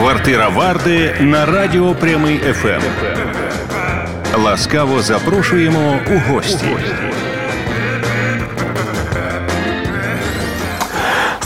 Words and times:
Квартира 0.00 0.48
Варди 0.48 1.14
на 1.20 1.46
радіо 1.46 1.94
Прямий 1.94 2.38
ФМ. 2.38 2.80
Ласкаво 4.42 5.02
запрошуємо 5.02 5.98
у 6.10 6.32
гості. 6.32 6.66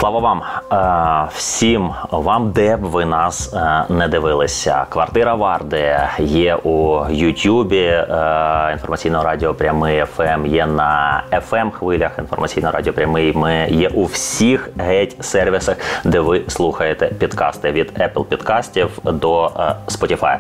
Слава 0.05 0.21
вам 0.21 0.43
е, 0.73 1.29
всім 1.35 1.91
вам, 2.11 2.51
де 2.51 2.77
б 2.77 2.81
ви 2.81 3.05
нас 3.05 3.55
е, 3.55 3.85
не 3.89 4.09
дивилися. 4.09 4.87
Квартира 4.89 5.35
Варди 5.35 5.99
є 6.19 6.55
у 6.55 7.07
Ютубі. 7.11 7.83
Е, 7.85 8.69
інформаційного 8.73 9.25
радіо 9.25 9.55
Прямий 9.55 10.05
ФМ 10.05 10.47
є 10.47 10.67
на 10.67 11.23
fm 11.33 11.71
хвилях. 11.71 12.11
Інформаційне 12.19 12.71
радіо 12.71 12.93
Прямий. 12.93 13.33
Ми 13.33 13.67
є 13.71 13.89
у 13.89 14.05
всіх 14.05 14.71
геть 14.79 15.25
сервісах, 15.25 15.77
де 16.05 16.21
ви 16.21 16.43
слухаєте 16.49 17.07
підкасти 17.07 17.73
від 17.73 17.93
Apple 17.99 18.25
підкастів 18.25 18.99
до 19.05 19.51
Spotify. 19.89 20.37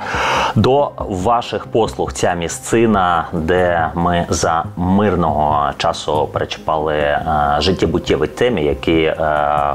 До 0.55 0.91
ваших 0.99 1.67
послуг 1.67 2.13
ця 2.13 2.35
місцина, 2.35 3.27
де 3.33 3.91
ми 3.95 4.27
за 4.29 4.65
мирного 4.77 5.71
часу 5.79 6.29
перечіпали 6.33 7.19
життєбуттєві 7.59 8.27
теми, 8.27 8.63
які 8.63 9.15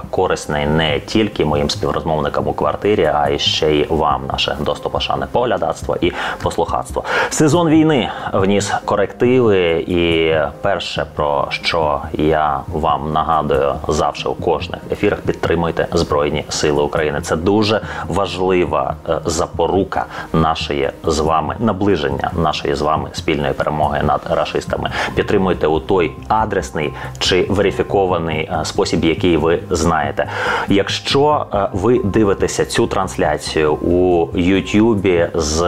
корисний 0.10 0.66
не 0.68 1.00
тільки 1.00 1.46
моїм 1.46 1.70
співрозмовникам 1.70 2.48
у 2.48 2.54
квартирі, 2.54 3.06
а 3.06 3.30
й 3.30 3.40
ще 3.40 3.72
й 3.72 3.86
вам, 3.90 4.22
наше 4.28 4.58
достопашане 4.60 5.28
поглядацтво 5.32 5.98
і 6.02 6.12
послухацтво. 6.44 7.04
Сезон 7.30 7.70
війни 7.70 8.10
вніс 8.34 8.74
корективи, 8.86 9.86
і 9.88 10.36
перше 10.62 11.06
про 11.16 11.48
що 11.50 12.02
я 12.14 12.60
вам 12.68 13.12
нагадую 13.14 13.76
завжди 13.88 14.30
у 14.30 14.34
кожних 14.34 14.80
ефірах, 14.92 15.20
підтримуйте 15.20 15.88
збройні 15.92 16.46
сили 16.50 16.84
України. 16.84 17.22
Це 17.22 17.36
дуже 17.36 17.82
важлива 18.08 18.96
е, 19.10 19.20
запорука 19.26 20.06
нашої 20.34 20.90
з 21.04 21.20
вами 21.20 21.56
наближення 21.60 22.32
нашої 22.38 22.76
з 22.76 22.82
вами 22.82 23.10
спільної 23.14 23.54
перемоги 23.54 24.02
над 24.04 24.22
расистами. 24.30 24.90
Підтримуйте 25.16 25.68
у 25.68 25.80
той 25.80 26.12
адресний 26.28 26.94
чи 27.20 27.46
верифікований 27.50 28.40
е, 28.40 28.60
спосіб, 28.64 29.06
який 29.06 29.38
ви 29.38 29.60
знаєте. 29.70 30.28
Якщо 30.68 31.46
е, 31.54 31.70
ви 31.74 32.00
дивитеся 32.04 32.66
цю 32.66 32.88
трансляцію 32.88 33.74
у 33.74 34.28
Ютубі 34.36 35.28
з 35.34 35.62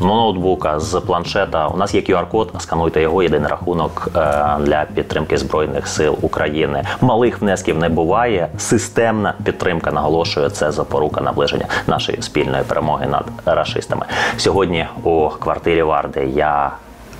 ну, 0.00 0.06
ноутбука, 0.06 0.80
з 0.80 1.00
планшета, 1.00 1.68
у 1.68 1.76
нас 1.76 1.94
є 1.94 2.00
QR-код, 2.00 2.52
скануйте 2.58 3.02
його 3.02 3.22
єдиний 3.22 3.50
рахунок 3.50 4.08
е, 4.16 4.18
для 4.60 4.86
підтримки 4.94 5.38
збройних 5.38 5.86
сил 5.86 6.18
України. 6.22 6.84
Малих 7.00 7.40
внесків 7.40 7.78
не 7.78 7.88
буває. 7.88 8.48
Системна 8.58 9.34
підтримка 9.44 9.92
наголошує 9.92 10.50
це 10.50 10.72
запорука 10.72 11.20
наближення 11.20 11.66
нашої 11.86 12.22
спільної 12.22 12.62
перемоги 12.62 13.06
над 13.06 13.24
расистами. 13.46 14.06
Сьогодні 14.36 14.86
у 15.02 15.28
квартирі 15.28 15.82
Варди 15.82 16.24
я 16.34 16.70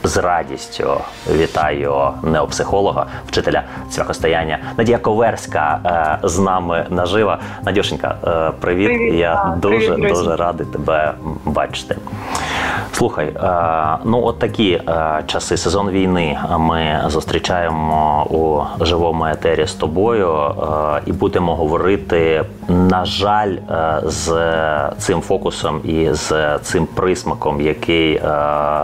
з 0.05 0.17
радістю 0.17 1.01
вітаю 1.31 2.11
неопсихолога, 2.23 3.07
вчителя 3.27 3.63
цвяхостояння 3.91 4.59
Надія 4.77 4.99
Коверська 4.99 5.81
е, 6.23 6.29
з 6.29 6.39
нами 6.39 6.87
нажива. 6.91 7.39
Надюшенька, 7.65 8.17
е, 8.25 8.61
привіт. 8.61 8.89
привіт. 8.89 9.15
Я 9.15 9.55
дуже 9.63 9.93
привіт, 9.93 10.15
дуже 10.15 10.37
радий 10.37 10.67
тебе 10.67 11.15
бачити. 11.45 11.97
Слухай, 12.99 13.27
е, 13.27 13.99
ну 14.05 14.25
от 14.25 14.39
такі 14.39 14.71
е, 14.73 15.23
часи. 15.27 15.57
Сезон 15.57 15.91
війни 15.91 16.39
ми 16.59 17.01
зустрічаємо 17.07 18.27
у 18.31 18.63
живому 18.85 19.27
етері 19.27 19.67
з 19.67 19.75
тобою 19.75 20.35
е, 20.35 21.03
і 21.07 21.13
будемо 21.13 21.57
говорити, 21.57 22.45
на 22.69 23.05
жаль, 23.05 23.57
з 24.05 24.33
цим 24.99 25.21
фокусом 25.21 25.81
і 25.85 26.09
з 26.13 26.59
цим 26.59 26.87
присмаком, 26.87 27.61
який 27.61 28.19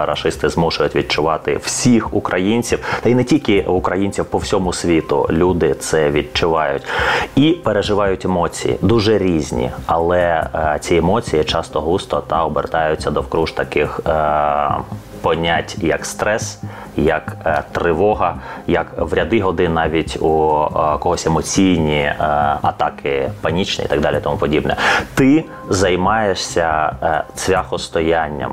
рашисти 0.04 0.48
змушують 0.48 0.96
відчувати 0.96 1.56
всіх 1.56 2.14
українців, 2.14 2.78
та 3.02 3.08
й 3.08 3.14
не 3.14 3.24
тільки 3.24 3.62
українців 3.62 4.24
по 4.24 4.38
всьому 4.38 4.72
світу. 4.72 5.28
Люди 5.30 5.74
це 5.74 6.10
відчувають. 6.10 6.82
І 7.36 7.50
переживають 7.50 8.24
емоції 8.24 8.78
дуже 8.82 9.18
різні, 9.18 9.70
але 9.86 10.46
ці 10.80 10.96
емоції 10.96 11.44
часто 11.44 11.80
густо 11.80 12.22
та 12.26 12.44
обертаються 12.44 13.10
довкруж 13.10 13.52
таких 13.52 13.73
таких 13.74 14.00
е, 14.06 14.10
понять 15.24 15.76
як 15.80 16.06
стрес, 16.06 16.58
як 16.96 17.36
е, 17.46 17.62
тривога, 17.72 18.34
як 18.66 18.86
в 18.98 19.14
ряди 19.14 19.40
годин 19.40 19.74
навіть 19.74 20.22
у 20.22 20.62
е, 20.64 20.98
когось 20.98 21.26
емоційні 21.26 22.00
е, 22.00 22.14
атаки, 22.62 23.30
панічні 23.40 23.84
і 23.84 23.88
так 23.88 24.00
далі, 24.00 24.20
тому 24.22 24.36
подібне. 24.36 24.76
Ти 25.14 25.44
займаєшся 25.68 26.92
цвяхостоянням, 27.34 28.52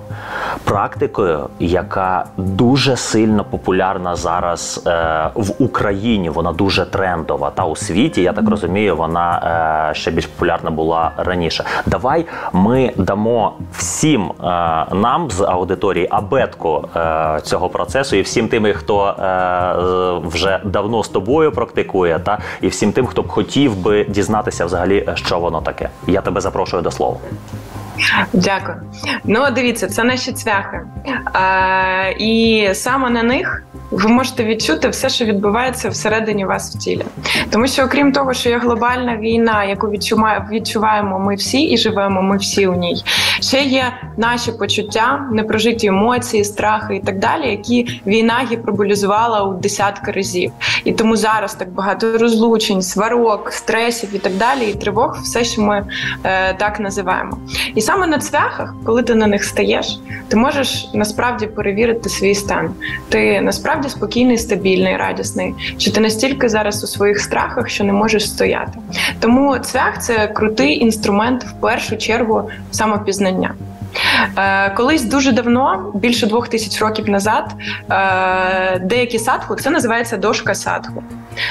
практикою, 0.63 1.49
яка 1.59 2.25
дуже 2.37 2.95
сильно 2.95 3.43
популярна 3.43 4.15
зараз 4.15 4.83
в 5.35 5.63
Україні. 5.63 6.29
Вона 6.29 6.53
дуже 6.53 6.85
трендова. 6.85 7.49
Та 7.49 7.65
у 7.65 7.75
світі, 7.75 8.21
я 8.21 8.33
так 8.33 8.49
розумію, 8.49 8.95
вона 8.95 9.91
ще 9.93 10.11
більш 10.11 10.25
популярна 10.25 10.71
була 10.71 11.11
раніше. 11.17 11.63
Давай 11.85 12.25
ми 12.53 12.93
дамо 12.97 13.53
всім 13.77 14.31
нам 14.91 15.31
з 15.31 15.41
аудиторії 15.41 16.07
абетку 16.11 16.60
е, 16.95 17.39
цього 17.43 17.69
процесу 17.69 18.15
і 18.15 18.21
всім 18.21 18.47
тим, 18.47 18.67
хто 18.73 19.07
е, 19.07 20.27
вже 20.27 20.59
давно 20.65 21.03
з 21.03 21.09
тобою 21.09 21.51
практикує, 21.51 22.19
та 22.19 22.39
і 22.61 22.67
всім 22.67 22.91
тим, 22.91 23.05
хто 23.05 23.21
б 23.21 23.27
хотів 23.27 23.75
би 23.75 24.05
дізнатися 24.09 24.65
взагалі, 24.65 25.09
що 25.15 25.39
воно 25.39 25.61
таке. 25.61 25.89
Я 26.07 26.21
тебе 26.21 26.41
запрошую 26.41 26.81
до 26.81 26.91
слова. 26.91 27.17
Дякую. 28.33 28.77
Ну, 29.23 29.39
дивіться, 29.55 29.87
це 29.87 30.03
наші 30.03 30.31
цвяхи. 30.31 30.81
А, 31.33 32.03
І 32.19 32.69
саме 32.73 33.09
на 33.09 33.23
них 33.23 33.63
ви 33.91 34.09
можете 34.09 34.43
відчути 34.43 34.89
все, 34.89 35.09
що 35.09 35.25
відбувається 35.25 35.89
всередині 35.89 36.45
вас 36.45 36.75
в 36.75 36.79
тілі. 36.79 37.05
Тому 37.49 37.67
що, 37.67 37.83
окрім 37.83 38.11
того, 38.11 38.33
що 38.33 38.49
є 38.49 38.57
глобальна 38.57 39.17
війна, 39.17 39.63
яку 39.63 39.87
відчуваємо 40.51 41.19
ми 41.19 41.35
всі 41.35 41.61
і 41.61 41.77
живемо 41.77 42.21
ми 42.21 42.37
всі 42.37 42.67
у 42.67 42.75
ній, 42.75 43.03
ще 43.41 43.63
є 43.63 43.93
наші 44.17 44.51
почуття, 44.51 45.27
непрожиті 45.31 45.87
емоції, 45.87 46.43
страхи 46.43 46.95
і 46.95 46.99
так 46.99 47.19
далі, 47.19 47.49
які 47.49 48.01
війна 48.07 48.47
гіперболізувала 48.51 49.43
у 49.43 49.53
десятки 49.53 50.11
разів. 50.11 50.51
І 50.83 50.91
тому 50.91 51.15
зараз 51.15 51.53
так 51.53 51.73
багато 51.73 52.17
розлучень, 52.17 52.81
сварок, 52.81 53.51
стресів 53.51 54.09
і 54.13 54.17
так 54.17 54.33
далі, 54.33 54.69
і 54.69 54.73
тривог, 54.73 55.19
все, 55.23 55.43
що 55.43 55.61
ми 55.61 55.85
е, 56.23 56.53
так 56.53 56.79
називаємо. 56.79 57.37
І 57.75 57.81
саме 57.81 58.07
на 58.07 58.19
цвяхах, 58.19 58.75
коли 58.85 59.03
ти 59.03 59.15
на 59.15 59.27
них 59.27 59.43
стаєш, 59.43 59.99
ти 60.27 60.37
можеш 60.37 60.89
насправді 60.93 61.47
перевірити 61.47 62.09
свій 62.09 62.35
стан. 62.35 62.69
Ти 63.09 63.41
насправді 63.41 63.89
спокійний, 63.89 64.37
стабільний, 64.37 64.97
радісний. 64.97 65.53
Чи 65.77 65.91
ти 65.91 65.99
настільки 65.99 66.49
зараз 66.49 66.83
у 66.83 66.87
своїх 66.87 67.19
страхах, 67.19 67.69
що 67.69 67.83
не 67.83 67.93
можеш 67.93 68.29
стояти? 68.29 68.79
Тому 69.19 69.57
цвях 69.57 70.01
це 70.01 70.27
крутий 70.27 70.79
інструмент 70.79 71.43
в 71.43 71.51
першу 71.61 71.97
чергу 71.97 72.49
самопізнання. 72.71 73.30
Е, 74.37 74.69
колись 74.69 75.03
дуже 75.03 75.31
давно, 75.31 75.91
більше 75.95 76.27
двох 76.27 76.47
тисяч 76.47 76.81
років 76.81 77.09
назад, 77.09 77.55
е, 77.91 78.79
деякі 78.79 79.19
садху, 79.19 79.55
це 79.55 79.69
називається 79.69 80.17
дошка 80.17 80.55
садху, 80.55 81.03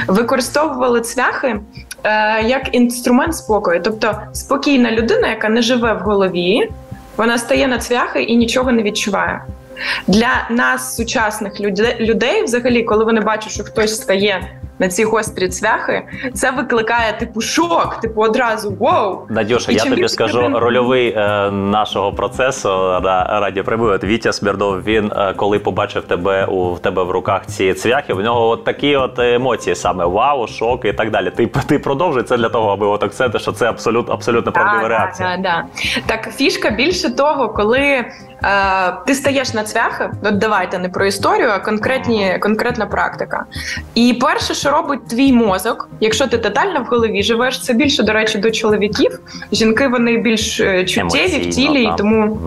використовували 0.07 1.01
цвяхи 1.01 1.57
е, 2.05 2.43
як 2.43 2.75
інструмент 2.75 3.37
спокою. 3.37 3.81
Тобто 3.85 4.21
спокійна 4.33 4.91
людина, 4.91 5.29
яка 5.29 5.49
не 5.49 5.63
живе 5.63 5.93
в 5.93 5.99
голові, 5.99 6.71
вона 7.17 7.39
стає 7.39 7.69
на 7.69 7.79
цвяхи 7.79 8.23
і 8.23 8.37
нічого 8.37 8.73
не 8.73 8.83
відчуває. 8.83 9.43
Для 10.07 10.47
нас, 10.51 10.97
сучасних 10.97 11.61
людей, 12.01 12.43
взагалі, 12.45 12.83
коли 12.83 13.05
вони 13.05 13.21
бачать, 13.21 13.53
що 13.53 13.65
хтось 13.65 13.97
стає 13.97 14.43
на 14.81 14.89
ці 14.89 15.05
гострі 15.05 15.49
цвяхи, 15.49 16.03
це 16.35 16.51
викликає 16.51 17.13
типу 17.19 17.41
шок, 17.41 18.01
типу 18.01 18.23
одразу 18.23 18.71
воу. 18.71 19.19
Надюша, 19.29 19.73
я 19.73 19.85
тобі 19.85 20.09
скажу 20.09 20.43
ти... 20.43 20.59
рольовий 20.59 21.15
е, 21.17 21.51
нашого 21.51 22.13
процесу 22.13 22.69
на 23.03 23.41
радіо 23.41 23.65
прибув. 23.65 23.91
Вітя 23.91 24.33
Смірдов. 24.33 24.83
Він 24.83 25.13
е, 25.17 25.35
коли 25.37 25.59
побачив 25.59 26.03
тебе 26.03 26.45
у 26.45 26.75
в 26.75 26.79
тебе 26.79 27.03
в 27.03 27.11
руках 27.11 27.47
ці 27.47 27.75
цвяхи, 27.75 28.15
в 28.15 28.21
нього 28.21 28.49
от 28.49 28.65
такі 28.65 28.97
от 28.97 29.19
емоції 29.19 29.77
саме 29.77 30.05
вау, 30.05 30.47
шок 30.47 30.85
і 30.85 30.93
так 30.93 31.11
далі. 31.11 31.31
Ти 31.31 31.47
ти 31.47 31.79
продовжуй 31.79 32.23
це 32.23 32.37
для 32.37 32.49
того, 32.49 32.71
аби 32.71 32.87
от 32.87 33.03
акценти, 33.03 33.39
що 33.39 33.53
це 33.53 33.69
абсолютно 33.69 34.15
абсолютно 34.15 34.53
правдива 34.53 34.89
реакція. 34.89 35.29
Так, 35.29 35.45
так, 35.45 35.65
так. 36.07 36.25
так, 36.25 36.35
фішка 36.35 36.71
більше 36.71 37.17
того, 37.17 37.49
коли. 37.49 38.05
Е, 38.45 38.93
ти 39.07 39.15
стаєш 39.15 39.55
на 39.55 39.65
цвяхи, 39.65 40.11
от 40.23 40.39
давайте 40.39 40.79
не 40.79 40.89
про 40.89 41.07
історію, 41.07 41.49
а 41.51 41.59
конкретні, 41.59 42.39
конкретна 42.41 42.87
практика. 42.87 43.45
І 43.95 44.19
перше, 44.21 44.55
що 44.55 44.70
робить 44.71 45.09
твій 45.09 45.33
мозок, 45.33 45.89
якщо 46.01 46.27
ти 46.27 46.39
тотально 46.39 46.81
в 46.81 46.85
голові 46.85 47.23
живеш, 47.23 47.63
це 47.63 47.75
більше, 47.75 48.03
до 48.03 48.13
речі, 48.13 48.39
до 48.39 48.51
чоловіків. 48.51 49.21
Жінки 49.53 49.89
вони 49.89 50.17
більш 50.17 50.61
е, 50.61 50.85
чуттєві 50.85 51.39
в 51.51 51.55
тілі, 51.55 51.83
і 51.83 51.91
тому 51.99 52.39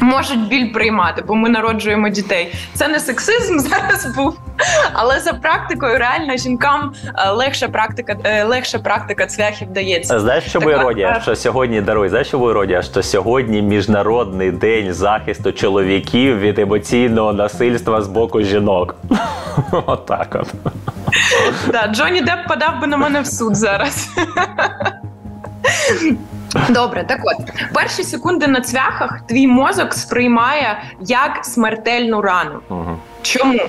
можуть 0.00 0.48
біль 0.48 0.72
приймати, 0.72 1.22
бо 1.26 1.34
ми 1.34 1.48
народжуємо 1.48 2.08
дітей. 2.08 2.54
Це 2.74 2.88
не 2.88 3.00
сексизм 3.00 3.58
зараз 3.68 4.16
був, 4.16 4.38
але 4.92 5.20
за 5.20 5.32
практикою 5.32 5.98
реально 5.98 6.36
жінкам 6.36 6.92
е, 7.18 7.30
легша 7.30 7.68
практика, 7.68 8.16
е, 8.24 8.44
легша 8.44 8.78
практика 8.78 9.26
цвяхів 9.26 9.68
дається. 9.72 10.20
Знаєш, 10.20 10.44
що 10.44 10.60
Так, 10.60 10.68
іродія? 10.68 11.20
Що 11.22 11.36
сьогодні 11.36 11.80
даруй, 11.80 12.08
знаєш, 12.08 12.26
що 12.26 12.50
іродія? 12.50 12.82
Що 12.82 13.02
сьогодні 13.02 13.62
міжнародний 13.62 14.50
день 14.50 14.92
захисту 14.92 15.52
чоловіків 15.52 16.38
від 16.38 16.58
емоційного 16.58 17.32
насильства 17.32 18.02
з 18.02 18.08
боку 18.08 18.42
жінок. 18.42 18.94
Отак 19.86 20.36
от. 20.40 20.54
Джонні 21.92 22.20
Депп 22.20 22.48
подав 22.48 22.80
би 22.80 22.86
на 22.86 22.96
мене 22.96 23.20
в 23.20 23.26
суд 23.26 23.56
зараз. 23.56 24.08
Добре, 26.68 27.04
так 27.08 27.20
от 27.24 27.52
перші 27.74 28.02
секунди 28.02 28.46
на 28.46 28.60
цвяхах 28.60 29.20
твій 29.26 29.46
мозок 29.46 29.94
сприймає 29.94 30.82
як 31.00 31.44
смертельну 31.44 32.20
рану. 32.20 32.60
Мгм. 32.70 32.98
Чому? 33.22 33.60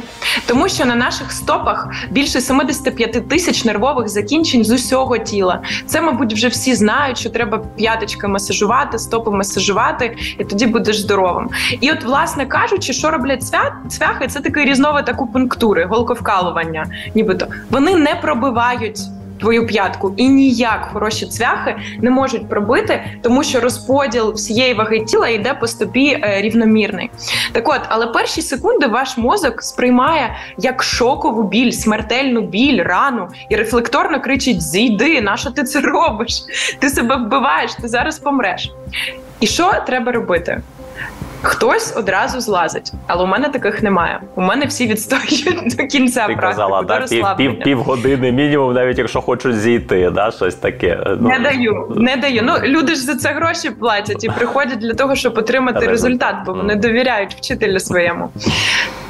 Тому 0.48 0.70
що 0.70 0.86
на 0.86 0.96
наших 0.96 1.32
стопах 1.32 1.88
більше 2.12 2.42
75 2.42 3.30
тисяч 3.30 3.66
нервових 3.66 4.10
закінчень 4.10 4.64
з 4.64 4.72
усього 4.72 5.18
тіла. 5.18 5.62
Це, 5.86 6.02
мабуть, 6.02 6.34
вже 6.34 6.48
всі 6.48 6.76
знають, 6.76 7.18
що 7.18 7.30
треба 7.30 7.58
п'яточки 7.58 8.28
масажувати, 8.28 9.00
стопи 9.00 9.32
масажувати, 9.32 10.18
і 10.40 10.44
тоді 10.44 10.68
будеш 10.68 11.00
здоровим. 11.00 11.50
І 11.82 11.92
от, 11.92 12.04
власне 12.04 12.46
кажучи, 12.46 12.94
що 12.94 13.12
роблять 13.12 13.44
цвя... 13.44 13.76
цвяхи, 13.90 14.28
це 14.28 14.40
такий 14.40 14.66
різновид 14.66 15.10
акупунктури, 15.10 15.86
голковкалування, 15.86 16.86
нібито 17.16 17.48
вони 17.70 17.96
не 17.96 18.16
пробивають. 18.16 19.00
Твою 19.40 19.68
п'ятку 19.68 20.14
і 20.18 20.30
ніяк 20.30 20.90
хороші 20.94 21.26
цвяхи 21.26 21.76
не 22.02 22.10
можуть 22.10 22.50
пробити, 22.50 23.04
тому 23.22 23.44
що 23.44 23.60
розподіл 23.60 24.34
всієї 24.34 24.74
ваги 24.74 25.00
тіла 25.00 25.28
йде 25.28 25.54
по 25.54 25.68
стопі 25.68 26.20
е, 26.24 26.42
рівномірний. 26.42 27.10
Так 27.52 27.70
от, 27.70 27.82
але 27.90 28.08
перші 28.08 28.42
секунди 28.42 28.88
ваш 28.88 29.18
мозок 29.18 29.64
сприймає 29.64 30.36
як 30.58 30.84
шокову 30.84 31.44
біль, 31.44 31.72
смертельну 31.72 32.42
біль, 32.42 32.84
рану 32.84 33.28
і 33.50 33.56
рефлекторно 33.56 34.22
кричить: 34.22 34.62
Зійди, 34.62 35.22
на 35.22 35.38
що 35.38 35.52
ти 35.52 35.64
це 35.64 35.82
робиш? 35.82 36.44
Ти 36.80 36.90
себе 36.90 37.16
вбиваєш, 37.16 37.74
ти 37.74 37.88
зараз 37.88 38.20
помреш. 38.20 38.72
І 39.40 39.48
що 39.48 39.72
треба 39.86 40.12
робити? 40.12 40.62
Хтось 41.42 41.94
одразу 41.98 42.40
злазить, 42.40 42.94
але 43.08 43.24
у 43.24 43.28
мене 43.28 43.50
таких 43.50 43.84
немає. 43.84 44.22
У 44.36 44.42
мене 44.42 44.66
всі 44.66 44.88
відстоюють 44.88 45.76
до 45.78 45.84
кінця 45.88 46.28
Ти 46.28 46.36
казала, 46.36 46.82
да, 46.82 47.00
пів, 47.00 47.26
пів, 47.38 47.60
пів 47.60 47.80
години 47.80 48.32
мінімум, 48.32 48.74
навіть 48.74 48.98
якщо 48.98 49.22
хочуть 49.22 49.60
зійти, 49.60 50.10
да, 50.16 50.32
щось 50.32 50.56
таке. 50.56 51.04
Ну, 51.20 51.30
Не 51.30 51.40
даю, 51.40 51.94
не 51.96 52.18
даю. 52.18 52.42
Ну 52.44 52.54
люди 52.64 52.96
ж 52.96 53.02
за 53.02 53.16
це 53.16 53.30
гроші 53.30 53.70
платять 53.70 54.24
і 54.24 54.30
приходять 54.30 54.80
для 54.80 54.94
того, 54.94 55.16
щоб 55.16 55.38
отримати 55.38 55.88
Результат. 55.88 56.36
бо 56.46 56.54
вони 56.54 56.76
довіряють 56.76 57.34
вчителю 57.34 57.80
своєму. 57.80 58.30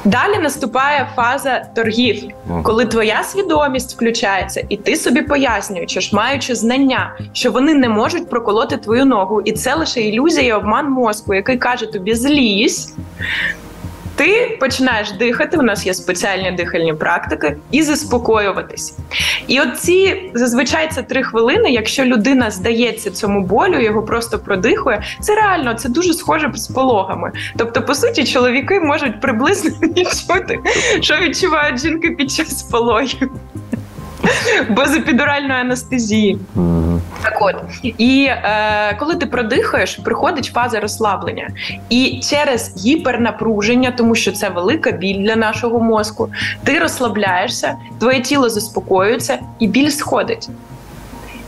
Далі 0.04 0.38
наступає 0.42 1.08
фаза 1.16 1.62
торгів, 1.76 2.22
коли 2.62 2.86
твоя 2.86 3.22
свідомість 3.22 3.94
включається, 3.96 4.64
і 4.68 4.76
ти 4.76 4.96
собі 4.96 5.22
пояснюєш, 5.22 6.12
маючи 6.12 6.54
знання, 6.54 7.16
що 7.32 7.50
вони 7.50 7.74
не 7.74 7.88
можуть 7.88 8.30
проколоти 8.30 8.76
твою 8.76 9.04
ногу, 9.04 9.40
і 9.40 9.52
це 9.52 9.74
лише 9.74 10.00
ілюзія 10.00 10.46
і 10.46 10.52
обман 10.52 10.90
мозку, 10.90 11.34
який 11.34 11.56
каже 11.58 11.86
тобі 11.86 12.14
злізь. 12.20 12.94
Ти 14.16 14.56
починаєш 14.60 15.12
дихати. 15.12 15.56
У 15.56 15.62
нас 15.62 15.86
є 15.86 15.94
спеціальні 15.94 16.52
дихальні 16.52 16.94
практики, 16.94 17.56
і 17.70 17.82
заспокоюватись. 17.82 18.94
І 19.46 19.60
от 19.60 19.78
ці 19.78 20.30
зазвичай 20.34 20.90
це 20.90 21.02
три 21.02 21.22
хвилини. 21.22 21.70
Якщо 21.70 22.04
людина 22.04 22.50
здається 22.50 23.10
цьому 23.10 23.40
болю, 23.40 23.80
його 23.80 24.02
просто 24.02 24.38
продихує. 24.38 25.02
Це 25.20 25.34
реально 25.34 25.74
це 25.74 25.88
дуже 25.88 26.12
схоже 26.12 26.50
з 26.54 26.68
пологами. 26.68 27.32
Тобто, 27.56 27.82
по 27.82 27.94
суті, 27.94 28.24
чоловіки 28.24 28.80
можуть 28.80 29.20
приблизно 29.20 29.70
відчути, 29.82 30.58
що 31.00 31.16
відчувають 31.16 31.80
жінки 31.80 32.10
під 32.10 32.30
час 32.30 32.62
пологів. 32.62 33.30
Без 34.70 34.96
епідуральної 34.96 35.60
анестезії. 35.60 36.38
Мгм. 36.54 37.00
Так 37.22 37.38
от 37.40 37.54
і 37.82 38.24
е, 38.24 38.96
коли 38.98 39.14
ти 39.14 39.26
продихаєш, 39.26 39.96
приходить 39.96 40.50
фаза 40.54 40.80
розслаблення, 40.80 41.48
і 41.90 42.20
через 42.30 42.74
гіпернапруження, 42.84 43.90
тому 43.90 44.14
що 44.14 44.32
це 44.32 44.48
велика 44.48 44.90
біль 44.90 45.24
для 45.24 45.36
нашого 45.36 45.80
мозку, 45.80 46.30
ти 46.64 46.78
розслабляєшся, 46.78 47.76
твоє 47.98 48.20
тіло 48.20 48.48
заспокоюється, 48.48 49.38
і 49.58 49.66
біль 49.66 49.88
сходить. 49.88 50.48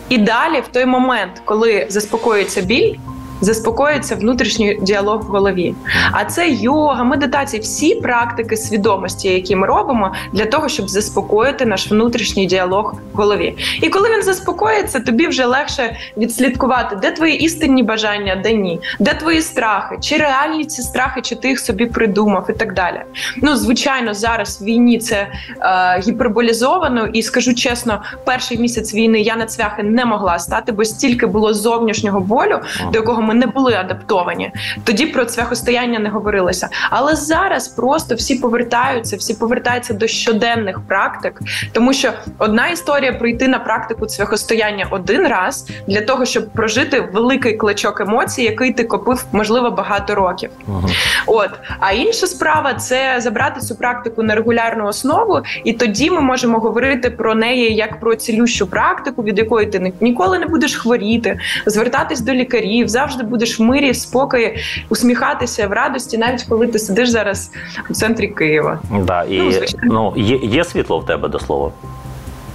І 0.08 0.18
далі, 0.18 0.60
в 0.60 0.72
той 0.72 0.86
момент, 0.86 1.42
коли 1.44 1.86
заспокоюється 1.88 2.62
біль. 2.62 2.94
Заспокоюється 3.42 4.16
внутрішній 4.16 4.78
діалог 4.82 5.20
в 5.20 5.24
голові. 5.24 5.74
А 6.12 6.24
це 6.24 6.48
йога, 6.48 7.04
медитація, 7.04 7.62
всі 7.62 7.94
практики 7.94 8.56
свідомості, 8.56 9.28
які 9.28 9.56
ми 9.56 9.66
робимо 9.66 10.14
для 10.32 10.46
того, 10.46 10.68
щоб 10.68 10.88
заспокоїти 10.88 11.66
наш 11.66 11.90
внутрішній 11.90 12.46
діалог 12.46 12.94
в 13.12 13.16
голові. 13.16 13.56
І 13.82 13.88
коли 13.88 14.10
він 14.14 14.22
заспокоїться, 14.22 15.00
тобі 15.00 15.26
вже 15.26 15.44
легше 15.44 15.96
відслідкувати, 16.16 16.96
де 16.96 17.10
твої 17.10 17.42
істинні 17.42 17.82
бажання, 17.82 18.36
де 18.36 18.52
ні, 18.52 18.80
де 18.98 19.14
твої 19.14 19.42
страхи, 19.42 19.98
чи 20.00 20.16
реальні 20.16 20.64
ці 20.64 20.82
страхи, 20.82 21.20
чи 21.22 21.34
ти 21.34 21.48
їх 21.48 21.60
собі 21.60 21.86
придумав, 21.86 22.46
і 22.50 22.52
так 22.52 22.74
далі. 22.74 23.00
Ну, 23.42 23.56
звичайно, 23.56 24.14
зараз 24.14 24.62
в 24.62 24.64
війні 24.64 24.98
це 24.98 25.26
е, 25.60 26.00
гіперболізовано, 26.06 27.06
і 27.06 27.22
скажу 27.22 27.54
чесно, 27.54 28.02
перший 28.24 28.58
місяць 28.58 28.94
війни 28.94 29.20
я 29.20 29.36
на 29.36 29.46
цвяхи 29.46 29.82
не 29.82 30.04
могла 30.04 30.38
стати, 30.38 30.72
бо 30.72 30.84
стільки 30.84 31.26
було 31.26 31.54
зовнішнього 31.54 32.20
болю, 32.20 32.58
до 32.92 32.98
якого 32.98 33.22
ми 33.22 33.31
не 33.32 33.46
були 33.46 33.74
адаптовані. 33.74 34.52
Тоді 34.84 35.06
про 35.06 35.24
цвяхостояння 35.24 35.98
не 35.98 36.08
говорилося. 36.08 36.68
Але 36.90 37.16
зараз 37.16 37.68
просто 37.68 38.14
всі 38.14 38.34
повертаються, 38.34 39.16
всі 39.16 39.34
повертаються 39.34 39.94
до 39.94 40.06
щоденних 40.06 40.80
практик, 40.80 41.40
тому 41.72 41.92
що 41.92 42.12
одна 42.38 42.68
історія 42.68 43.12
прийти 43.12 43.48
на 43.48 43.58
практику 43.58 44.06
цвяхостояння 44.06 44.86
один 44.90 45.26
раз 45.26 45.70
для 45.86 46.00
того, 46.00 46.24
щоб 46.24 46.50
прожити 46.50 47.00
великий 47.12 47.56
кличок 47.56 48.00
емоцій, 48.00 48.42
який 48.42 48.72
ти 48.72 48.84
копив, 48.84 49.24
можливо, 49.32 49.70
багато 49.70 50.14
років. 50.14 50.50
Мгм. 50.66 50.90
От 51.26 51.50
а 51.80 51.92
інша 51.92 52.26
справа 52.26 52.74
це 52.74 53.16
забрати 53.20 53.60
цю 53.60 53.74
практику 53.74 54.22
на 54.22 54.34
регулярну 54.34 54.86
основу, 54.86 55.40
і 55.64 55.72
тоді 55.72 56.10
ми 56.10 56.20
можемо 56.20 56.58
говорити 56.58 57.10
про 57.10 57.34
неї 57.34 57.74
як 57.74 58.00
про 58.00 58.14
цілющу 58.14 58.66
практику, 58.66 59.22
від 59.22 59.38
якої 59.38 59.66
ти 59.66 59.92
ніколи 60.00 60.38
не 60.38 60.46
будеш 60.46 60.76
хворіти, 60.76 61.38
звертатись 61.66 62.20
до 62.20 62.32
лікарів, 62.32 62.88
завжди 62.88 63.11
будеш 63.20 63.58
в 63.60 63.62
мирі, 63.62 63.94
спокої, 63.94 64.58
усміхатися 64.88 65.66
в 65.68 65.72
радості, 65.72 66.18
навіть 66.18 66.42
коли 66.48 66.66
ти 66.66 66.78
сидиш 66.78 67.08
зараз 67.08 67.50
у 67.90 67.92
центрі 67.94 68.28
Києва. 68.28 68.78
Да, 69.00 69.22
і, 69.24 69.38
Ну, 69.38 69.52
ну, 69.82 70.22
є, 70.22 70.36
є 70.36 70.64
світло 70.64 70.98
в 70.98 71.06
тебе 71.06 71.28
до 71.28 71.38
слова. 71.38 71.70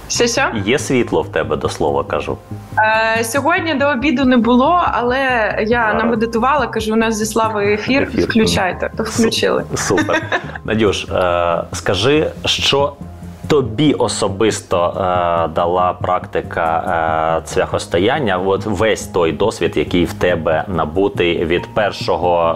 Що 0.08 0.26
що? 0.26 0.42
Є 0.64 0.78
світло 0.78 1.22
в 1.22 1.28
тебе 1.28 1.56
до 1.56 1.68
слова, 1.68 2.04
кажу. 2.04 2.38
Е, 3.18 3.24
сьогодні 3.24 3.74
до 3.74 3.86
обіду 3.88 4.24
не 4.24 4.36
було, 4.36 4.82
але 4.92 5.18
я 5.68 5.78
Ага. 5.78 5.94
намедитувала, 5.94 6.66
кажу, 6.66 6.92
у 6.92 6.96
нас 6.96 7.16
зі 7.16 7.26
славою 7.26 7.74
ефір. 7.74 8.02
Ефір. 8.02 8.24
Включайте, 8.24 8.90
то 8.96 9.02
включили. 9.02 9.64
Супер. 9.74 10.22
Надюш, 10.64 11.04
е, 11.04 11.62
скажи, 11.72 12.30
що 12.44 12.92
тобі 13.48 13.92
особисто 13.92 14.86
е, 14.86 15.48
дала 15.48 15.92
практика 15.92 17.38
е, 17.38 17.46
цвяхостояння? 17.46 18.38
От 18.38 18.66
весь 18.66 19.06
той 19.06 19.32
досвід, 19.32 19.76
який 19.76 20.04
в 20.04 20.12
тебе 20.12 20.64
набутий 20.68 21.44
від 21.44 21.74
першого 21.74 22.50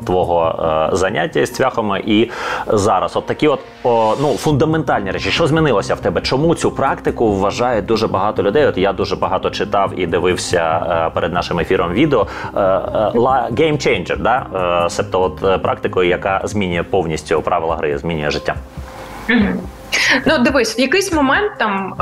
е, 0.00 0.04
твого 0.04 0.64
е, 0.92 0.96
заняття 0.96 1.46
з 1.46 1.50
цвяхами, 1.50 2.02
і 2.06 2.30
зараз, 2.66 3.16
от 3.16 3.26
такі, 3.26 3.48
от 3.48 3.60
о, 3.84 4.14
ну 4.20 4.28
фундаментальні 4.28 5.10
речі, 5.10 5.30
що 5.30 5.46
змінилося 5.46 5.94
в 5.94 6.00
тебе? 6.00 6.20
Чому 6.20 6.54
цю 6.54 6.70
практику 6.70 7.32
вважають 7.32 7.86
дуже 7.86 8.08
багато 8.08 8.42
людей? 8.42 8.66
От 8.66 8.78
я 8.78 8.92
дуже 8.92 9.16
багато 9.16 9.50
читав 9.50 9.92
і 9.96 10.06
дивився 10.06 10.86
е, 11.06 11.10
перед 11.14 11.32
нашим 11.32 11.60
ефіром 11.60 11.92
відео. 11.92 12.26
Е, 12.56 12.60
е, 12.60 13.12
la- 13.14 14.16
да? 14.18 14.46
Себто 14.90 15.22
от 15.22 15.62
практикою, 15.62 16.08
яка 16.08 16.40
змінює 16.44 16.82
повністю 16.82 17.42
правила 17.42 17.76
гри, 17.76 17.98
змінює 17.98 18.30
життя. 18.30 18.54
Ну, 20.26 20.38
дивись, 20.38 20.78
в 20.78 20.80
якийсь 20.80 21.12
момент 21.12 21.52
там 21.58 21.94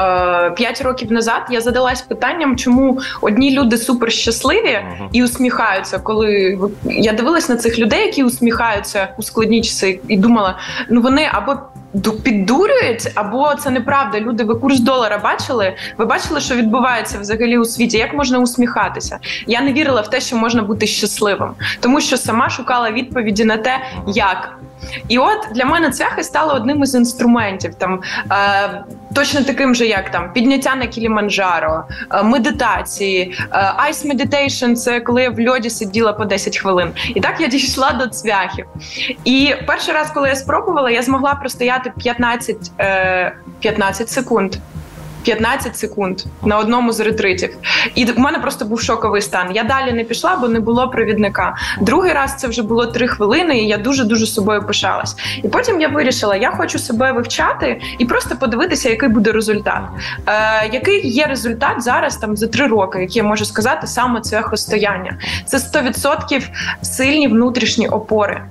5 0.57 0.83
років 0.83 1.13
назад 1.13 1.43
я 1.51 1.61
задалась 1.61 2.03
питанням, 2.03 2.57
чому 2.57 3.01
одні 3.21 3.51
люди 3.59 3.79
супер 3.79 4.13
щасливі 4.13 4.79
і 5.13 5.25
усміхаються, 5.25 5.99
коли 5.99 6.59
я 6.85 7.13
дивилась 7.13 7.49
на 7.49 7.57
цих 7.57 7.79
людей, 7.79 8.07
які 8.07 8.25
усміхаються 8.25 9.09
у 9.19 9.23
складні 9.23 9.63
часи, 9.63 10.01
і 10.09 10.17
думала, 10.17 10.59
ну 10.91 11.01
вони 11.01 11.29
або 11.33 11.57
ду- 11.95 12.23
піддурюють, 12.23 13.11
або 13.15 13.55
це 13.55 13.71
неправда. 13.71 14.21
Люди, 14.21 14.45
ви 14.45 14.55
курс 14.55 14.81
долара 14.81 15.19
бачили? 15.19 15.75
Ви 15.99 16.05
бачили, 16.05 16.41
що 16.41 16.55
відбувається 16.55 17.19
взагалі 17.19 17.59
у 17.59 17.65
світі? 17.65 17.99
Як 17.99 18.15
можна 18.15 18.39
усміхатися? 18.39 19.19
Я 19.47 19.61
не 19.61 19.73
вірила 19.73 20.01
в 20.01 20.11
те, 20.11 20.21
що 20.21 20.37
можна 20.37 20.63
бути 20.63 20.87
щасливим, 20.87 21.49
тому 21.81 22.01
що 22.01 22.17
сама 22.17 22.49
шукала 22.51 22.91
відповіді 22.91 23.45
на 23.45 23.57
те, 23.57 23.79
як 24.07 24.59
І 25.09 25.19
от 25.19 25.39
для 25.55 25.65
мене 25.65 25.91
цвяхи 25.91 26.25
стали 26.25 26.55
одним 26.55 26.83
із 26.83 26.95
інструментів. 26.95 27.75
Там 27.75 28.01
е, 28.33 28.85
точно 29.15 29.43
таким 29.43 29.75
же, 29.75 29.87
як 29.87 30.11
там 30.11 30.33
підняття 30.33 30.75
на 30.75 30.87
кіліманджаро, 30.87 31.85
е, 32.13 32.23
медитації, 32.23 33.39
е, 33.53 33.57
ice 33.91 34.07
meditation– 34.15 34.75
це 34.77 35.01
коли 35.01 35.23
я 35.23 35.31
в 35.31 35.49
льоді 35.49 35.71
сиділа 35.71 36.13
по 36.13 36.25
10 36.25 36.59
хвилин. 36.59 36.93
І 37.15 37.21
так 37.21 37.41
я 37.41 37.47
дійшла 37.47 37.93
до 37.93 38.07
цвяхів. 38.07 38.67
І 39.25 39.55
перший 39.67 39.95
раз, 39.95 40.11
коли 40.11 40.29
я 40.29 40.37
спробувала, 40.37 40.91
я 40.91 41.03
змогла 41.03 41.35
простояти 41.35 41.93
15, 41.99 42.73
е, 42.81 43.33
15 43.61 44.09
секунд. 44.09 44.57
15 45.27 45.77
секунд 45.77 46.23
на 46.43 46.59
одному 46.59 46.93
з 46.93 47.01
ретритів. 47.01 47.57
І 47.95 48.05
в 48.05 48.19
мене 48.19 48.39
просто 48.39 48.65
був 48.65 48.81
шоковий 48.81 49.23
стан. 49.23 49.51
Я 49.55 49.65
далі 49.65 49.93
не 49.93 50.05
пішла, 50.05 50.37
бо 50.37 50.49
не 50.49 50.61
було 50.61 50.89
провідника. 50.91 51.57
Другий 51.81 52.13
раз 52.13 52.37
це 52.37 52.49
вже 52.49 52.63
було 52.63 52.87
3 52.87 53.09
хвилини, 53.09 53.59
і 53.59 53.69
я 53.69 53.79
дуже 53.79 54.05
дуже 54.05 54.27
собою 54.27 54.67
пишалась. 54.67 55.17
І 55.43 55.49
потім 55.49 55.81
я 55.81 55.89
вирішила, 55.89 56.37
я 56.37 56.51
хочу 56.51 56.79
себе 56.79 57.13
вивчати 57.13 57.81
і 57.99 58.05
просто 58.05 58.37
подивитися, 58.37 58.89
який 58.89 59.09
буде 59.09 59.33
результат. 59.33 59.83
Е, 60.27 60.71
Який 60.73 61.09
є 61.09 61.27
результат 61.27 61.83
зараз 61.83 62.17
там 62.17 62.37
за 62.37 62.47
3 62.47 62.67
роки, 62.67 63.01
який 63.01 63.17
я 63.17 63.23
можу 63.23 63.45
сказати 63.45 63.87
саме 63.87 64.21
це 64.21 64.43
хостояння. 64.43 65.19
Це 65.47 65.57
100% 65.57 66.49
сильні 66.83 67.29
внутрішні 67.29 67.89
опори. 67.89 68.43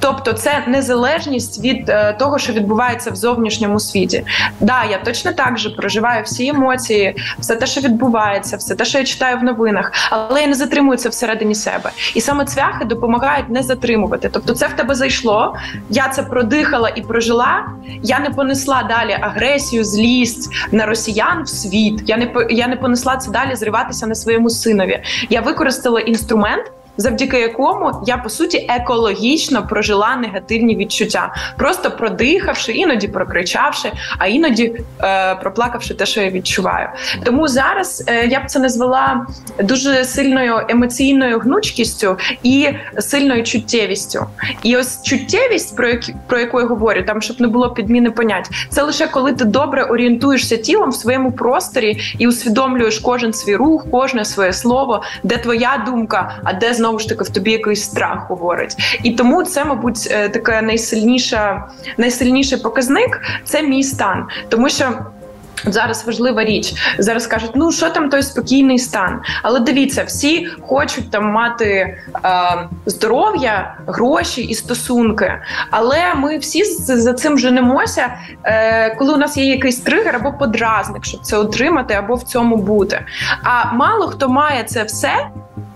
Тобто 0.00 0.32
це 0.32 0.64
незалежність 0.68 1.64
від 1.64 1.88
е, 1.88 2.12
того, 2.12 2.38
що 2.38 2.52
відбувається 2.52 3.10
в 3.10 3.16
зовнішньому 3.16 3.80
світі. 3.80 4.24
Да, 4.60 4.84
я 4.84 4.98
точно 4.98 5.32
так 5.32 5.58
же 5.58 5.70
проживаю 5.70 6.24
всі 6.24 6.48
емоції, 6.48 7.16
все 7.38 7.56
те, 7.56 7.66
що 7.66 7.80
відбувається, 7.80 8.56
все 8.56 8.74
те, 8.74 8.84
що 8.84 8.98
я 8.98 9.04
читаю 9.04 9.38
в 9.38 9.42
новинах, 9.42 9.92
але 10.10 10.40
я 10.40 10.46
не 10.46 10.54
затримую 10.54 10.98
це 10.98 11.08
всередині 11.08 11.54
себе. 11.54 11.90
І 12.14 12.20
саме 12.20 12.44
цвяхи 12.44 12.84
допомагають 12.84 13.48
не 13.48 13.62
затримувати. 13.62 14.28
Тобто, 14.32 14.54
це 14.54 14.66
в 14.66 14.72
тебе 14.72 14.94
зайшло. 14.94 15.56
Я 15.90 16.08
це 16.08 16.22
продихала 16.22 16.88
і 16.88 17.02
прожила. 17.02 17.66
Я 18.02 18.18
не 18.18 18.30
понесла 18.30 18.82
далі 18.82 19.18
агресію, 19.20 19.84
злість 19.84 20.50
на 20.72 20.86
росіян 20.86 21.42
в 21.42 21.48
світ. 21.48 22.02
Я 22.06 22.16
не 22.16 22.32
я 22.50 22.68
не 22.68 22.76
понесла 22.76 23.16
це 23.16 23.30
далі 23.30 23.56
зриватися 23.56 24.06
на 24.06 24.14
своєму 24.14 24.50
синові. 24.50 25.00
Я 25.30 25.40
використала 25.40 26.00
інструмент 26.00 26.72
завдяки 26.98 27.40
якому 27.40 28.02
я 28.06 28.16
по 28.16 28.28
суті 28.28 28.66
екологічно 28.68 29.66
прожила 29.66 30.16
негативні 30.16 30.76
відчуття, 30.76 31.34
просто 31.56 31.90
продихавши, 31.90 32.72
іноді 32.72 33.08
прокричавши, 33.08 33.92
а 34.18 34.26
іноді 34.26 34.74
е, 35.02 35.34
проплакавши 35.34 35.94
те, 35.94 36.06
що 36.06 36.20
я 36.20 36.30
відчуваю. 36.30 36.88
Тому 37.24 37.48
зараз 37.48 38.04
е, 38.06 38.26
я 38.26 38.40
б 38.40 38.42
це 38.46 38.58
назвала 38.58 39.26
дуже 39.62 40.04
сильною 40.04 40.60
емоційною 40.68 41.38
гнучкістю 41.38 42.16
і 42.42 42.68
сильною 42.98 43.44
чуттєвістю. 43.44 44.26
І 44.62 44.76
ось 44.76 45.02
чуттєвість, 45.02 45.76
про 45.76 45.88
які 45.88 46.14
про 46.26 46.38
яку 46.38 46.60
я 46.60 46.66
говорю, 46.66 47.02
там 47.06 47.22
щоб 47.22 47.40
не 47.40 47.48
було 47.48 47.70
підміни 47.70 48.10
понять, 48.10 48.50
це 48.70 48.82
лише 48.82 49.06
коли 49.06 49.32
ти 49.32 49.44
добре 49.44 49.82
орієнтуєшся 49.84 50.56
тілом 50.56 50.90
в 50.90 50.94
своєму 50.94 51.32
просторі 51.32 51.98
і 52.18 52.28
усвідомлюєш 52.28 52.98
кожен 52.98 53.32
свій 53.32 53.56
рух, 53.56 53.86
кожне 53.90 54.24
своє 54.24 54.52
слово, 54.52 55.02
де 55.22 55.36
твоя 55.36 55.82
думка, 55.86 56.40
а 56.44 56.52
де 56.52 56.74
знову 56.74 56.87
знову 56.88 56.98
ж 56.98 57.08
таки 57.08 57.24
в 57.24 57.28
тобі 57.28 57.52
якийсь 57.52 57.84
страх 57.84 58.26
говорить. 58.28 58.76
І 59.02 59.10
тому 59.10 59.42
це, 59.42 59.64
мабуть, 59.64 60.08
е, 60.10 60.28
така 60.28 60.62
найсильніша, 60.62 61.64
найсильніший 61.98 62.58
показник 62.58 63.20
це 63.44 63.62
мій 63.62 63.82
стан, 63.82 64.26
тому 64.48 64.68
що. 64.68 64.92
Зараз 65.64 66.06
важлива 66.06 66.44
річ. 66.44 66.74
Зараз 66.98 67.26
кажуть, 67.26 67.50
ну 67.54 67.72
що 67.72 67.90
там 67.90 68.08
той 68.08 68.22
спокійний 68.22 68.78
стан. 68.78 69.20
Але 69.42 69.60
дивіться, 69.60 70.04
всі 70.04 70.46
хочуть 70.46 71.10
там 71.10 71.24
мати 71.24 71.66
е, 71.66 71.98
здоров'я, 72.86 73.76
гроші 73.86 74.42
і 74.42 74.54
стосунки. 74.54 75.32
Але 75.70 76.14
ми 76.14 76.38
всі 76.38 76.64
за 76.64 77.12
цим 77.12 77.38
женемося, 77.38 78.14
е, 78.44 78.94
коли 78.94 79.14
у 79.14 79.16
нас 79.16 79.36
є 79.36 79.44
якийсь 79.44 79.80
тригер 79.80 80.16
або 80.16 80.32
подразник, 80.32 81.04
щоб 81.04 81.20
це 81.20 81.36
отримати, 81.36 81.94
або 81.94 82.14
в 82.14 82.22
цьому 82.22 82.56
бути. 82.56 83.04
А 83.42 83.72
мало 83.72 84.08
хто 84.08 84.28
має 84.28 84.64
це 84.64 84.82
все 84.82 85.28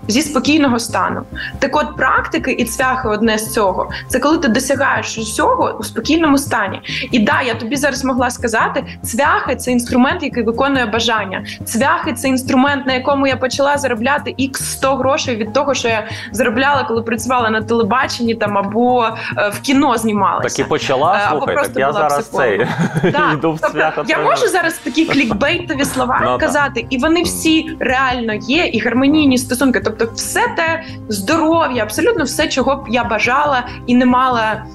зі 0.07 0.21
спокійного 0.21 0.79
стану. 0.79 1.21
Так 1.59 1.75
от 1.75 1.97
практики 1.97 2.51
і 2.51 2.65
цвяхи 2.65 3.07
одне 3.07 3.37
з 3.37 3.53
цього. 3.53 3.89
Це 4.07 4.19
коли 4.19 4.37
ти 4.37 4.47
досягаєш 4.47 5.17
усього 5.17 5.77
у 5.79 5.83
спокійному 5.83 6.37
стані. 6.37 6.81
І 7.11 7.19
да, 7.19 7.41
я 7.41 7.53
тобі 7.53 7.75
зараз 7.75 8.03
могла 8.03 8.29
сказати, 8.29 8.83
цвяхи 9.03 9.55
це 9.55 9.71
інструмент, 9.71 10.23
який 10.23 10.43
виконує 10.43 10.85
бажання. 10.85 11.45
Цвяхи 11.65 12.13
це 12.13 12.27
інструмент, 12.27 12.85
на 12.85 12.93
якому 12.93 13.27
я 13.27 13.35
почала 13.35 13.77
заробляти 13.77 14.35
x 14.39 14.55
100 14.55 14.95
грошей 14.95 15.35
від 15.35 15.53
того, 15.53 15.73
що 15.73 15.87
я 15.87 16.07
заробляла, 16.31 16.83
коли 16.83 17.01
працювала 17.01 17.49
на 17.49 17.61
телебаченні 17.61 18.35
там 18.35 18.57
або 18.57 19.05
е, 19.37 19.49
в 19.49 19.59
кіно 19.59 19.97
знімалася. 19.97 20.57
Так 20.57 20.67
і 20.67 20.69
почала 20.69 21.15
е, 21.15 21.29
слухай, 21.29 21.55
так 21.55 21.71
я 21.75 21.93
зараз 21.93 22.27
цей 22.27 22.59
йду 23.33 23.51
в 23.51 23.59
тобто, 23.61 24.03
Я 24.07 24.19
можу 24.19 24.47
зараз 24.47 24.73
такі 24.73 25.05
клікбейтові 25.05 25.85
слова 25.85 26.21
ну, 26.23 26.37
казати, 26.37 26.85
і 26.89 26.97
вони 26.97 27.23
всі 27.23 27.77
реально 27.79 28.33
є, 28.33 28.65
і 28.65 28.79
гармонійні 28.79 29.37
стосунки. 29.37 29.79
Тобто, 29.99 30.15
все 30.15 30.47
те 30.55 30.83
здоров'я, 31.09 31.83
абсолютно 31.83 32.23
все, 32.23 32.47
чого 32.47 32.75
б 32.75 32.85
я 32.89 33.03
бажала 33.03 33.67
і 33.87 33.95
не 33.95 34.05
мала. 34.05 34.65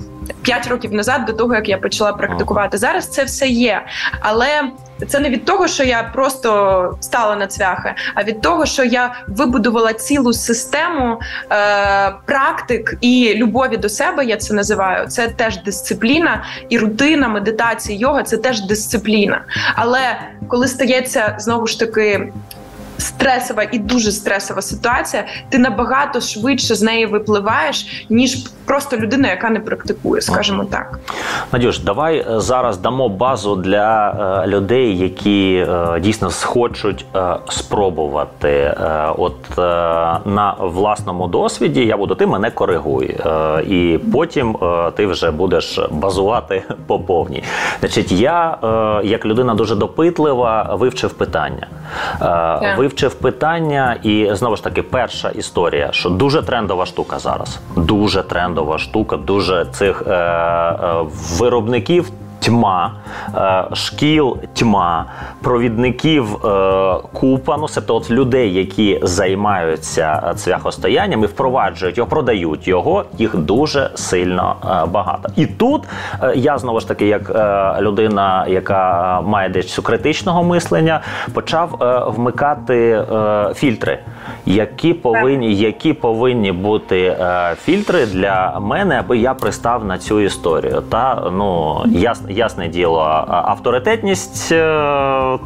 П'ять 0.42 0.66
років 0.66 0.92
назад, 0.92 1.24
до 1.24 1.32
того 1.32 1.54
як 1.54 1.68
я 1.68 1.78
почала 1.78 2.12
практикувати, 2.12 2.78
зараз 2.78 3.06
це 3.06 3.24
все 3.24 3.46
є, 3.48 3.82
але 4.20 4.62
це 5.06 5.20
не 5.20 5.30
від 5.30 5.44
того, 5.44 5.68
що 5.68 5.84
я 5.84 6.02
просто 6.02 6.98
стала 7.00 7.36
на 7.36 7.46
цвяхи, 7.46 7.94
а 8.14 8.22
від 8.22 8.40
того, 8.40 8.66
що 8.66 8.84
я 8.84 9.14
вибудувала 9.28 9.92
цілу 9.92 10.32
систему 10.32 11.20
е, 11.52 12.14
практик 12.24 12.94
і 13.00 13.34
любові 13.36 13.76
до 13.76 13.88
себе. 13.88 14.24
Я 14.24 14.36
це 14.36 14.54
називаю. 14.54 15.06
Це 15.06 15.28
теж 15.28 15.62
дисципліна 15.62 16.44
і 16.68 16.78
рутина 16.78 17.28
медитації 17.28 17.98
йога 17.98 18.22
це 18.22 18.36
теж 18.36 18.66
дисципліна. 18.66 19.44
Але 19.74 20.18
коли 20.48 20.68
стається 20.68 21.34
знову 21.38 21.66
ж 21.66 21.80
таки 21.80 22.32
стресова 22.98 23.62
і 23.72 23.78
дуже 23.78 24.12
стресова 24.12 24.62
ситуація, 24.62 25.24
ти 25.48 25.58
набагато 25.58 26.20
швидше 26.20 26.74
з 26.74 26.82
неї 26.82 27.06
випливаєш, 27.06 28.06
ніж 28.10 28.36
просто 28.64 28.96
людина, 28.96 29.28
яка 29.28 29.50
не 29.50 29.60
практикує, 29.60 30.22
скажімо 30.22 30.64
так. 30.64 30.98
Надюш, 31.52 31.78
давай 31.78 32.18
е, 32.18 32.40
зараз 32.40 32.78
дамо 32.78 33.08
базу 33.08 33.56
для 33.56 34.10
е, 34.44 34.46
людей, 34.46 34.98
які 34.98 35.66
е, 35.68 36.00
дійсно 36.00 36.30
схочуть 36.30 37.06
спробувати. 37.48 38.74
От 39.18 39.58
на 40.26 40.54
власному 40.58 41.28
досвіді 41.28 41.86
я 41.86 41.96
буду, 41.96 42.14
ти 42.14 42.26
мене 42.26 42.50
коригуй, 42.50 43.16
і 43.68 43.98
потім 44.12 44.56
ти 44.96 45.06
вже 45.06 45.30
будеш 45.30 45.80
базувати 45.90 46.62
по 46.86 46.98
повній. 46.98 47.42
Значить, 47.80 48.12
я 48.12 48.58
як 49.04 49.26
людина 49.26 49.54
дуже 49.54 49.74
допитлива, 49.76 50.76
вивчив 50.78 51.12
питання. 51.12 51.66
Yeah 52.20 52.78
вивчив 52.78 53.14
питання, 53.14 53.96
і 54.02 54.28
знову 54.32 54.56
ж 54.56 54.64
таки, 54.64 54.82
перша 54.82 55.28
історія, 55.28 55.88
що 55.92 56.10
дуже 56.10 56.42
трендова 56.42 56.86
штука 56.86 57.18
зараз. 57.18 57.60
Дуже 57.76 58.22
трендова 58.22 58.78
штука, 58.78 59.16
дуже 59.16 59.66
цих 59.72 60.02
е, 60.06 60.10
е, 60.12 60.76
виробників 61.38 62.10
тьма, 62.40 62.92
е, 63.34 63.64
шкіл 63.74 64.36
тьма, 64.54 65.04
провідників 65.42 66.46
е, 66.46 66.96
купа, 67.12 67.56
ну 67.56 67.68
себто 67.68 67.96
от 67.96 68.10
людей, 68.10 68.54
які 68.54 69.00
займаються 69.02 70.34
цвяхостоянням 70.36 71.22
і 71.24 71.26
впроваджують 71.26 71.98
його, 71.98 72.10
продають 72.10 72.68
його, 72.68 73.04
їх 73.18 73.36
дуже 73.36 73.90
сильно 73.94 74.56
е, 74.64 74.86
багато. 74.86 75.28
І 75.36 75.46
тут 75.46 75.82
я 76.34 76.58
знову 76.58 76.80
ж 76.80 76.88
таки, 76.88 77.06
як 77.06 77.30
людина, 77.80 78.46
яка 78.48 79.20
має 79.20 79.48
десь 79.48 79.78
критичного 79.78 80.44
мислення, 80.44 81.00
почав 81.34 81.78
вмикати 82.16 83.04
фільтри, 83.54 83.98
які 84.46 84.94
повинні 84.94 85.54
які 85.54 85.92
повинні 85.92 86.52
бути 86.52 87.16
фільтри 87.62 88.06
для 88.06 88.60
мене, 88.60 88.98
аби 88.98 89.18
я 89.18 89.34
пристав 89.34 89.84
на 89.84 89.98
цю 89.98 90.20
історію. 90.20 90.82
Та 90.90 91.30
ну 91.32 91.82
ясно 91.86 92.27
ясне 92.28 92.68
діло, 92.68 93.24
авторитетність 93.28 94.52
е, 94.52 94.58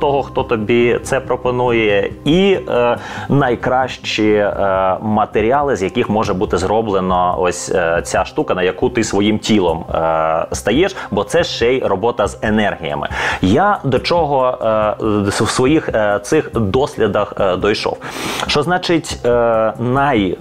того, 0.01 0.23
хто 0.23 0.43
тобі 0.43 0.99
це 1.03 1.21
пропонує, 1.21 2.13
і 2.25 2.59
е, 2.69 2.97
найкращі 3.29 4.33
е, 4.33 4.97
матеріали, 5.01 5.77
з 5.77 5.83
яких 5.83 6.11
може 6.11 6.35
бути 6.35 6.59
зроблено 6.59 7.37
ось 7.39 7.73
ця 8.03 8.25
штука, 8.25 8.55
на 8.55 8.63
яку 8.63 8.89
ти 8.89 9.05
своїм 9.05 9.39
тілом 9.39 9.85
стаєш, 10.53 10.97
бо 11.11 11.25
це 11.25 11.45
ще 11.45 11.73
й 11.73 11.81
робота 11.81 12.27
з 12.27 12.39
енергіями. 12.43 13.09
Я 13.43 13.79
до 13.85 13.99
чого 13.99 14.59
в 15.29 15.33
своїх 15.33 15.91
цих 16.23 16.51
дослідах 16.55 17.35
дійшов. 17.63 17.99
Що 18.47 18.63
значить 18.63 19.19
най 19.79 20.39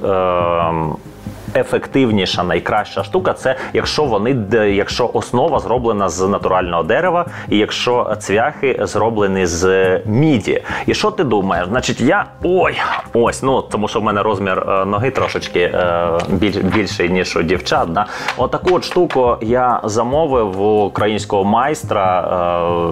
найефективніша, 1.56 2.44
найкраща 2.44 3.04
штука 3.04 3.34
це 3.34 3.56
якщо 3.74 4.04
вони 4.04 4.36
якщо 4.70 5.10
основа 5.14 5.60
зроблена 5.60 6.10
з 6.10 6.28
натурального 6.28 6.84
дерева, 6.84 7.26
і 7.50 7.58
якщо 7.58 8.16
цвяхи 8.20 8.80
зроблені 8.82 9.46
з 9.46 10.00
міді. 10.06 10.64
І 10.86 10.94
що 10.94 11.12
ти 11.12 11.24
думаєш? 11.24 11.68
Значить, 11.68 12.02
я 12.02 12.26
ой, 12.44 12.78
ось 13.14 13.44
ну 13.44 13.62
тому, 13.62 13.88
що 13.88 14.00
в 14.00 14.04
мене 14.04 14.24
розмір 14.24 14.60
е, 14.70 14.86
ноги 14.86 15.12
трошечки 15.12 15.60
е, 15.60 16.08
більш, 16.30 16.56
більший 16.56 17.10
ніж 17.10 17.36
у 17.36 17.42
дівчат. 17.42 17.94
Да? 17.94 18.06
Отаку 18.38 18.76
от 18.76 18.84
штуку 18.84 19.38
я 19.42 19.82
замовив 19.84 20.62
у 20.62 20.86
українського 20.86 21.44
майстра 21.44 22.22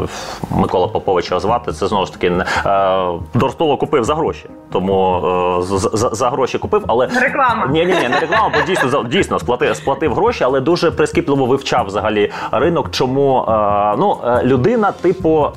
е, 0.03 0.07
Микола 0.51 0.87
Поповича 0.87 1.39
звати. 1.39 1.71
Це 1.71 1.87
знову 1.87 2.05
ж 2.05 2.13
таки 2.13 2.31
до 3.33 3.49
столу 3.49 3.77
купив 3.77 4.03
за 4.03 4.15
гроші. 4.15 4.45
Тому 4.71 5.21
за, 5.63 6.09
за 6.09 6.29
гроші 6.29 6.57
купив, 6.57 6.83
але 6.87 7.07
реклама. 7.21 7.67
Ні, 7.67 7.85
ні, 7.85 7.93
ні, 7.93 8.09
не 8.09 8.19
реклама, 8.19 8.48
бо 8.53 8.61
дійсно 8.67 9.03
дійсно 9.03 9.39
сплатив, 9.39 9.75
сплатив 9.75 10.13
гроші, 10.13 10.43
але 10.43 10.59
дуже 10.59 10.91
прискіпливо 10.91 11.45
вивчав 11.45 11.85
взагалі 11.85 12.31
ринок. 12.51 12.91
Чому 12.91 13.45
ну 13.97 14.17
людина, 14.43 14.91
типу, 14.91 15.47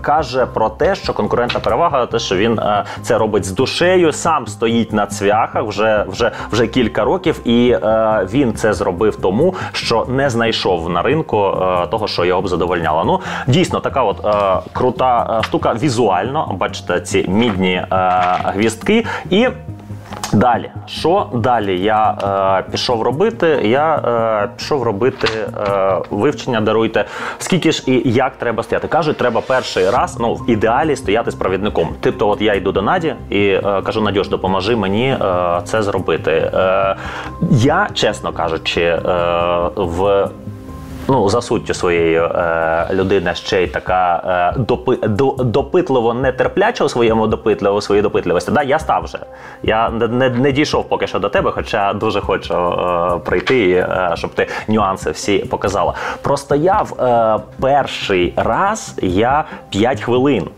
каже 0.00 0.46
про 0.46 0.68
те, 0.68 0.94
що 0.94 1.12
конкурентна 1.12 1.60
перевага, 1.60 2.06
те, 2.06 2.18
що 2.18 2.36
він 2.36 2.60
це 3.02 3.18
робить 3.18 3.44
з 3.44 3.50
душею, 3.50 4.12
сам 4.12 4.46
стоїть 4.46 4.92
на 4.92 5.06
цвяхах 5.06 5.64
вже 5.64 6.04
вже 6.08 6.32
вже 6.52 6.66
кілька 6.66 7.04
років, 7.04 7.40
і 7.44 7.70
е, 7.70 8.26
він 8.32 8.54
це 8.54 8.72
зробив 8.72 9.16
тому, 9.16 9.54
що 9.72 10.06
не 10.08 10.30
знайшов 10.30 10.90
на 10.90 11.02
ринку 11.02 11.46
е, 11.46 11.86
того, 11.86 12.08
що 12.08 12.24
його 12.24 12.42
б 12.42 12.48
задовольняло. 12.48 13.04
Ну 13.04 13.20
дійсно 13.52 13.80
така 13.80 14.02
от 14.02 14.24
е, 14.24 14.70
крута 14.72 15.38
е, 15.40 15.42
штука 15.42 15.74
візуально. 15.82 16.56
Бачите, 16.58 17.00
ці 17.00 17.28
мідні 17.28 17.72
е, 17.72 17.86
гвістки 18.44 19.06
і. 19.30 19.48
Далі, 20.32 20.70
що 20.86 21.26
далі 21.34 21.80
я 21.80 22.10
е, 22.66 22.70
пішов 22.70 23.02
робити? 23.02 23.60
Я 23.64 23.96
е, 23.96 24.48
пішов 24.56 24.82
робити 24.82 25.28
е, 25.68 25.96
вивчення, 26.10 26.60
даруйте, 26.60 27.04
скільки 27.38 27.72
ж 27.72 27.82
і 27.86 28.12
як 28.12 28.36
треба 28.36 28.62
стояти. 28.62 28.88
Кажуть, 28.88 29.16
треба 29.16 29.40
перший 29.40 29.90
раз 29.90 30.16
ну 30.20 30.34
в 30.34 30.50
ідеалі 30.50 30.96
стояти 30.96 31.30
з 31.30 31.34
провідником. 31.34 31.88
Тобто, 32.00 32.28
от 32.28 32.42
я 32.42 32.54
йду 32.54 32.72
до 32.72 32.82
Наді 32.82 33.14
і 33.30 33.38
е, 33.46 33.82
кажу: 33.84 34.00
Надюш, 34.00 34.28
допоможи 34.28 34.76
мені 34.76 35.06
е, 35.08 35.60
це 35.64 35.82
зробити. 35.82 36.32
Е, 36.32 36.96
Я, 37.50 37.88
чесно 37.94 38.32
кажучи, 38.32 39.00
в 39.76 40.28
ну 41.10 41.28
за 41.28 41.42
суттю 41.42 41.74
своєю 41.74 42.22
е, 42.24 42.86
людина 42.92 43.34
ще 43.34 43.62
й 43.62 43.66
така 43.66 44.22
е, 44.56 44.60
допи, 44.60 44.96
до, 44.96 45.30
допитливо 45.38 46.14
нетерпляча 46.14 46.84
у 46.84 46.88
своєму 46.88 47.26
допитливо, 47.26 47.76
у 47.76 47.80
своїй 47.80 48.02
допитливості. 48.02 48.50
Да, 48.50 48.62
я 48.62 48.78
став 48.78 49.04
вже. 49.04 49.18
Я 49.62 49.90
не, 49.90 50.30
не, 50.30 50.52
дійшов 50.52 50.88
поки 50.88 51.06
що 51.06 51.18
до 51.18 51.28
тебе, 51.28 51.50
хоча 51.50 51.92
дуже 51.92 52.20
хочу 52.20 52.54
е, 52.54 53.18
прийти, 53.24 53.70
е, 53.70 54.12
щоб 54.14 54.30
ти 54.30 54.48
нюанси 54.68 55.10
всі 55.10 55.38
показала. 55.38 55.94
Простояв 56.22 56.94
е, 57.00 57.38
перший 57.60 58.32
раз 58.36 58.94
я 59.02 59.44
5 59.70 60.00
хвилин. 60.00 60.48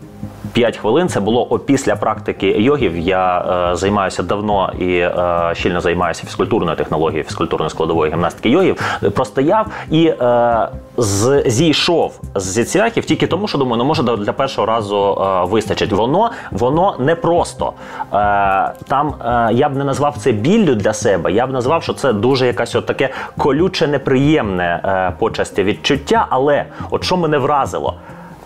5 0.53 0.77
хвилин. 0.77 1.09
Це 1.09 1.19
було 1.19 1.43
опісля 1.43 1.95
практики 1.95 2.47
йогів. 2.47 2.97
Я 2.97 3.39
е, 3.71 3.75
займаюся 3.75 4.23
давно 4.23 4.73
і 4.79 4.97
е, 4.97 5.51
щільно 5.53 5.81
займаюся 5.81 6.23
фізкультурною 6.25 6.77
технологією, 6.77 7.23
фізкультурною 7.23 7.69
складовою 7.69 8.11
гімнастики 8.11 8.49
йогів. 8.49 8.99
Простояв 9.13 9.67
і 9.91 10.07
е, 10.07 10.67
з, 10.97 11.43
зійшов 11.45 12.19
з 12.35 12.65
цвяхів 12.65 13.05
тільки 13.05 13.27
тому, 13.27 13.47
що 13.47 13.57
думаю, 13.57 13.77
ну 13.77 13.85
може 13.85 14.03
для 14.03 14.33
першого 14.33 14.67
разу 14.67 15.21
е, 15.21 15.45
вистачить. 15.45 15.91
Воно 15.91 16.31
воно 16.51 16.95
не 16.99 17.15
просто. 17.15 17.73
Е, 18.13 18.73
там 18.87 19.13
е, 19.25 19.49
я 19.53 19.69
б 19.69 19.75
не 19.75 19.83
назвав 19.83 20.17
це 20.17 20.31
біллю 20.31 20.75
для 20.75 20.93
себе. 20.93 21.31
Я 21.31 21.47
б 21.47 21.51
назвав, 21.51 21.83
що 21.83 21.93
це 21.93 22.13
дуже 22.13 22.47
якась 22.47 22.75
от 22.75 22.85
таке 22.85 23.09
колюче, 23.37 23.87
неприємне 23.87 25.13
почасті 25.19 25.63
відчуття. 25.63 26.25
Але 26.29 26.65
от 26.89 27.03
що 27.03 27.17
мене 27.17 27.37
вразило 27.37 27.93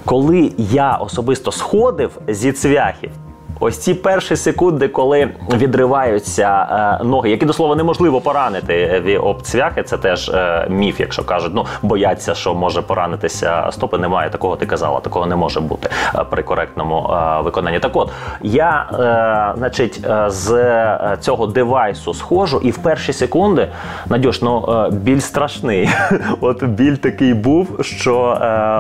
коли 0.08 0.52
я 0.58 0.96
особисто 0.96 1.52
сходив 1.52 2.20
зі 2.28 2.52
цвяхів, 2.52 3.12
Ось 3.60 3.78
ці 3.78 3.94
перші 3.94 4.36
секунди, 4.36 4.88
коли 4.88 5.30
відриваються 5.54 6.68
е, 7.02 7.04
ноги, 7.04 7.30
які 7.30 7.46
до 7.46 7.54
слова 7.54 7.76
неможливо 7.76 8.22
поранити 8.22 9.04
в 9.06 9.28
обцвяхи, 9.28 9.84
це 9.84 9.98
теж 9.98 10.30
е, 10.30 10.68
міф, 10.70 11.00
якщо 11.00 11.24
кажуть, 11.24 11.52
ну 11.56 11.66
бояться, 11.82 12.36
що 12.36 12.54
може 12.54 12.82
поранитися 12.82 13.68
стопи. 13.72 13.98
Немає 13.98 14.30
такого, 14.30 14.56
ти 14.56 14.66
казала, 14.66 15.00
такого 15.00 15.26
не 15.26 15.36
може 15.36 15.60
бути 15.60 15.90
е, 16.16 16.24
при 16.30 16.44
коректному 16.44 17.10
е, 17.14 17.42
виконанні. 17.42 17.80
Так 17.80 17.92
от 17.96 18.12
я, 18.42 18.90
е, 18.94 19.58
значить, 19.58 20.02
е, 20.06 20.30
з 20.30 21.18
цього 21.20 21.48
девайсу 21.48 22.14
схожу, 22.14 22.62
і 22.64 22.72
в 22.72 22.78
перші 22.78 23.14
секунди 23.14 23.68
Надюш, 24.10 24.42
ну 24.42 24.88
біль 24.92 25.20
страшний. 25.20 25.90
От 26.42 26.64
біль 26.64 26.96
такий 26.96 27.34
був, 27.34 27.80
що 27.82 28.38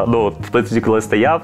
ну 0.07 0.33
тоді, 0.51 0.81
коли 0.81 1.01
стояв, 1.01 1.41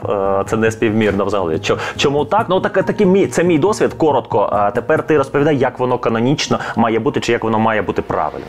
це 0.50 0.58
не 0.58 0.72
співмірно 0.72 1.26
взагалі. 1.26 1.60
Чому 1.98 2.26
так? 2.26 2.46
Ну 2.50 2.60
так 2.60 2.86
такі 2.86 3.06
мій 3.24 3.28
це 3.28 3.44
мій 3.44 3.60
досвід 3.60 3.94
коротко. 3.94 4.50
А 4.52 4.72
тепер 4.72 5.08
ти 5.08 5.18
розповідай, 5.18 5.58
як 5.58 5.80
воно 5.80 5.98
канонічно 5.98 6.60
має 6.76 7.00
бути, 7.00 7.20
чи 7.20 7.32
як 7.32 7.44
воно 7.44 7.60
має 7.60 7.82
бути 7.82 8.02
правильно. 8.02 8.46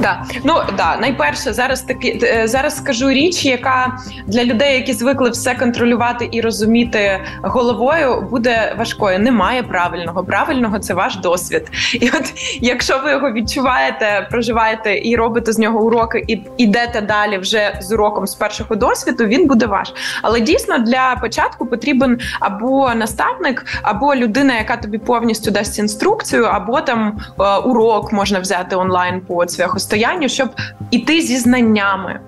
Да. 0.00 0.24
Ну 0.44 0.54
да, 0.76 0.96
найперше, 0.96 1.52
зараз 1.52 1.82
таки 1.82 2.20
е, 2.22 2.48
зараз 2.48 2.76
скажу 2.76 3.10
річ, 3.10 3.44
яка 3.44 3.98
для 4.26 4.44
людей, 4.44 4.74
які 4.74 4.92
звикли 4.92 5.30
все 5.30 5.54
контролювати 5.54 6.28
і 6.32 6.40
розуміти 6.40 7.20
головою, 7.42 8.28
буде 8.30 8.74
важкою. 8.78 9.18
Немає 9.18 9.62
правильного. 9.62 10.24
Правильного 10.24 10.78
це 10.78 10.94
ваш 10.94 11.16
досвід. 11.16 11.68
І 11.94 12.08
от 12.08 12.32
якщо 12.60 13.00
ви 13.04 13.10
його 13.10 13.32
відчуваєте, 13.32 14.26
проживаєте 14.30 15.00
і 15.04 15.16
робите 15.16 15.52
з 15.52 15.58
нього 15.58 15.80
уроки, 15.80 16.24
і 16.28 16.40
йдете 16.56 17.00
далі 17.00 17.38
вже 17.38 17.78
з 17.80 17.92
уроком 17.92 18.26
з 18.26 18.34
першого 18.34 18.76
досвіду, 18.76 19.24
він 19.24 19.46
буде 19.46 19.66
ваш. 19.66 19.92
Але 20.22 20.40
дійсно 20.40 20.78
для 20.78 21.16
початку 21.20 21.66
потрібен 21.66 22.18
або 22.40 22.94
наставник, 22.94 23.66
або 23.82 24.14
людина, 24.14 24.58
яка 24.58 24.76
тобі 24.76 24.98
повністю 24.98 25.50
дасть 25.50 25.78
інструкцію, 25.78 26.44
або 26.44 26.80
там 26.80 27.20
е, 27.40 27.56
урок 27.56 28.12
можна 28.12 28.40
взяти 28.40 28.76
онлайн 28.76 29.20
по 29.20 29.44
цвяху 29.44 29.65
протистоянню, 29.68 30.28
щоб 30.28 30.48
іти 30.90 31.20
зі 31.20 31.36
знаннями. 31.36 32.20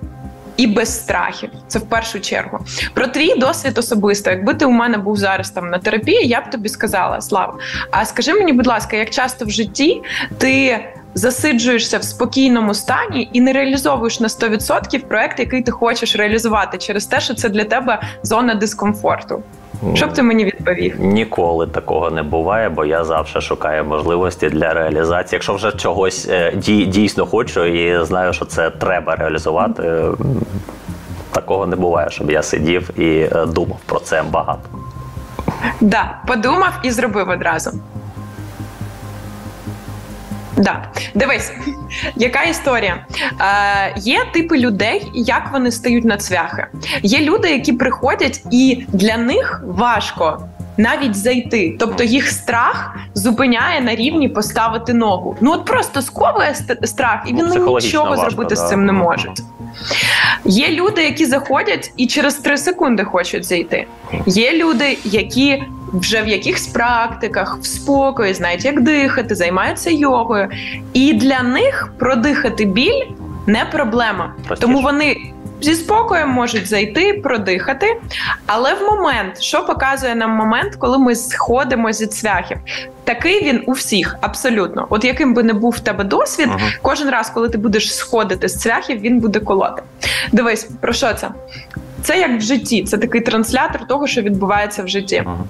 І 0.57 0.67
без 0.67 0.95
страхів, 0.95 1.51
це 1.67 1.79
в 1.79 1.83
першу 1.89 2.21
чергу. 2.21 2.59
Про 2.95 3.07
твій 3.07 3.35
досвід 3.35 3.79
особисто. 3.79 4.31
Якби 4.31 4.55
ти 4.55 4.65
у 4.65 4.71
мене 4.71 4.99
був 4.99 5.17
зараз 5.17 5.51
там 5.51 5.71
на 5.71 5.79
терапії, 5.79 6.29
я 6.29 6.41
б 6.41 6.51
тобі 6.51 6.69
сказала, 6.69 7.21
Слава. 7.21 7.55
А 7.91 8.05
скажи 8.05 8.35
мені, 8.35 8.53
будь 8.53 8.67
ласка, 8.67 8.97
як 8.97 9.11
часто 9.11 9.45
в 9.45 9.51
житті 9.51 10.03
ти 10.39 10.79
засиджуєшся 11.15 11.99
в 11.99 12.05
спокійному 12.05 12.75
стані 12.75 13.31
і 13.33 13.41
не 13.41 13.53
реалізовуєш 13.53 14.21
на 14.21 14.29
100% 14.29 14.99
проект, 14.99 15.39
який 15.39 15.63
ти 15.63 15.71
хочеш 15.71 16.17
реалізувати 16.17 16.79
через 16.79 17.07
те, 17.07 17.21
що 17.21 17.35
це 17.35 17.49
для 17.49 17.65
тебе 17.65 18.03
зона 18.23 18.55
дискомфорту? 18.55 19.43
Що 19.95 20.07
б 20.07 20.13
ти 20.13 20.23
мені 20.23 20.45
відповів? 20.45 21.01
Ніколи 21.01 21.67
такого 21.67 22.11
не 22.11 22.23
буває, 22.23 22.69
бо 22.69 22.85
я 22.85 23.05
завжди 23.05 23.41
шукаю 23.41 23.85
можливості 23.85 24.49
для 24.49 24.75
реалізації. 24.75 25.37
Якщо 25.37 25.55
вже 25.55 25.73
чогось 25.73 26.29
е, 26.31 26.53
дійсно 26.87 27.27
хочу 27.27 27.65
і 27.65 28.05
знаю, 28.05 28.33
що 28.33 28.45
це 28.45 28.71
треба 28.71 29.17
реалізувати, 29.17 30.03
такого 31.31 31.67
не 31.67 31.77
буває, 31.77 32.11
щоб 32.11 32.31
я 32.31 32.43
сидів 32.43 33.01
і 33.01 33.29
е, 33.33 33.47
думав 33.47 33.79
про 33.87 34.01
це 34.01 34.23
багато. 34.31 34.61
Так, 35.47 35.73
да, 35.81 36.19
подумав 36.27 36.73
і 36.83 36.91
зробив 36.91 37.29
одразу. 37.29 37.71
Да, 40.59 40.89
дивись, 41.15 41.53
яка 42.17 42.43
історія? 42.43 43.07
Е, 43.41 43.95
Є 43.97 44.25
типи 44.33 44.59
людей, 44.59 45.11
як 45.15 45.53
вони 45.53 45.71
стають 45.71 46.05
на 46.05 46.17
цвяхи. 46.17 46.67
Є 47.03 47.21
люди, 47.21 47.51
які 47.51 47.73
приходять, 47.73 48.43
і 48.51 48.85
для 48.89 49.17
них 49.17 49.63
важко. 49.67 50.49
Навіть 50.77 51.15
зайти, 51.15 51.77
тобто 51.79 52.05
їх 52.05 52.29
страх 52.29 52.97
зупиняє 53.15 53.81
на 53.81 53.95
рівні 53.95 54.29
поставити 54.29 54.95
ногу. 54.95 55.37
Ну 55.41 55.53
от 55.53 55.65
просто 55.65 56.03
сковує 56.03 56.55
страх, 56.85 57.23
і 57.27 57.29
він 57.29 57.53
ну, 57.55 57.75
нічого 57.75 58.11
важко, 58.11 58.31
зробити 58.31 58.55
да. 58.55 58.61
з 58.61 58.69
цим 58.69 58.87
не 58.87 58.93
можуть. 58.93 59.43
Є 60.45 60.69
люди, 60.69 61.05
які 61.05 61.27
заходять 61.27 61.93
і 61.97 62.07
через 62.07 62.35
три 62.35 62.59
секунди 62.59 63.05
хочуть 63.05 63.45
зайти. 63.45 63.87
Є 64.27 64.53
люди, 64.53 64.99
які 65.05 65.63
вже 65.93 66.23
в 66.23 66.29
якихось 66.29 66.67
практиках 66.67 67.59
в 67.61 67.67
спокої 67.67 68.35
знають, 68.35 68.65
як 68.65 68.81
дихати, 68.81 69.35
займаються 69.35 69.91
йогою, 69.91 70.49
і 70.93 71.13
для 71.13 71.43
них 71.43 71.93
продихати 71.99 72.65
біль 72.65 73.05
не 73.47 73.65
проблема, 73.65 74.35
Простіше. 74.47 74.61
тому 74.61 74.83
вони. 74.83 75.17
Зі 75.61 75.75
спокоєм 75.75 76.29
можуть 76.29 76.67
зайти, 76.67 77.13
продихати, 77.13 78.01
але 78.47 78.75
в 78.75 78.83
момент, 78.83 79.41
що 79.41 79.65
показує 79.65 80.15
нам 80.15 80.31
момент, 80.31 80.77
коли 80.77 80.99
ми 80.99 81.15
сходимо 81.15 81.93
зі 81.93 82.07
цвяхів, 82.07 82.59
такий 83.05 83.45
він 83.45 83.63
у 83.67 83.73
всіх 83.73 84.17
абсолютно. 84.21 84.87
От 84.91 85.05
яким 85.05 85.35
би 85.35 85.43
не 85.43 85.53
був 85.53 85.73
в 85.73 85.81
тебе 85.81 86.05
досвід, 86.05 86.49
ага. 86.53 86.71
кожен 86.83 87.11
раз, 87.11 87.31
коли 87.31 87.49
ти 87.49 87.59
будеш 87.59 87.97
сходити 87.97 88.49
з 88.49 88.57
цвяхів, 88.61 89.01
він 89.01 89.21
буде 89.21 89.41
колоти. 89.41 89.83
Дивись, 90.33 90.69
про 90.81 90.93
що 90.93 91.15
це? 91.15 91.29
Це 92.03 92.19
як 92.19 92.39
в 92.39 92.41
житті, 92.41 92.85
це 92.85 92.99
такий 92.99 93.21
транслятор 93.21 93.87
того, 93.87 94.07
що 94.07 94.23
відбувається 94.23 94.83
в 94.83 94.89
житті. 94.89 95.23
Ага 95.27 95.45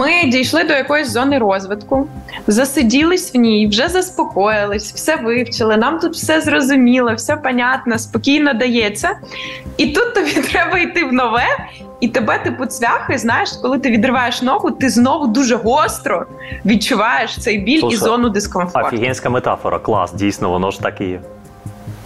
Ми 0.00 0.30
дійшли 0.30 0.64
до 0.64 0.72
якоїсь 0.72 1.10
зони 1.10 1.38
розвитку, 1.38 2.08
засиділись 2.46 3.34
в 3.34 3.38
ній, 3.38 3.66
вже 3.66 3.88
заспокоїлись, 3.88 4.92
все 4.92 5.16
вивчили. 5.16 5.76
Нам 5.76 5.98
тут 5.98 6.12
все 6.12 6.40
зрозуміло, 6.40 7.14
все 7.14 7.36
понятно, 7.36 7.98
спокійно 7.98 8.54
дається. 8.54 9.10
І 9.76 9.86
тут 9.86 10.14
тобі 10.14 10.30
треба 10.52 10.78
йти 10.78 11.04
в 11.04 11.12
нове, 11.12 11.46
і 12.00 12.08
тебе 12.08 12.38
типу 12.38 12.66
цвяхи, 12.66 13.18
знаєш, 13.18 13.50
коли 13.62 13.78
ти 13.78 13.90
відриваєш 13.90 14.42
ногу, 14.42 14.70
ти 14.70 14.88
знову 14.88 15.26
дуже 15.26 15.56
гостро 15.56 16.26
відчуваєш 16.66 17.38
цей 17.38 17.58
біль 17.58 17.80
Слушай, 17.80 17.96
і 17.96 18.00
зону 18.00 18.28
дискомфорту. 18.28 18.88
Офігенська 18.88 19.30
метафора, 19.30 19.78
клас, 19.78 20.12
дійсно, 20.12 20.50
воно 20.50 20.70
ж 20.70 20.80
так 20.80 21.00
і 21.00 21.04
є. 21.04 21.20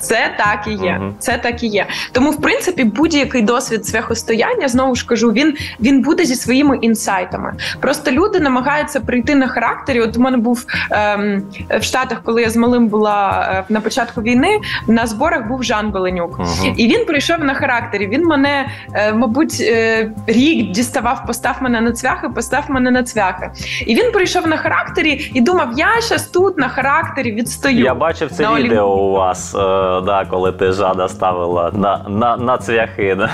Це 0.05 0.35
так 0.39 0.67
і 0.67 0.71
є. 0.71 0.93
Мгм. 0.93 1.15
Це 1.19 1.39
так 1.39 1.63
і 1.63 1.67
є. 1.67 1.87
Тому, 2.13 2.31
в 2.31 2.41
принципі, 2.43 2.85
будь-який 2.85 3.43
досвід 3.43 3.87
цвяхостояння, 3.87 4.69
знову 4.69 4.95
ж 4.95 5.07
кажу, 5.07 5.33
він, 5.33 5.55
він 5.81 6.03
буде 6.03 6.25
зі 6.25 6.35
своїми 6.35 6.77
інсайтами. 6.77 7.55
Просто 7.81 8.11
люди 8.11 8.41
намагаються 8.41 9.01
прийти 9.01 9.35
на 9.35 9.49
характері. 9.49 10.01
От 10.01 10.17
у 10.17 10.21
мене 10.21 10.37
був 10.37 10.65
ем, 10.91 11.43
в 11.81 11.83
Штатах, 11.83 12.23
коли 12.25 12.43
я 12.43 12.51
з 12.51 12.57
малим 12.57 12.89
була 12.89 13.49
е, 13.53 13.65
на 13.73 13.81
початку 13.81 14.23
війни, 14.23 14.61
на 14.89 15.07
зборах 15.07 15.49
був 15.49 15.63
Жан 15.65 15.91
Беленюк. 15.91 16.39
Мгм. 16.39 16.75
І 16.77 16.87
він 16.87 17.05
прийшов 17.05 17.45
на 17.45 17.55
характері. 17.55 18.07
Він 18.07 18.25
мене, 18.25 18.69
е, 18.95 19.13
мабуть, 19.13 19.57
е, 19.61 20.11
рік 20.27 20.71
діставав, 20.71 21.27
постав 21.27 21.57
мене 21.61 21.81
на 21.81 21.93
цвяхи, 21.93 22.29
постав 22.29 22.65
мене 22.69 22.91
на 22.91 23.03
цвяхи. 23.03 23.51
І 23.87 23.95
він 23.95 24.13
прийшов 24.13 24.47
на 24.47 24.57
характері 24.57 25.31
і 25.35 25.41
думав, 25.41 25.69
я 25.77 26.01
щас 26.01 26.27
тут 26.27 26.59
на 26.59 26.69
характері 26.69 27.33
відстою. 27.33 27.79
Я 27.79 27.95
бачив 27.95 28.31
це 28.31 28.43
На 28.43 28.55
відео 28.55 28.89
у 28.97 29.11
вас, 29.13 29.55
е, 29.55 29.94
да, 30.01 30.25
коли 30.31 30.53
ти 30.53 30.73
Жада 30.73 31.09
ставила 31.09 31.71
на, 31.75 32.05
на, 32.09 32.37
на 32.37 32.59
цвяхи. 32.59 33.15
Да. 33.15 33.31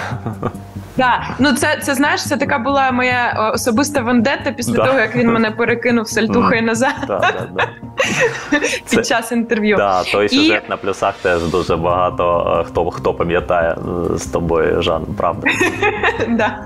Да. 0.97 1.23
Ну 1.39 1.53
це, 1.53 1.79
це 1.83 1.95
знаєш, 1.95 2.25
це 2.29 2.37
така 2.37 2.59
була 2.59 2.93
моя 2.93 3.51
особиста 3.55 4.01
вендетта 4.01 4.53
після 4.53 4.73
Да. 4.73 4.85
того, 4.87 4.99
як 4.99 5.17
він 5.17 5.33
мене 5.33 5.51
перекинув 5.51 6.09
сальтухою 6.09 6.63
назад 6.63 6.95
Да, 7.07 7.19
да, 7.19 7.33
да. 7.57 7.69
Це- 8.85 8.97
під 8.97 9.07
час 9.07 9.33
інтерв'ю. 9.33 9.77
Да, 9.77 10.03
той 10.05 10.27
І- 10.27 10.29
сюжет 10.29 10.69
на 10.69 10.77
плюсах 10.77 11.15
теж 11.23 11.43
дуже 11.43 11.77
багато 11.77 12.57
е, 12.61 12.65
хто, 12.69 12.91
хто 12.91 13.15
пам'ятає 13.15 13.71
е, 14.15 14.19
з 14.19 14.27
тобою, 14.27 14.83
Жан, 14.83 15.03
правда. 15.17 15.49
да. 16.29 16.59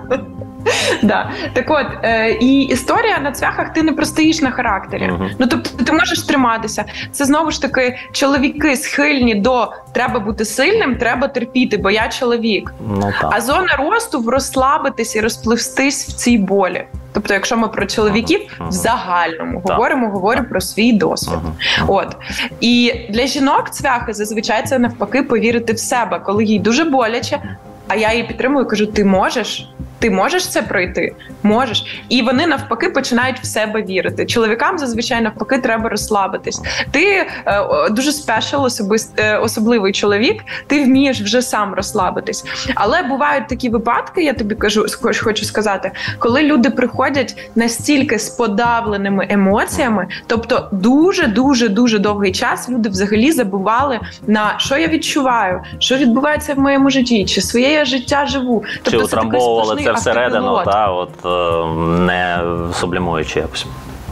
Да. 1.03 1.31
Так 1.53 1.70
от, 1.70 1.87
е, 2.03 2.31
і 2.31 2.62
історія 2.62 3.18
на 3.18 3.33
цвяхах 3.33 3.72
ти 3.72 3.83
не 3.83 3.92
простоїш 3.92 4.40
на 4.40 4.50
характері. 4.50 5.09
Мгм. 5.09 5.31
Ну 5.38 5.46
тобто 5.46 5.85
ти 5.85 5.92
можеш 5.92 6.22
триматися. 6.22 6.85
Це 7.12 7.24
знову 7.24 7.50
ж 7.50 7.62
таки 7.62 7.98
чоловіки 8.12 8.77
схильні 8.77 9.35
до 9.35 9.72
треба 9.92 10.20
бути 10.20 10.44
сильним, 10.44 10.96
треба 10.96 11.29
терпіти, 11.29 11.77
бо 11.77 11.90
я 11.90 12.09
чоловік. 12.09 12.74
Ну 12.88 13.12
так. 13.20 13.31
А 13.37 13.40
зона 13.40 13.77
росту 13.79 14.20
в 14.20 14.29
розслабитись 14.29 15.16
і 15.16 15.20
розпливстись 15.20 16.09
в 16.09 16.12
цій 16.12 16.38
болі. 16.38 16.85
Тобто, 17.12 17.35
якщо 17.35 17.57
ми 17.57 17.68
про 17.68 17.87
чоловіків 17.87 18.40
Мгм. 18.59 18.68
в 18.68 18.72
загальному 18.72 19.62
Так. 19.66 19.72
говоримо, 19.72 20.09
говорю 20.09 20.44
про 20.50 20.61
свій 20.61 20.92
досвід. 20.92 21.38
Мгм. 21.42 21.55
От 21.87 22.16
і 22.61 22.92
для 23.11 23.27
жінок 23.27 23.70
цвяхи 23.70 24.12
зазвичай 24.12 24.66
це 24.66 24.79
навпаки 24.79 25.22
повірити 25.22 25.72
в 25.72 25.79
себе, 25.79 26.18
коли 26.18 26.44
їй 26.44 26.59
дуже 26.59 26.85
боляче. 26.85 27.38
А 27.88 27.94
я 27.94 28.12
її 28.12 28.24
підтримую, 28.24 28.66
кажу: 28.66 28.87
ти 28.87 29.05
можеш. 29.05 29.68
Ти 29.98 30.11
можеш 30.11 30.48
це 30.48 30.62
пройти? 30.62 31.14
Можеш. 31.42 32.02
І 32.09 32.22
вони 32.22 32.46
навпаки 32.46 32.88
починають 32.88 33.40
в 33.40 33.44
себе 33.46 33.83
вірити. 33.83 34.26
Чоловікам 34.26 34.78
зазвичай 34.78 35.20
навпаки 35.20 35.59
треба 35.59 35.88
розслабитись. 35.88 36.61
Ти 36.90 37.26
е, 37.46 37.88
дуже 37.90 38.12
спешл, 38.12 38.64
особист, 38.64 39.20
е, 39.20 39.37
особливий 39.38 39.92
чоловік, 39.92 40.42
ти 40.66 40.85
вмієш 40.85 41.20
вже 41.20 41.42
сам 41.42 41.74
розслабитись. 41.74 42.44
Але 42.74 43.02
бувають 43.02 43.48
такі 43.48 43.68
випадки, 43.68 44.24
я 44.24 44.33
тобі 44.33 44.54
кажу, 44.54 44.87
хоч- 45.02 45.18
хочу 45.18 45.44
сказати, 45.44 45.90
коли 46.18 46.42
люди 46.42 46.70
приходять 46.70 47.50
настільки 47.54 48.18
з 48.18 48.30
подавленими 48.30 49.26
емоціями, 49.30 50.07
тобто 50.26 50.68
дуже 50.72 51.26
дуже 51.26 51.68
дуже 51.68 51.98
довгий 51.98 52.33
час 52.33 52.68
люди 52.68 52.88
взагалі 52.88 53.33
забували 53.33 54.00
на 54.26 54.54
що 54.59 54.76
я 54.76 54.88
відчуваю, 54.88 55.61
що 55.78 55.96
відбувається 55.96 56.54
в 56.54 56.59
моєму 56.59 56.90
житті, 56.90 57.24
чи 57.24 57.40
своє 57.40 57.72
я 57.72 57.85
життя 57.85 58.26
живу. 58.26 58.64
Чи 58.74 58.80
Тобто 58.83 59.07
це 59.07 59.16
такий 59.16 59.40
сплошний 59.40 59.84
це 59.85 59.92
всередину, 59.92 60.62
та, 60.64 60.90
от, 60.90 61.11
е, 61.25 61.64
не 62.01 62.40
сублімуючи 62.73 63.40
якось. 63.40 63.66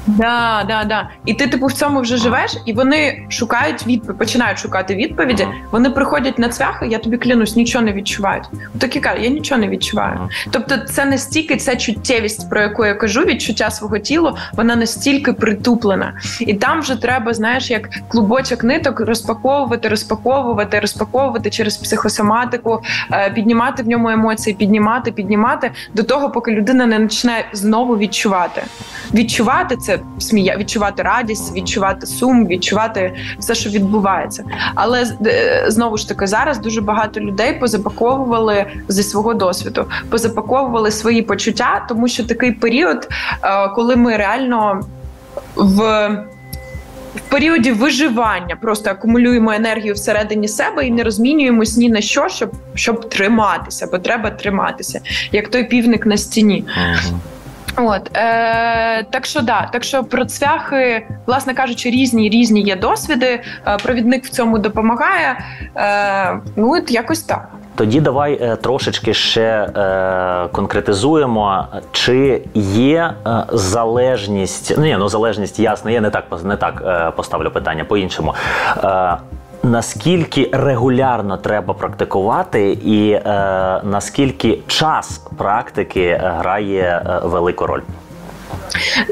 Да, 0.07 0.65
да, 0.69 0.85
да. 0.85 1.09
І 1.27 1.35
ти, 1.35 1.47
типу, 1.47 1.67
в 1.67 1.73
цьому 1.73 2.01
вже 2.01 2.17
живеш, 2.17 2.57
і 2.67 2.73
вони 2.73 3.27
шукають 3.29 3.87
відповідь, 3.87 4.19
починають 4.19 4.59
шукати 4.59 4.95
відповіді. 4.95 5.47
Вони 5.71 5.91
приходять 5.91 6.39
на 6.39 6.49
цвяхи, 6.49 6.87
я 6.87 6.99
тобі 6.99 7.17
клянусь, 7.17 7.57
нічого 7.57 7.85
не 7.85 7.93
відчувають. 7.93 8.45
Такі 8.79 9.01
кажуть, 9.01 9.25
я 9.25 9.31
нічого 9.31 9.61
не 9.61 9.69
відчуваю. 9.69 10.29
Тобто, 10.51 10.77
це 10.77 11.05
настільки 11.05 11.57
ця 11.57 11.77
чуттєвість, 11.77 12.51
про 12.51 12.61
яку 12.61 12.85
я 12.85 12.95
кажу, 12.95 13.21
відчуття 13.21 13.71
свого 13.71 13.99
тіла, 13.99 14.37
вона 14.53 14.77
настільки 14.77 15.33
притуплена. 15.33 16.15
І 16.41 16.55
там 16.55 16.81
вже 16.81 16.97
треба, 16.97 17.35
знаєш, 17.35 17.71
як 17.71 17.89
клубочок 18.09 18.65
ниток 18.65 19.01
розпаковувати, 19.01 19.89
розпаковувати, 19.89 20.81
розпаковувати 20.81 21.51
через 21.51 21.77
психосоматику, 21.77 22.83
е, 23.13 23.31
піднімати 23.31 23.83
в 23.83 23.89
ньому 23.89 24.09
емоції, 24.09 24.57
піднімати, 24.57 25.13
піднімати 25.13 25.71
до 25.95 26.03
того, 26.03 26.31
поки 26.31 26.53
людина 26.53 26.87
не 26.87 27.01
почне 27.01 27.45
знову 27.53 27.99
відчувати. 27.99 28.63
Відчувати 29.15 29.77
це 29.77 29.92
смія, 30.19 30.57
відчувати 30.57 31.03
радість, 31.03 31.57
відчувати 31.57 32.07
сум, 32.07 32.47
відчувати 32.47 33.15
все, 33.39 33.55
що 33.55 33.71
відбувається. 33.71 34.45
Але 34.75 35.07
е, 35.27 35.65
знову 35.69 35.97
ж 35.97 36.09
таки, 36.09 36.27
зараз 36.27 36.59
дуже 36.59 36.81
багато 36.81 37.21
людей 37.21 37.59
позапаковували 37.61 38.67
зі 38.89 39.03
свого 39.03 39.35
досвіду, 39.35 39.85
позапаковували 40.11 40.91
свої 40.91 41.23
почуття, 41.23 41.87
тому 41.89 42.09
що 42.09 42.25
такий 42.25 42.53
період, 42.53 43.09
е, 43.43 43.69
коли 43.69 43.97
ми 43.97 44.17
реально 44.17 44.81
в. 45.57 46.09
В 47.17 47.21
періоді 47.21 47.73
виживання 47.73 48.57
просто 48.57 48.91
акумулюємо 48.91 49.53
енергію 49.53 49.95
всередині 49.95 50.49
себе 50.49 50.87
і 50.87 50.91
не 50.91 51.03
розмінюємось 51.03 51.77
ні 51.77 51.91
на 51.91 52.01
що, 52.01 52.29
щоб, 52.29 52.53
щоб 52.75 53.09
триматися, 53.09 53.89
бо 53.93 53.99
треба 53.99 54.31
триматися, 54.31 55.01
як 55.33 55.49
той 55.49 55.65
півник 55.65 56.07
на 56.07 56.17
стіні. 56.17 56.65
Мгм. 56.77 57.21
От 57.77 58.17
е, 58.17 59.05
так 59.11 59.27
що 59.27 59.41
да, 59.41 59.69
так 59.73 59.85
що 59.85 60.05
про 60.05 60.25
цвяхи, 60.25 61.07
власне 61.27 61.55
кажучи, 61.55 61.91
різні 61.91 62.29
різні 62.29 62.61
є 62.63 62.77
досвіди. 62.77 63.41
Е, 63.67 63.77
провідник 63.83 64.25
в 64.25 64.29
цьому 64.29 64.59
допомагає. 64.59 65.39
Е, 65.77 66.41
ну 66.57 66.75
от 66.75 66.91
якось 66.91 67.23
так. 67.23 67.49
Тоді 67.75 68.01
давай 68.01 68.39
е, 68.43 68.57
трошечки 68.57 69.15
ще 69.15 69.43
е, 69.43 70.49
конкретизуємо, 70.53 71.67
чи 71.93 72.43
є 72.55 73.15
е, 73.27 73.45
залежність. 73.53 74.79
Ні, 74.79 74.97
ну 74.99 75.09
залежність 75.09 75.59
ясно, 75.61 75.91
я 75.91 76.01
не 76.01 76.11
так 76.11 76.25
не 76.45 76.57
так 76.57 76.83
е, 76.87 77.11
поставлю 77.17 77.51
питання 77.51 77.85
по-іншому. 77.85 78.35
Е, 78.85 79.17
Наскільки 79.65 80.51
регулярно 80.53 81.37
треба 81.37 81.75
практикувати, 81.75 82.73
і 82.73 83.11
е, 83.11 83.21
наскільки 83.85 84.59
час 84.67 85.19
практики 85.39 86.01
е, 86.01 86.35
грає 86.39 86.83
е, 87.07 87.21
велику 87.27 87.67
роль? 87.67 87.81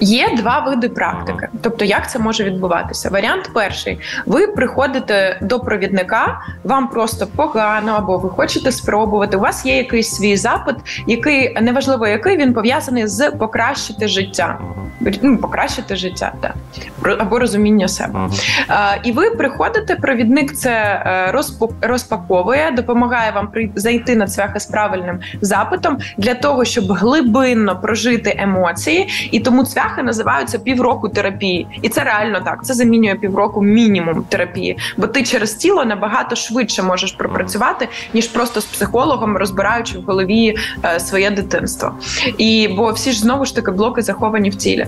Є 0.01 0.29
два 0.37 0.59
види 0.61 0.88
практики. 0.88 1.49
Тобто, 1.62 1.85
як 1.85 2.11
це 2.11 2.18
може 2.18 2.44
відбуватися? 2.44 3.09
Варіант 3.11 3.51
перший: 3.55 3.99
ви 4.27 4.46
приходите 4.46 5.38
до 5.40 5.61
провідника, 5.61 6.40
вам 6.64 6.88
просто 6.88 7.27
погано, 7.27 7.92
або 7.92 8.18
ви 8.18 8.31
хочете 8.31 8.73
спробувати. 8.73 9.37
У 9.37 9.40
вас 9.40 9.66
є 9.66 9.77
якийсь 9.77 10.11
свій 10.11 10.37
запит, 10.37 10.77
який 11.07 11.61
неважливо, 11.61 12.07
який 12.07 12.37
він 12.37 12.55
пов'язаний 12.55 13.07
з 13.07 13.31
покращити 13.31 14.09
життя. 14.09 14.59
Ну, 15.23 15.38
покращити 15.38 15.96
життя, 15.96 16.33
так. 16.40 16.55
Або 17.18 17.38
розуміння 17.38 17.88
себе. 17.88 18.29
Е, 18.70 19.01
І 19.05 19.12
ви 19.12 19.31
приходите, 19.31 19.96
провідник 19.96 20.55
це 20.55 20.70
е, 20.70 21.42
розпаковує, 21.81 22.70
допомагає 22.77 23.31
вам 23.31 23.53
зайти 23.75 24.16
на 24.16 24.27
цвяхи 24.27 24.61
з 24.61 24.66
правильним 24.66 25.20
запитом 25.40 25.99
для 26.18 26.35
того, 26.35 26.64
щоб 26.64 26.92
глибинно 26.92 27.81
прожити 27.81 28.37
емоції. 28.38 29.09
І 29.31 29.40
тому 29.51 29.65
цвяхи 29.65 30.03
називаються 30.03 30.59
півроку 30.59 31.09
терапії. 31.09 31.67
І 31.83 31.89
це 31.89 32.05
реально 32.05 32.41
так. 32.41 32.65
Це 32.65 32.75
замінює 32.75 33.15
півроку 33.15 33.63
мінімум 33.63 34.23
терапії, 34.29 34.79
бо 34.97 35.07
ти 35.07 35.23
через 35.23 35.55
тіло 35.55 35.85
набагато 35.85 36.37
швидше 36.37 36.83
можеш 36.83 37.13
пропрацювати, 37.13 37.89
ніж 38.15 38.29
просто 38.29 38.61
з 38.61 38.65
психологом, 38.65 39.37
розбираючи 39.37 39.99
в 39.99 40.03
голові 40.03 40.57
е, 40.85 41.01
своє 41.01 41.31
дитинство. 41.31 41.95
І 42.39 42.69
бо 42.77 42.93
всі 42.93 43.13
ж 43.13 43.21
знову 43.21 43.45
ж 43.45 43.55
таки 43.55 43.71
блоки 43.71 44.03
заховані 44.03 44.51
в 44.51 44.55
тілі. 44.55 44.87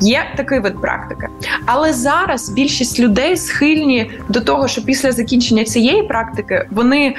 Є 0.00 0.24
такий 0.36 0.60
вид 0.60 0.80
практики. 0.80 1.28
Але 1.66 1.92
зараз 1.92 2.50
більшість 2.50 3.00
людей 3.00 3.36
схильні 3.36 4.10
до 4.28 4.40
того, 4.40 4.68
що 4.68 4.82
після 4.82 5.12
закінчення 5.12 5.64
цієї 5.64 6.02
практики 6.02 6.68
вони, 6.70 7.06
е, 7.06 7.14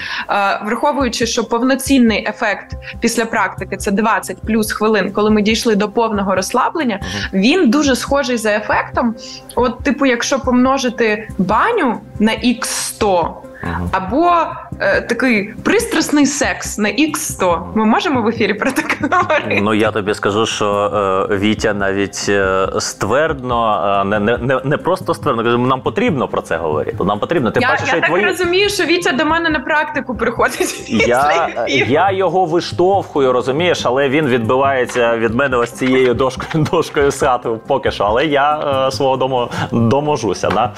враховуючи, 0.66 1.28
що 1.28 1.44
повноцінний 1.44 2.28
ефект 2.30 2.76
після 3.00 3.26
практики 3.26 3.78
це 3.78 3.92
20 3.92 4.38
плюс 4.42 4.72
хвилин, 4.72 5.12
коли 5.12 5.32
ми 5.32 5.42
дійшли 5.42 5.76
до 5.76 5.90
повного 5.90 6.36
розслаблення, 6.76 7.00
він 7.34 7.70
дуже 7.70 7.96
схожий 7.96 8.38
за 8.38 8.52
ефектом. 8.52 9.16
От, 9.56 9.84
типу, 9.84 10.06
якщо 10.06 10.40
помножити 10.40 11.30
баню 11.38 11.98
на 12.20 12.32
x 12.32 12.64
100 12.66 13.42
Мгм. 13.64 13.90
або 13.92 14.34
е, 14.80 15.02
такий 15.02 15.54
пристрасний 15.64 16.26
секс 16.26 16.78
на 16.78 16.90
X100. 16.90 17.62
Ми 17.76 17.86
можемо 17.86 18.22
в 18.22 18.28
ефірі 18.28 18.54
про 18.54 18.72
таке 18.72 18.96
говорити? 19.12 19.60
Ну 19.62 19.74
я 19.74 19.92
тобі 19.92 20.14
скажу, 20.14 20.46
що 20.46 21.28
е, 21.32 21.38
Вітя 21.38 21.74
навіть 21.74 22.26
е, 22.30 22.68
ствердно, 22.80 24.02
е, 24.02 24.20
не, 24.20 24.38
не, 24.38 24.62
не, 24.64 24.78
просто 24.78 25.14
ствердно, 25.14 25.44
каже, 25.44 25.58
нам 25.58 25.82
потрібно 25.82 26.28
про 26.28 26.42
це 26.42 26.58
говорити. 26.58 27.04
Нам 27.04 27.20
потрібно. 27.20 27.52
Ти 27.52 27.60
я 27.60 27.68
бачиш, 27.70 27.88
я 27.88 27.94
так 27.94 28.06
твої. 28.06 28.26
розумію, 28.26 28.70
що 28.70 28.84
Вітя 28.84 29.12
до 29.12 29.26
мене 29.26 29.50
на 29.50 29.60
практику 29.60 30.16
приходить. 30.16 30.90
Я, 31.08 31.50
я 31.88 32.12
його 32.12 32.46
виштовхую, 32.46 33.34
розумієш, 33.34 33.86
але 33.86 34.10
він 34.10 34.28
відбивається 34.28 35.18
від 35.18 35.36
мене 35.36 35.58
ось 35.58 35.72
цією 35.72 36.14
дошкою, 36.14 36.66
дошкою 36.72 37.12
хати 37.20 37.50
поки 37.68 37.92
що. 37.92 38.04
Але 38.04 38.26
я 38.26 38.60
е, 38.88 38.92
свого 38.92 39.18
дому 39.18 39.50
доможуся. 39.72 40.50
Да? 40.50 40.74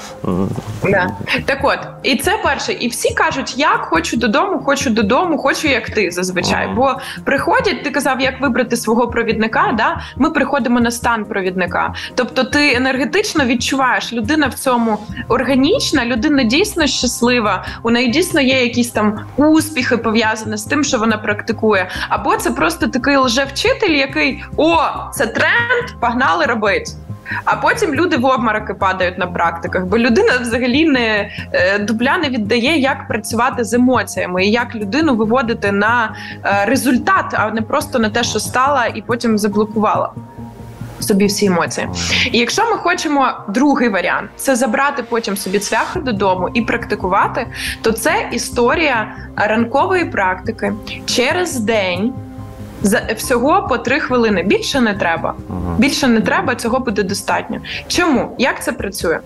Да. 0.82 1.06
Так 1.44 1.58
от, 1.62 1.78
і 2.02 2.16
це 2.16 2.38
перше. 2.44 2.72
І 2.72 2.88
всі 2.88 3.14
кажуть, 3.14 3.58
як 3.58 3.87
хочу 3.88 4.16
додому, 4.16 4.62
хочу 4.64 4.90
додому, 4.90 5.38
хочу 5.38 5.68
як 5.68 5.90
ти 5.90 6.10
зазвичай. 6.10 6.64
Ага. 6.64 6.74
Бо 6.74 6.94
приходять, 7.24 7.84
ти 7.84 7.90
казав, 7.90 8.20
як 8.20 8.40
вибрати 8.40 8.76
свого 8.76 9.08
провідника. 9.08 9.74
Да? 9.78 10.00
Ми 10.16 10.30
приходимо 10.30 10.80
на 10.80 10.90
стан 10.90 11.24
провідника. 11.24 11.94
Тобто, 12.14 12.44
ти 12.44 12.74
енергетично 12.74 13.44
відчуваєш, 13.44 14.12
людина 14.12 14.46
в 14.46 14.54
цьому 14.54 14.98
органічна, 15.28 16.04
людина 16.04 16.42
дійсно 16.42 16.86
щаслива. 16.86 17.64
У 17.82 17.90
неї 17.90 18.08
дійсно 18.08 18.40
є 18.40 18.62
якісь 18.62 18.90
там 18.90 19.20
успіхи 19.36 19.96
пов'язані 19.96 20.56
з 20.56 20.64
тим, 20.64 20.84
що 20.84 20.98
вона 20.98 21.18
практикує. 21.18 21.90
Або 22.08 22.36
це 22.36 22.50
просто 22.50 22.86
такий 22.86 23.16
лжевчитель, 23.16 23.94
який 23.94 24.44
о, 24.56 24.78
це 25.12 25.26
тренд, 25.26 26.00
погнали 26.00 26.44
робити. 26.44 26.92
А 27.44 27.56
потім 27.56 27.94
люди 27.94 28.16
в 28.16 28.24
обмороки 28.24 28.74
падають 28.74 29.18
на 29.18 29.26
практиках, 29.26 29.84
бо 29.84 29.98
людина 29.98 30.32
взагалі 30.40 30.84
не 30.88 31.30
е, 31.52 31.78
дубля 31.78 32.18
не 32.18 32.28
віддає, 32.28 32.78
як 32.78 33.08
працювати 33.08 33.64
з 33.64 33.74
емоціями 33.74 34.46
і 34.46 34.50
як 34.50 34.74
людину 34.74 35.16
виводити 35.16 35.72
на 35.72 36.14
е, 36.44 36.64
результат, 36.66 37.24
а 37.32 37.50
не 37.50 37.62
просто 37.62 37.98
на 37.98 38.10
те, 38.10 38.22
що 38.22 38.40
стала 38.40 38.86
і 38.86 39.02
потім 39.02 39.38
заблокувала. 39.38 40.10
Собі 41.00 41.26
всі 41.26 41.46
емоції, 41.46 41.88
і 42.32 42.38
якщо 42.38 42.70
ми 42.70 42.76
хочемо 42.76 43.32
другий 43.48 43.88
варіант, 43.88 44.30
це 44.36 44.56
забрати 44.56 45.02
потім 45.02 45.36
собі 45.36 45.58
цвяхи 45.58 46.00
додому 46.00 46.48
і 46.54 46.62
практикувати, 46.62 47.46
то 47.82 47.92
це 47.92 48.28
історія 48.32 49.16
ранкової 49.36 50.04
практики 50.04 50.72
через 51.06 51.60
день. 51.60 52.12
За 52.82 53.00
всього 53.16 53.66
по 53.68 53.78
три 53.78 54.00
хвилини. 54.00 54.42
Більше 54.42 54.80
не 54.80 54.94
треба. 54.94 55.34
Більше 55.78 56.08
не 56.08 56.20
треба, 56.20 56.54
цього 56.54 56.80
буде 56.80 57.02
достатньо. 57.02 57.58
Чому? 57.88 58.34
Як 58.38 58.64
це 58.64 58.72
працює? 58.72 59.18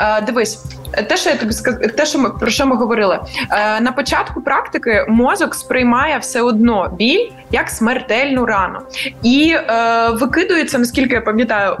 Е, 0.00 0.20
дивись, 0.20 0.64
те, 1.08 1.16
що 1.16 1.30
я 1.30 1.36
тобі 1.36 1.52
сказ... 1.52 1.74
те, 1.96 2.06
що 2.06 2.18
ми 2.18 2.30
про 2.30 2.50
що 2.50 2.66
ми 2.66 2.76
говорили. 2.76 3.20
Е, 3.50 3.80
на 3.80 3.92
початку 3.92 4.40
практики 4.40 5.06
мозок 5.08 5.54
сприймає 5.54 6.18
все 6.18 6.42
одно 6.42 6.90
біль 6.98 7.30
як 7.50 7.70
смертельну 7.70 8.46
рану 8.46 8.78
і 9.22 9.54
е, 9.56 10.08
викидується, 10.10 10.78
наскільки 10.78 11.14
я 11.14 11.20
пам'ятаю. 11.20 11.76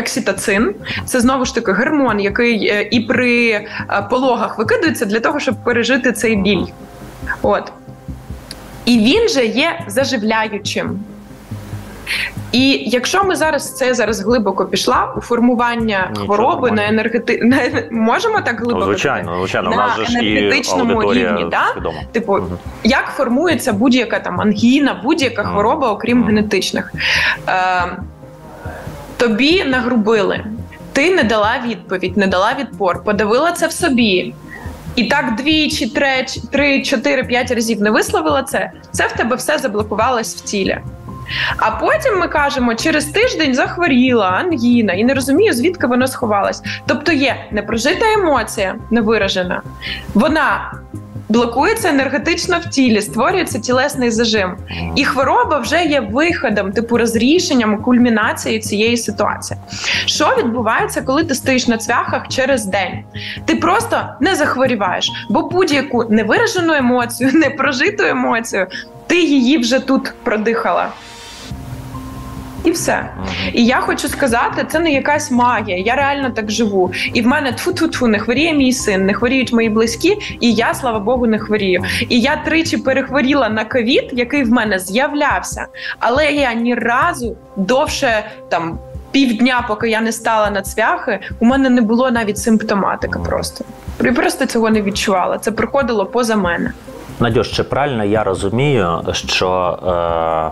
Окситоцин– 0.00 0.74
це 1.04 1.20
знову 1.20 1.44
ж 1.44 1.54
таки 1.54 1.72
гормон, 1.72 2.20
який 2.20 2.68
е, 2.68 2.88
і 2.90 3.00
при 3.00 3.48
е, 3.50 3.68
пологах 4.10 4.58
викидується 4.58 5.04
для 5.04 5.20
того, 5.20 5.40
щоб 5.40 5.64
пережити 5.64 6.12
цей 6.12 6.36
біль. 6.36 6.64
От. 7.42 7.72
І 8.84 8.98
він 8.98 9.28
же 9.28 9.46
є 9.46 9.80
заживляючим. 9.86 10.98
І 12.52 12.70
якщо 12.86 13.24
ми 13.24 13.36
зараз 13.36 13.76
це 13.76 13.94
зараз 13.94 14.20
глибоко 14.20 14.66
пішла 14.66 15.14
у 15.16 15.20
формування 15.20 16.06
Нічого 16.10 16.26
хвороби 16.26 16.52
нормально. 16.54 16.76
на 16.76 16.88
енергети... 16.88 17.40
на... 17.42 17.58
можемо 17.90 18.40
так 18.40 18.56
глибоко 18.60 18.78
Ну, 18.78 18.84
звичайно, 18.84 19.38
звичайно, 19.38 19.68
у 19.68 19.70
На 19.70 19.76
нас 19.76 19.96
же 19.96 20.04
ж 20.06 20.18
і 20.24 20.38
енергетичному 20.38 20.92
аудиторія 20.94 21.30
рівні, 21.36 21.50
да? 21.50 21.92
Типу, 22.12 22.32
Мгм. 22.32 22.58
як 22.84 23.06
формується 23.16 23.72
будь-яка 23.72 24.18
там 24.20 24.40
ангіна, 24.40 25.00
будь-яка 25.04 25.42
Мгм. 25.42 25.52
хвороба, 25.52 25.90
окрім 25.90 26.18
Мгм. 26.18 26.26
генетичних. 26.26 26.92
Е, 27.48 27.96
тобі 29.16 29.64
нагрубили, 29.64 30.44
ти 30.92 31.14
не 31.14 31.22
дала 31.22 31.54
відповідь, 31.68 32.16
не 32.16 32.26
дала 32.26 32.54
відпор, 32.60 33.04
подавила 33.04 33.52
це 33.52 33.66
в 33.66 33.72
собі. 33.72 34.34
І 34.96 35.04
так 35.04 35.34
двічі, 35.36 35.86
три, 35.86 36.26
три, 36.52 36.82
чотири, 36.82 37.24
п'ять 37.24 37.50
разів 37.50 37.82
не 37.82 37.90
висловила 37.90 38.42
це, 38.42 38.70
це 38.90 39.06
в 39.06 39.12
тебе 39.12 39.36
все 39.36 39.58
заблокувалось 39.58 40.36
в 40.36 40.40
тілі. 40.40 40.78
А 41.56 41.70
потім 41.70 42.18
ми 42.18 42.28
кажемо, 42.28 42.74
через 42.74 43.04
тиждень 43.04 43.54
захворіла 43.54 44.26
ангіна 44.26 44.92
і 44.92 45.04
не 45.04 45.14
розумію, 45.14 45.52
звідки 45.52 45.86
воно 45.86 46.06
сховалось. 46.06 46.62
Тобто 46.86 47.12
є 47.12 47.36
непрожита 47.50 48.12
емоція, 48.12 48.76
невиражена, 48.90 49.62
вона 50.14 50.72
блокується 51.28 51.88
енергетично 51.88 52.58
в 52.58 52.70
тілі, 52.70 53.00
створюється 53.00 53.58
тілесний 53.58 54.10
зажим. 54.10 54.56
І 54.96 55.04
хвороба 55.04 55.58
вже 55.58 55.84
є 55.84 56.00
виходом, 56.00 56.72
типу 56.72 56.98
розрішенням, 56.98 57.82
кульмінацією 57.82 58.60
цієї 58.60 58.96
ситуації. 58.96 59.60
Що 60.06 60.36
відбувається, 60.38 61.02
коли 61.02 61.24
ти 61.24 61.34
стоїш 61.34 61.68
на 61.68 61.78
цвяхах 61.78 62.28
через 62.28 62.64
день? 62.66 63.04
Ти 63.44 63.56
просто 63.56 64.02
не 64.20 64.34
захворіваєш, 64.34 65.10
бо 65.28 65.42
будь-яку 65.42 66.04
невиражену 66.10 66.72
емоцію, 66.74 67.30
непрожиту 67.34 68.02
емоцію, 68.02 68.66
ти 69.06 69.20
її 69.22 69.58
вже 69.58 69.78
тут 69.78 70.14
продихала. 70.22 70.88
І 72.64 72.70
все. 72.70 73.10
І 73.52 73.66
я 73.66 73.80
хочу 73.80 74.08
сказати, 74.08 74.66
це 74.68 74.78
не 74.78 74.92
якась 74.92 75.30
магія. 75.30 75.78
Я 75.78 75.94
реально 75.94 76.30
так 76.30 76.50
живу. 76.50 76.92
І 77.14 77.22
в 77.22 77.26
мене 77.26 77.50
тфу-тфу-тфу, 77.52 78.06
не 78.06 78.18
хворіє 78.18 78.54
мій 78.54 78.72
син, 78.72 79.06
не 79.06 79.14
хворіють 79.14 79.52
мої 79.52 79.68
близькі, 79.68 80.18
і 80.40 80.52
я, 80.52 80.74
слава 80.74 80.98
Богу, 80.98 81.26
не 81.26 81.38
хворію. 81.38 81.84
І 82.08 82.20
я 82.20 82.36
тричі 82.36 82.76
перехворіла 82.76 83.48
на 83.48 83.64
ковід, 83.64 84.10
який 84.12 84.44
в 84.44 84.50
мене 84.50 84.78
з'являвся, 84.78 85.66
але 85.98 86.32
я 86.32 86.54
ні 86.54 86.74
разу 86.74 87.36
довше 87.56 88.24
там. 88.48 88.78
Півдня, 89.10 89.64
поки 89.68 89.88
я 89.88 90.00
не 90.00 90.12
стала 90.12 90.50
на 90.50 90.62
цвяхи, 90.62 91.20
у 91.38 91.44
мене 91.44 91.70
не 91.70 91.80
було 91.80 92.10
навіть 92.10 92.38
симптоматики. 92.38 93.18
Просто 93.18 93.64
я 94.04 94.12
просто 94.12 94.46
цього 94.46 94.70
не 94.70 94.82
відчувала. 94.82 95.38
Це 95.38 95.52
приходило 95.52 96.06
поза 96.06 96.36
мене. 96.36 96.72
Надюш, 97.20 97.50
чи 97.50 97.62
правильно 97.62 98.04
я 98.04 98.24
розумію, 98.24 99.00
що 99.12 99.78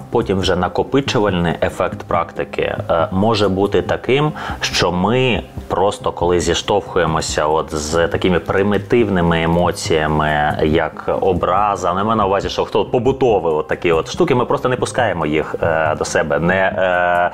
е, 0.01 0.05
потім 0.11 0.39
вже 0.39 0.57
накопичувальний 0.57 1.55
ефект 1.63 2.03
практики 2.03 2.63
е, 2.63 3.09
може 3.13 3.49
бути 3.49 3.83
таким, 3.83 4.33
що 4.61 4.93
ми 4.93 5.43
просто 5.69 6.13
коли 6.13 6.41
зіштовхуємося 6.41 7.47
от 7.47 7.75
з 7.75 8.09
такими 8.09 8.39
примітивними 8.39 9.43
емоціями, 9.43 10.59
як 10.63 11.19
образа, 11.21 11.95
не 11.95 12.05
маю 12.05 12.17
на 12.17 12.27
увазі, 12.27 12.49
що 12.49 12.65
хто 12.65 12.85
побутові 12.85 13.45
от 13.45 13.69
такі 13.69 13.93
от 13.93 14.11
штуки, 14.11 14.35
ми 14.35 14.45
просто 14.45 14.69
не 14.69 14.77
пускаємо 14.77 15.27
їх 15.27 15.55
е, 15.63 15.95
до 15.99 16.05
себе, 16.05 16.39
не 16.39 16.55
е, 16.57 17.31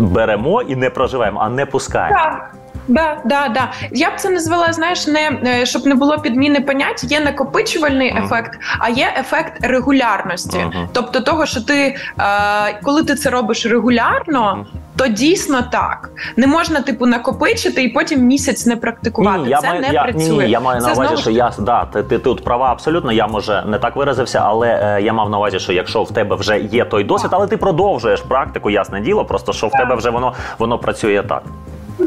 беремо 0.00 0.62
і 0.62 0.76
не 0.76 0.90
проживаємо, 0.90 1.40
а 1.42 1.48
не 1.48 1.66
пускаємо. 1.66 2.18
Так. 2.18 2.54
Да, 2.88 3.16
да, 3.24 3.48
да. 3.48 3.70
Я 3.92 4.10
б 4.10 4.12
це 4.16 4.30
назвала, 4.30 4.72
знаєш, 4.72 5.06
не 5.06 5.30
е, 5.46 5.66
щоб 5.66 5.86
не 5.86 5.94
було 5.94 6.18
підміни 6.18 6.60
понять. 6.60 7.04
Є 7.04 7.20
накопичувальний 7.20 8.12
Мгм. 8.12 8.24
ефект, 8.24 8.58
а 8.78 8.88
є 8.88 9.14
ефект 9.20 9.64
регулярності. 9.64 10.58
Мгм. 10.58 10.88
Тобто, 10.92 11.20
того, 11.20 11.46
що 11.46 11.60
ти 11.60 11.96
е, 12.20 12.80
коли 12.82 13.04
ти 13.04 13.14
це 13.14 13.30
робиш 13.30 13.66
регулярно, 13.66 14.54
Мгм. 14.56 14.66
то 14.96 15.06
дійсно 15.06 15.62
так. 15.72 16.10
Не 16.36 16.46
можна, 16.46 16.80
типу, 16.80 17.06
накопичити 17.06 17.82
і 17.82 17.88
потім 17.88 18.20
місяць 18.20 18.66
не 18.66 18.76
практикувати. 18.76 19.38
Ні, 19.38 19.48
я 19.48 19.60
це 19.60 19.68
маю, 19.68 19.80
не 19.80 19.88
я, 19.88 20.02
працює. 20.02 20.44
Ні, 20.44 20.50
я 20.50 20.60
маю 20.60 20.80
Це 20.80 20.86
на 20.86 20.92
увазі, 20.92 21.08
знову 21.08 21.22
що 21.22 21.30
я 21.30 21.52
да, 21.58 21.84
ти, 21.84 22.02
ти 22.02 22.18
тут 22.18 22.44
права 22.44 22.72
абсолютно. 22.72 23.12
Я 23.12 23.26
може 23.26 23.64
не 23.66 23.78
так 23.78 23.96
виразився, 23.96 24.42
але 24.44 24.68
е, 24.68 25.02
я 25.02 25.12
мав 25.12 25.30
на 25.30 25.38
увазі, 25.38 25.58
що 25.58 25.72
якщо 25.72 26.02
в 26.02 26.12
тебе 26.12 26.36
вже 26.36 26.58
є 26.58 26.84
той 26.84 27.04
досвід, 27.04 27.30
але 27.34 27.46
ти 27.46 27.56
продовжуєш 27.56 28.20
практику, 28.20 28.70
ясне 28.70 29.00
діло, 29.00 29.24
просто 29.24 29.52
що 29.52 29.66
в 29.66 29.72
тебе 29.72 29.94
вже 29.94 30.10
воно 30.10 30.32
воно 30.58 30.78
працює 30.78 31.22
так. 31.28 31.42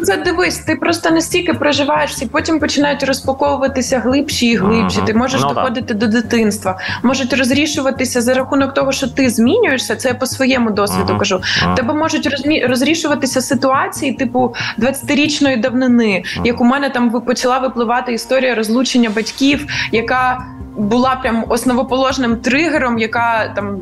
Це 0.04 0.18
дивись, 0.18 0.58
ти 0.58 0.76
просто 0.76 1.12
настільки 1.12 1.54
проживаєш, 1.54 2.22
і 2.22 2.26
потім 2.26 2.60
починають 2.60 3.04
розпаковуватися 3.04 4.00
глибші 4.00 4.48
і 4.48 4.56
глибші. 4.56 5.00
Ти 5.06 5.14
можеш 5.14 5.42
Ну, 5.42 5.48
так. 5.48 5.56
доходити 5.56 5.94
до 5.94 6.08
дитинства, 6.08 6.80
можуть 7.04 7.34
розрішуватися 7.34 8.22
за 8.22 8.34
рахунок 8.34 8.74
того, 8.74 8.92
що 8.92 9.08
ти 9.08 9.30
змінюєшся. 9.30 9.96
Це 9.96 10.08
я 10.10 10.14
по 10.16 10.26
своєму 10.26 10.72
досвіду 10.72 11.18
кажу. 11.18 11.42
Тебе 11.76 11.94
можуть 11.94 12.28
розмі... 12.28 12.66
розрішуватися 12.66 13.42
ситуації, 13.42 14.14
типу 14.14 14.56
20-річної 14.80 15.60
давнини, 15.62 16.24
як 16.44 16.62
у 16.62 16.64
мене 16.64 16.90
там 16.90 17.22
почала 17.22 17.60
випливати 17.60 18.14
історія 18.14 18.56
розлучення 18.56 19.10
батьків, 19.10 19.66
яка 19.92 20.46
була 20.78 21.16
прям 21.16 21.46
основоположним 21.50 22.36
тригером, 22.36 23.00
яка 23.00 23.54
там. 23.56 23.78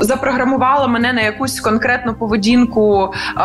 Запрограмувала 0.00 0.86
мене 0.86 1.12
на 1.12 1.20
якусь 1.20 1.60
конкретну 1.60 2.14
поведінку 2.14 3.12
е, 3.14 3.40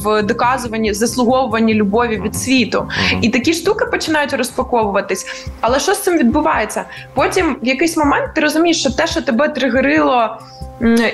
в 0.00 0.22
доказуванні 0.22 0.94
заслуговуванні 0.94 1.74
любові 1.74 2.20
від 2.24 2.36
світу. 2.36 2.88
І 3.20 3.28
такі 3.28 3.54
штуки 3.54 3.84
починають 3.84 4.32
розпаковуватись. 4.32 5.46
Але 5.60 5.80
що 5.80 5.94
з 5.94 6.02
цим 6.02 6.18
відбувається? 6.18 6.84
Потім 7.14 7.56
в 7.62 7.66
якийсь 7.66 7.96
момент 7.96 8.34
ти 8.34 8.40
розумієш, 8.40 8.80
що 8.80 8.90
те, 8.90 9.06
що 9.06 9.22
тебе 9.22 9.48
тригерило 9.48 10.38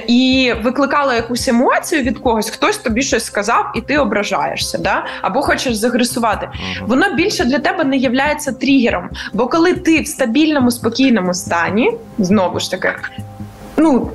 і 0.06 0.54
викликала 0.64 1.14
якусь 1.14 1.48
емоцію 1.48 2.02
від 2.02 2.18
когось, 2.18 2.50
хтось 2.50 2.78
тобі 2.78 3.02
щось 3.02 3.24
сказав, 3.24 3.72
і 3.74 3.80
ти 3.80 3.98
ображаєшся, 3.98 4.78
да? 4.78 5.04
або 5.22 5.42
хочеш 5.42 5.74
загресувати. 5.74 6.48
Воно 6.86 7.14
більше 7.14 7.44
для 7.44 7.58
тебе 7.58 7.84
не 7.84 7.96
являється 7.96 8.52
тригером. 8.52 9.10
Бо 9.32 9.46
коли 9.46 9.74
ти 9.74 10.00
в 10.00 10.06
стабільному, 10.06 10.70
спокійному 10.70 11.34
стані, 11.34 11.92
знову 12.18 12.60
ж 12.60 12.70
таки, 12.70 12.92
ну 13.76 14.10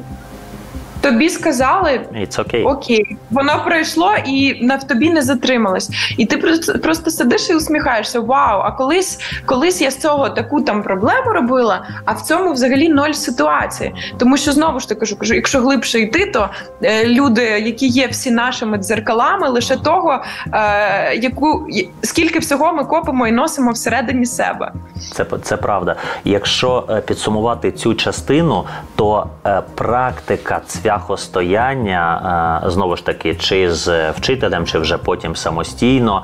Тобі 1.01 1.29
сказали 1.29 2.01
It's 2.13 2.39
okay. 2.39 2.67
окей, 2.67 3.17
воно 3.31 3.63
пройшло 3.65 4.13
і 4.25 4.65
на 4.65 4.77
тобі 4.77 5.09
не 5.09 5.21
затрималось. 5.21 5.89
І 6.17 6.25
ти 6.25 6.37
просто 6.37 6.79
просто 6.79 7.11
сидиш 7.11 7.49
і 7.49 7.55
усміхаєшся. 7.55 8.19
Вау! 8.19 8.61
А 8.63 8.71
колись 8.71 9.19
колись 9.45 9.81
я 9.81 9.91
з 9.91 9.97
цього 9.97 10.29
таку 10.29 10.61
там 10.61 10.83
проблему 10.83 11.33
робила, 11.33 11.87
а 12.05 12.11
в 12.11 12.21
цьому 12.21 12.53
взагалі 12.53 12.89
ноль 12.89 13.11
ситуації. 13.11 13.93
Тому 14.17 14.37
що 14.37 14.51
знову 14.51 14.79
ж 14.79 14.89
таки 14.89 14.99
кажу, 14.99 15.15
кажу, 15.15 15.33
якщо 15.33 15.59
глибше 15.59 15.99
йти, 15.99 16.25
то 16.25 16.49
е, 16.83 17.05
люди, 17.05 17.43
які 17.43 17.87
є 17.87 18.07
всі 18.07 18.31
нашими 18.31 18.77
дзеркалами, 18.77 19.49
лише 19.49 19.77
того, 19.77 20.23
е, 20.53 21.15
яку 21.15 21.67
скільки 22.01 22.39
всього 22.39 22.73
ми 22.73 22.83
копимо 22.83 23.27
і 23.27 23.31
носимо 23.31 23.71
всередині 23.71 24.25
себе. 24.25 24.71
Це 25.13 25.25
це 25.41 25.57
правда. 25.57 25.95
Якщо 26.25 26.83
е, 26.89 27.01
підсумувати 27.01 27.71
цю 27.71 27.93
частину, 27.93 28.65
то 28.95 29.27
е, 29.45 29.61
практика 29.75 30.61
цвя 30.67 30.90
цвяхостояння, 30.91 32.61
е, 32.65 32.69
знову 32.69 32.95
ж 32.95 33.05
таки, 33.05 33.35
чи 33.35 33.71
з 33.71 34.11
вчителем, 34.11 34.65
чи 34.65 34.79
вже 34.79 34.97
потім 34.97 35.35
самостійно. 35.35 36.23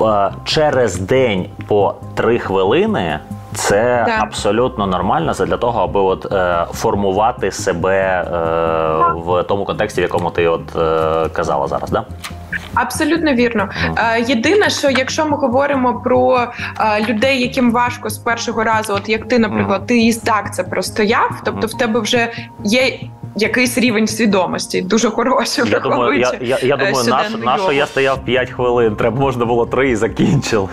Е, 0.00 0.30
через 0.44 0.98
день 0.98 1.46
по 1.68 1.94
три 2.14 2.38
хвилини 2.38 3.18
це 3.54 4.04
так. 4.06 4.22
абсолютно 4.22 4.86
нормально 4.86 5.32
для 5.32 5.56
того, 5.56 5.82
аби 5.82 6.00
от 6.00 6.32
е, 6.32 6.66
формувати 6.72 7.50
себе 7.50 7.98
е, 8.00 8.28
в 9.14 9.42
тому 9.42 9.64
контексті, 9.64 10.00
в 10.00 10.02
якому 10.02 10.30
ти 10.30 10.48
от 10.48 10.76
е, 10.76 11.28
казала 11.28 11.66
зараз, 11.66 11.90
да? 11.90 12.04
Абсолютно 12.74 13.32
вірно. 13.32 13.68
Е, 13.96 14.20
єдине, 14.20 14.70
що 14.70 14.90
якщо 14.90 15.26
ми 15.26 15.36
говоримо 15.36 16.00
про 16.04 16.46
людей, 17.08 17.40
яким 17.40 17.72
важко 17.72 18.10
з 18.10 18.18
першого 18.18 18.64
разу, 18.64 18.94
от 18.94 19.08
як 19.08 19.28
ти, 19.28 19.38
наприклад, 19.38 19.86
ти 19.86 19.98
і 19.98 20.14
так 20.14 20.54
це 20.54 20.64
простояв, 20.64 21.30
тобто 21.44 21.66
в 21.66 21.72
тебе 21.72 22.00
вже 22.00 22.32
є 22.64 22.98
якийсь 23.36 23.78
рівень 23.78 24.06
свідомості, 24.06 24.82
дуже 24.82 25.10
хороший. 25.10 25.64
Я 25.70 25.80
думаю, 25.80 26.20
я, 26.20 26.32
я, 26.40 26.58
я 26.62 26.76
думаю, 26.76 27.08
наш, 27.08 27.30
на 27.44 27.58
що 27.58 27.72
я 27.72 27.86
стояв 27.86 28.24
5 28.24 28.50
хвилин, 28.50 28.96
треба 28.96 29.20
можна 29.20 29.44
було 29.44 29.66
3 29.66 29.90
і 29.90 29.96
закінчили. 29.96 30.68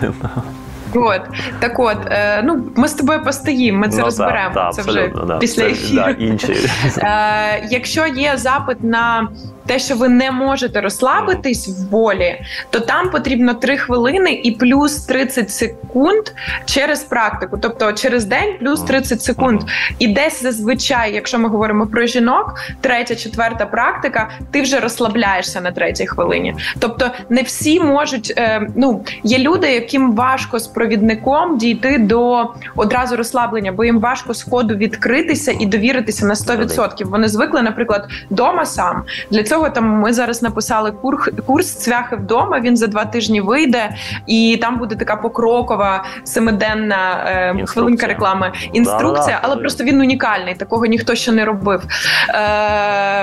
От 0.94 1.20
так, 1.60 1.78
от 1.78 1.96
е, 2.06 2.42
ну 2.44 2.62
ми 2.76 2.88
з 2.88 2.94
тобою 2.94 3.24
постоїмо, 3.24 3.78
ми 3.78 3.88
це 3.88 3.98
ну, 3.98 4.04
розберемо. 4.04 4.54
Та, 4.54 4.64
та, 4.64 4.70
це 4.70 4.82
вже 4.82 5.12
да. 5.26 5.38
після 5.38 5.64
ефіру. 5.64 6.02
Да, 6.02 6.10
інші. 6.10 6.56
Е, 6.98 7.68
Якщо 7.70 8.06
є 8.06 8.36
запит 8.36 8.84
на 8.84 9.28
те, 9.66 9.78
що 9.78 9.94
ви 9.96 10.08
не 10.08 10.30
можете 10.30 10.80
розслабитись 10.80 11.68
в 11.68 11.90
болі, 11.90 12.40
то 12.70 12.80
там 12.80 13.10
потрібно 13.10 13.54
3 13.54 13.76
хвилини 13.76 14.40
і 14.44 14.50
плюс 14.50 14.96
30 14.96 15.50
секунд 15.50 16.24
через 16.64 17.02
практику, 17.02 17.58
тобто 17.62 17.92
через 17.92 18.24
день 18.24 18.54
плюс 18.60 18.80
30 18.80 19.22
секунд. 19.22 19.60
І 19.98 20.08
десь 20.08 20.42
зазвичай, 20.42 21.14
якщо 21.14 21.38
ми 21.38 21.48
говоримо 21.48 21.86
про 21.86 22.06
жінок, 22.06 22.54
третя, 22.80 23.16
четверта 23.16 23.66
практика, 23.66 24.30
ти 24.50 24.62
вже 24.62 24.80
розслабляєшся 24.80 25.60
на 25.60 25.72
третій 25.72 26.06
хвилині. 26.06 26.54
Тобто, 26.78 27.10
не 27.28 27.42
всі 27.42 27.80
можуть. 27.80 28.34
Е, 28.36 28.68
ну 28.76 29.04
є 29.24 29.38
люди, 29.38 29.72
яким 29.72 30.14
важко 30.14 30.58
з 30.58 30.66
провідником 30.66 31.58
дійти 31.58 31.98
до 31.98 32.48
одразу 32.76 33.16
розслаблення, 33.16 33.72
бо 33.72 33.84
їм 33.84 34.00
важко 34.00 34.34
сходу 34.34 34.74
відкритися 34.74 35.54
і 35.60 35.66
довіритися 35.66 36.26
на 36.26 36.34
100%. 36.34 37.04
Вони 37.04 37.28
звикли, 37.28 37.62
наприклад, 37.62 38.08
дома 38.30 38.66
сам 38.66 39.02
для 39.30 39.42
цього 39.42 39.51
там 39.58 39.84
ми 39.84 40.12
зараз 40.12 40.42
написали 40.42 40.90
курс 40.90 41.28
курс 41.46 41.74
цвяхи 41.74 42.16
вдома. 42.16 42.60
Він 42.60 42.76
за 42.76 42.86
два 42.86 43.04
тижні 43.04 43.40
вийде, 43.40 43.94
і 44.26 44.58
там 44.62 44.78
буде 44.78 44.96
така 44.96 45.16
покрокова 45.16 46.04
семиденна 46.24 47.24
е, 47.26 47.66
хвилинка 47.66 48.06
реклами. 48.06 48.52
Інструкція, 48.72 49.38
але 49.42 49.56
просто 49.56 49.84
він 49.84 50.00
унікальний. 50.00 50.54
Такого 50.54 50.86
ніхто 50.86 51.14
ще 51.14 51.32
не 51.32 51.44
робив. 51.44 51.82
Е, 52.28 52.36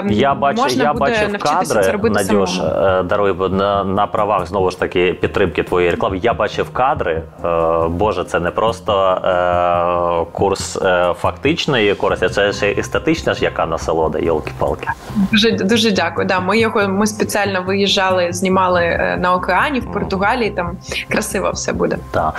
Я 0.09 0.33
бачу, 0.33 0.61
можна 0.61 0.83
я 0.83 0.93
буде 0.93 1.11
бачив 1.11 1.37
кадри, 1.39 1.83
це 1.83 1.91
робити 1.91 2.15
Надюш, 2.15 2.55
самому. 2.55 2.75
Е, 2.85 3.03
даруй 3.03 3.49
на, 3.49 3.83
на 3.83 4.07
правах 4.07 4.47
знову 4.47 4.71
ж 4.71 4.79
таки 4.79 5.13
підтримки 5.13 5.63
твоєї 5.63 5.91
реклами. 5.91 6.17
Я 6.17 6.33
бачив 6.33 6.69
кадри. 6.69 7.23
Е, 7.45 7.87
Боже, 7.87 8.23
це 8.23 8.39
не 8.39 8.51
просто 8.51 9.21
е, 9.23 10.31
курс 10.31 10.77
е, 10.81 11.13
фактичної 11.13 11.95
користі, 11.95 12.29
це 12.29 12.53
ще 12.53 12.71
естетична 12.71 13.33
ж 13.33 13.43
яка 13.43 13.65
насолода, 13.65 14.19
йолки-палки. 14.19 14.87
Дуже 15.31 15.51
дуже 15.51 15.91
дякую 15.91 16.18
дякую. 16.23 16.27
Да, 16.27 16.47
ми 16.47 16.59
його 16.59 16.87
ми 16.87 17.07
спеціально 17.07 17.61
виїжджали, 17.61 18.27
знімали 18.33 18.81
е, 18.81 19.17
на 19.21 19.33
океані 19.33 19.79
в 19.79 19.91
Португалії. 19.91 20.49
Там 20.51 20.77
красиво 21.09 21.51
все 21.51 21.73
буде. 21.73 21.97
Так. 22.11 22.33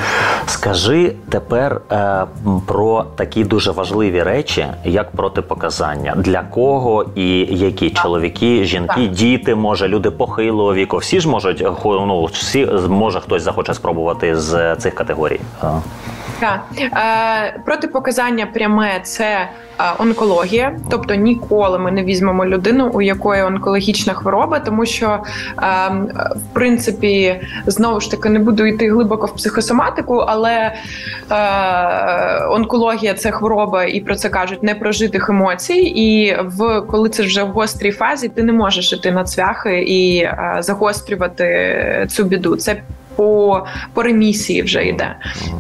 Скажи 0.47 1.13
тепер 1.29 1.81
е, 1.93 2.25
про 2.67 3.05
такі 3.17 3.45
дуже 3.45 3.71
важливі 3.71 4.23
речі, 4.23 4.67
як 4.85 5.11
протипоказання, 5.11 6.15
для 6.17 6.43
кого 6.43 7.05
і 7.15 7.39
які 7.51 7.91
так. 7.91 8.03
чоловіки, 8.03 8.65
жінки, 8.65 9.03
так. 9.07 9.11
діти, 9.11 9.55
може, 9.55 9.89
люди 9.89 10.11
похилого 10.11 10.75
віку. 10.75 10.97
Всі 10.97 11.21
ж 11.21 11.29
можуть 11.29 11.67
ну, 11.85 12.25
всі 12.25 12.67
може 12.89 13.21
хтось 13.21 13.43
захоче 13.43 13.75
спробувати 13.75 14.37
з 14.37 14.77
цих 14.77 14.95
категорій. 14.95 15.41
Так. 16.41 16.65
Е, 16.79 17.61
Протипоказання 17.65 18.47
пряме 18.47 19.01
це 19.03 19.25
е, 19.25 19.49
онкологія, 19.99 20.77
тобто 20.91 21.15
ніколи 21.15 21.79
ми 21.79 21.91
не 21.91 22.05
візьмемо 22.05 22.47
людину, 22.47 22.91
у 22.95 23.03
якої 23.03 23.43
онкологічна 23.43 24.15
хвороба, 24.15 24.61
тому 24.61 24.87
що 24.87 25.07
е, 25.07 25.63
в 26.35 26.55
принципі 26.55 27.41
знову 27.67 28.01
ж 28.01 28.11
таки 28.11 28.29
не 28.29 28.39
буду 28.39 28.67
йти 28.67 28.91
глибоко 28.91 29.27
в 29.27 29.35
психосоматику, 29.35 30.17
але 30.17 30.73
е, 31.31 32.45
онкологія 32.45 33.15
це 33.15 33.31
хвороба, 33.31 33.85
і 33.85 34.01
про 34.01 34.17
це 34.17 34.29
кажуть 34.29 34.63
непрожитих 34.63 35.29
емоцій. 35.29 35.79
І 35.79 36.37
в 36.43 36.81
коли 36.81 37.09
це 37.09 37.23
вже 37.23 37.43
в 37.43 37.49
гострій 37.49 37.93
фазі, 37.93 38.29
ти 38.29 38.43
не 38.43 38.53
можеш 38.53 38.93
іти 38.93 39.13
на 39.13 39.25
цвяхи 39.25 39.83
і 39.83 40.19
е, 40.19 40.57
загострювати 40.61 42.07
цю 42.11 42.25
біду. 42.25 42.57
Це 42.57 42.83
по 43.21 43.67
по 43.95 44.03
ремісії 44.03 44.63
вже 44.63 44.85
йде. 44.85 45.17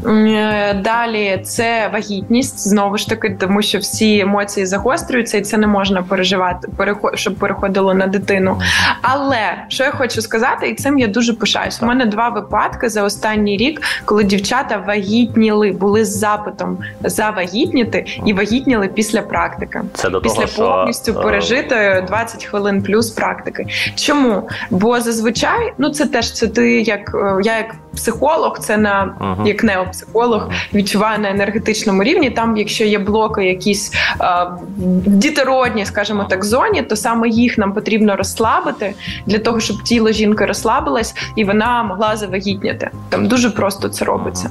Е, 0.06 0.74
далі 0.74 1.40
це 1.44 1.90
вагітність 1.92 2.68
знову 2.68 2.98
ж 2.98 3.08
таки, 3.08 3.36
тому 3.40 3.62
що 3.62 3.78
всі 3.78 4.20
емоції 4.20 4.66
загострюються, 4.66 5.38
і 5.38 5.40
це 5.40 5.58
не 5.58 5.66
можна 5.66 6.02
переживати, 6.02 6.68
щоб 7.14 7.34
переходило 7.34 7.94
на 7.94 8.06
дитину. 8.06 8.60
Але 9.02 9.64
що 9.68 9.84
я 9.84 9.90
хочу 9.90 10.22
сказати, 10.22 10.68
і 10.68 10.74
цим 10.74 10.98
я 10.98 11.06
дуже 11.06 11.32
пишаюсь. 11.32 11.82
У 11.82 11.86
мене 11.86 12.06
два 12.06 12.28
випадки 12.28 12.88
за 12.88 13.02
останній 13.02 13.56
рік, 13.56 13.82
коли 14.04 14.24
дівчата 14.24 14.76
вагітніли, 14.86 15.72
були 15.72 16.04
з 16.04 16.18
запитом 16.18 16.78
завагітніти 17.04 18.04
і 18.26 18.32
вагітніли 18.32 18.88
після 18.88 19.22
практики. 19.22 19.80
Це 19.94 20.10
до 20.10 20.20
після 20.20 20.46
того, 20.46 20.68
повністю 20.68 21.12
що... 21.12 21.20
пережитої 21.20 22.02
20 22.06 22.44
хвилин 22.44 22.82
плюс 22.82 23.10
практики. 23.10 23.66
Чому? 23.94 24.48
Бо 24.70 25.00
зазвичай, 25.00 25.72
ну 25.78 25.90
це 25.90 26.06
теж 26.06 26.32
це 26.32 26.48
ти 26.48 26.80
як 26.80 27.14
е, 27.14 27.49
я 27.50 27.58
як 27.58 27.74
психолог, 27.94 28.58
це 28.58 28.76
на 28.76 29.14
uh-huh. 29.20 29.46
як 29.46 29.64
неопсихолог 29.64 30.42
uh-huh. 30.42 30.74
відчуваю 30.74 31.18
на 31.18 31.30
енергетичному 31.30 32.02
рівні. 32.02 32.30
Там, 32.30 32.56
якщо 32.56 32.84
є 32.84 32.98
блоки, 32.98 33.44
якісь 33.44 33.92
а, 34.18 34.44
в 34.44 34.58
дітородній, 35.06 35.86
скажімо 35.86 36.26
так, 36.30 36.44
зоні, 36.44 36.82
то 36.82 36.96
саме 36.96 37.28
їх 37.28 37.58
нам 37.58 37.72
потрібно 37.72 38.16
розслабити 38.16 38.94
для 39.26 39.38
того, 39.38 39.60
щоб 39.60 39.82
тіло 39.82 40.12
жінки 40.12 40.46
розслабилось 40.46 41.14
і 41.36 41.44
вона 41.44 41.82
могла 41.82 42.16
завагітняти. 42.16 42.90
Там 43.08 43.28
дуже 43.28 43.50
просто 43.50 43.88
це 43.88 44.04
робиться. 44.04 44.50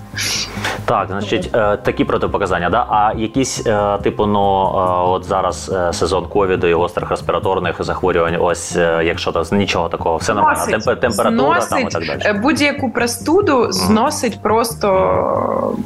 Так, 0.86 1.08
значить, 1.10 1.50
е, 1.56 1.78
такі 1.78 2.04
протипоказання, 2.04 2.70
да. 2.70 2.86
А 2.90 3.14
якісь 3.18 3.68
е, 3.68 3.98
типу, 3.98 4.26
ну 4.26 4.64
е, 4.64 4.80
от 5.10 5.24
зараз 5.24 5.72
сезон 5.92 6.26
ковіду 6.26 6.68
і 6.68 6.74
гострих 6.74 7.10
респіраторних 7.10 7.84
захворювань. 7.84 8.38
Ось 8.40 8.76
якщо 9.04 9.32
то 9.32 9.46
нічого 9.52 9.90
такого, 9.90 10.18
все 10.18 10.34
нормально. 10.34 10.78
Температура 11.02 11.62
зносить 11.62 11.70
там 11.70 12.04
і 12.04 12.08
так 12.08 12.22
далі. 12.22 12.40
будь-яку 12.40 12.89
простуду 12.90 13.72
зносить 13.72 14.42
просто. 14.42 15.78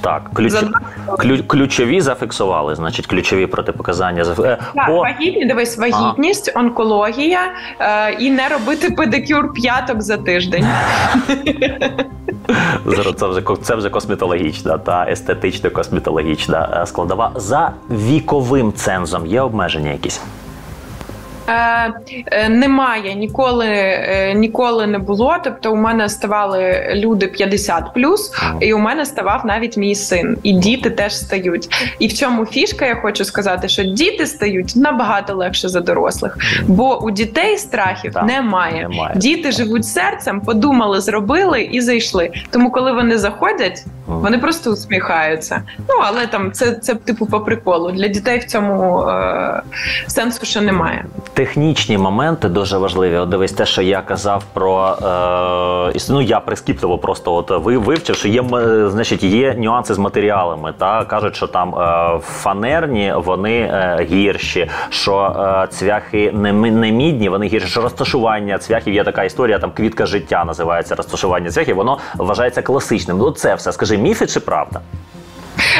Так, 0.00 0.30
ключ, 0.34 0.52
ключ, 1.18 1.40
ключові 1.46 2.00
зафіксували, 2.00 2.74
значить, 2.74 3.06
ключові 3.06 3.46
протипоказання. 3.46 4.24
Так, 4.24 4.86
По... 4.86 4.96
вагітні, 4.96 5.46
дивись, 5.46 5.78
вагітність, 5.78 6.52
ага. 6.54 6.66
онкологія 6.66 7.40
е, 7.80 8.12
і 8.12 8.30
не 8.30 8.48
робити 8.48 8.90
педикюр 8.90 9.52
п'яток 9.52 10.02
за 10.02 10.16
тиждень. 10.16 10.66
Це 12.84 13.00
вже 13.02 13.12
це 13.62 13.74
вже 13.74 13.90
косметологічна 13.90 14.78
та 14.78 15.06
естетично 15.10 15.70
косметологічна 15.70 16.80
е, 16.82 16.86
складова. 16.86 17.30
За 17.34 17.72
віковим 17.90 18.72
цензом 18.72 19.26
є 19.26 19.40
обмеження 19.40 19.90
якісь. 19.90 20.20
Е, 21.48 21.92
е, 22.26 22.48
Немає 22.48 23.14
ніколи 23.14 23.66
е, 23.68 24.34
ніколи 24.34 24.86
не 24.86 24.98
було. 24.98 25.36
Тобто, 25.44 25.72
у 25.72 25.76
мене 25.76 26.08
ставали 26.08 26.92
люди 26.94 27.26
50 27.26 27.94
плюс, 27.94 28.32
і 28.60 28.74
у 28.74 28.78
мене 28.78 29.06
ставав 29.06 29.46
навіть 29.46 29.76
мій 29.76 29.94
син, 29.94 30.38
і 30.42 30.52
діти 30.52 30.90
теж 30.90 31.16
стають. 31.16 31.68
І 31.98 32.06
в 32.06 32.14
чому 32.14 32.46
фішка, 32.46 32.86
я 32.86 32.94
хочу 32.94 33.24
сказати, 33.24 33.68
що 33.68 33.84
діти 33.84 34.26
стають 34.26 34.76
набагато 34.76 35.34
легше 35.34 35.68
за 35.68 35.80
дорослих, 35.80 36.36
бо 36.66 37.02
у 37.02 37.10
дітей 37.10 37.58
страхів 37.58 38.12
Так, 38.12 38.24
немає. 38.24 38.88
немає. 38.88 39.14
Діти 39.16 39.52
живуть 39.52 39.86
серцем, 39.86 40.40
подумали, 40.40 41.00
зробили 41.00 41.62
і 41.62 41.80
зайшли. 41.80 42.30
Тому, 42.50 42.70
коли 42.70 42.92
вони 42.92 43.18
заходять, 43.18 43.84
вони 44.06 44.38
просто 44.38 44.70
усміхаються. 44.70 45.62
Ну 45.78 45.94
але 46.02 46.26
там 46.26 46.52
це, 46.52 46.72
це 46.72 46.94
типу 46.94 47.26
по 47.26 47.40
приколу. 47.40 47.90
Для 47.90 48.08
дітей 48.08 48.38
в 48.38 48.44
цьому 48.44 49.00
е, 49.08 49.62
сенсу 50.06 50.46
ще 50.46 50.60
немає. 50.60 51.04
Технічні 51.36 51.98
моменти 51.98 52.48
дуже 52.48 52.78
важливі. 52.78 53.16
От 53.16 53.28
дивись, 53.28 53.52
те, 53.52 53.66
що 53.66 53.82
я 53.82 54.02
казав 54.02 54.44
про 54.52 54.96
е, 55.94 56.00
ну 56.10 56.22
я 56.22 56.40
прискіпливо 56.40 56.98
просто 56.98 57.34
от 57.34 57.50
ви 57.50 57.78
вивчив, 57.78 58.16
що 58.16 58.28
є 58.28 58.44
значить, 58.88 59.22
є 59.22 59.54
нюанси 59.54 59.94
з 59.94 59.98
матеріалами. 59.98 60.74
Та 60.78 61.04
кажуть, 61.04 61.36
що 61.36 61.46
там 61.46 61.74
е, 61.74 62.18
фанерні 62.22 63.12
вони 63.16 63.58
е, 63.58 64.06
гірші, 64.10 64.70
що 64.88 65.36
е, 65.64 65.66
цвяхи 65.72 66.32
не, 66.32 66.52
не 66.52 66.92
мідні, 66.92 67.28
вони 67.28 67.46
гірші. 67.46 67.68
Що 67.68 67.80
розташування 67.80 68.58
цвяхів 68.58 68.94
є 68.94 69.04
така 69.04 69.24
історія, 69.24 69.58
там 69.58 69.70
квітка 69.70 70.06
життя 70.06 70.44
називається 70.44 70.94
розташування 70.94 71.50
цвяхів. 71.50 71.76
Воно 71.76 71.98
вважається 72.14 72.62
класичним. 72.62 73.18
Ну 73.18 73.30
це 73.30 73.54
все 73.54 73.72
скажи, 73.72 73.98
міфи 73.98 74.26
чи 74.26 74.40
правда? 74.40 74.80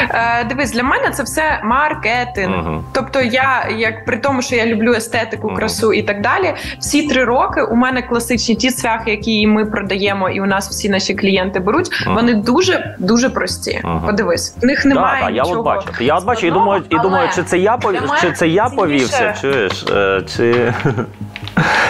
Е, 0.09 0.43
дивись, 0.43 0.71
для 0.71 0.83
мене 0.83 1.09
це 1.09 1.23
все 1.23 1.59
маркетинг. 1.63 2.57
Мгм. 2.57 2.83
Тобто, 2.93 3.21
я 3.21 3.69
як 3.77 4.05
при 4.05 4.17
тому, 4.17 4.41
що 4.41 4.55
я 4.55 4.65
люблю 4.65 4.93
естетику, 4.93 5.53
красу 5.53 5.93
і 5.93 6.03
так 6.03 6.21
далі. 6.21 6.53
Всі 6.79 7.07
три 7.07 7.23
роки 7.23 7.61
у 7.61 7.75
мене 7.75 8.01
класичні 8.01 8.55
ті 8.55 8.71
цвяхи, 8.71 9.11
які 9.11 9.47
ми 9.47 9.65
продаємо, 9.65 10.29
і 10.29 10.41
у 10.41 10.45
нас 10.45 10.69
всі 10.69 10.89
наші 10.89 11.15
клієнти 11.15 11.59
беруть. 11.59 12.01
Мгм. 12.05 12.15
Вони 12.15 12.33
дуже 12.33 12.95
дуже 12.99 13.29
прості. 13.29 13.81
Подивись, 14.05 14.57
в 14.61 14.65
них 14.65 14.85
немає 14.85 15.21
Так, 15.21 15.27
так, 15.27 15.35
я 15.35 15.43
от 15.53 15.65
бачу. 15.65 15.89
Я 15.99 16.15
от 16.15 16.25
бачу 16.25 16.47
і 16.47 16.51
думаю, 16.51 16.83
і 16.89 16.95
думаю, 16.95 17.29
чи 17.35 17.43
це 17.43 17.57
я 17.57 17.77
повів, 17.77 18.11
чи 18.21 18.31
це 18.31 18.47
я 18.47 18.69
повівся, 18.69 19.35
чуєш? 19.41 19.85
Е, 19.91 20.21
Чи 20.35 20.73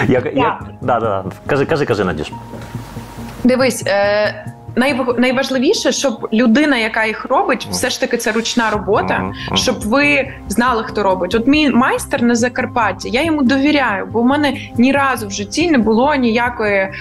як... 0.08 0.26
Я. 0.34 0.60
Да, 0.80 1.00
да. 1.00 1.24
Кажи, 1.46 1.66
кажи, 1.66 1.84
кажи, 1.84 2.04
Надюш. 2.04 2.32
Дивись, 3.44 3.84
е, 3.86 4.44
найважливіше, 5.18 5.92
щоб 5.92 6.28
людина, 6.32 6.76
яка 6.76 7.04
їх 7.04 7.24
робить, 7.24 7.68
все 7.70 7.90
ж 7.90 8.00
таки 8.00 8.16
це 8.16 8.32
ручна 8.32 8.70
робота, 8.70 9.32
щоб 9.54 9.80
ви 9.80 10.32
знали, 10.48 10.84
хто 10.84 11.02
робить. 11.02 11.34
От 11.34 11.46
мій 11.46 11.70
майстер 11.70 12.22
на 12.22 12.34
Закарпатті, 12.34 13.10
я 13.10 13.24
йому 13.24 13.42
довіряю, 13.42 14.06
бо 14.06 14.22
в 14.22 14.26
мене 14.26 14.54
ні 14.76 14.92
разу 14.92 15.28
в 15.28 15.30
житті 15.30 15.70
не 15.70 15.78
було 15.78 16.14
ніякої 16.14 16.74
е, 16.74 16.92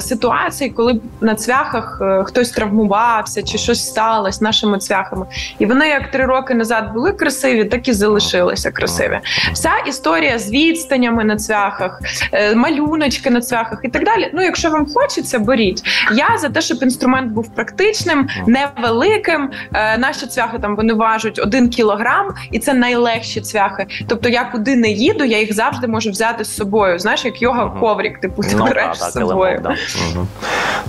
ситуації, 0.00 0.70
коли 0.70 0.92
б 0.92 1.00
на 1.20 1.34
цвяхах 1.34 1.98
е, 2.02 2.24
хтось 2.24 2.50
травмувався 2.50 3.42
чи 3.42 3.58
щось 3.58 3.86
сталося 3.86 4.44
нашими 4.44 4.78
цвяхами. 4.78 5.26
І 5.58 5.66
вони 5.66 5.88
як 5.88 6.10
три 6.10 6.26
роки 6.26 6.54
назад 6.54 6.92
були 6.94 7.12
красиві, 7.12 7.64
так 7.64 7.88
і 7.88 7.92
залишилися 7.92 8.70
красиві. 8.70 9.20
Вся 9.52 9.70
історія 9.86 10.38
з 10.38 10.50
відстанями 10.50 11.24
на 11.24 11.36
цвяхах, 11.36 12.00
е, 12.32 12.54
малюночки 12.54 13.30
на 13.30 13.40
цвяхах 13.40 13.80
і 13.82 13.88
так 13.88 14.04
далі. 14.04 14.30
Ну, 14.34 14.42
якщо 14.42 14.70
вам 14.70 14.86
хочеться, 14.94 15.38
беріть. 15.38 15.82
Я 16.14 16.38
за 16.38 16.48
те, 16.48 16.60
щоб 16.60 16.82
інструмент 16.82 17.19
був 17.28 17.54
практичним, 17.54 18.28
невеликим. 18.46 19.50
Е, 19.74 19.98
Наші 19.98 20.26
цвяхи 20.26 20.58
там 20.58 20.76
вони 20.76 20.94
важать 20.94 21.38
один 21.38 21.68
кілограм, 21.68 22.28
і 22.50 22.58
це 22.58 22.74
найлегші 22.74 23.40
цвяхи. 23.40 23.86
Тобто 24.08 24.28
я 24.28 24.44
куди 24.44 24.76
не 24.76 24.88
їду, 24.90 25.24
я 25.24 25.38
їх 25.40 25.54
завжди 25.54 25.86
можу 25.86 26.10
взяти 26.10 26.44
з 26.44 26.56
собою. 26.56 26.98
Знаєш, 26.98 27.24
як 27.24 27.42
йога 27.42 27.66
Мгм. 27.66 27.80
коврик, 27.80 28.20
типу 28.20 28.42
ти 28.42 28.54
Ну, 28.56 28.64
береш 28.64 28.96
з 28.98 29.12
собою. 29.12 29.62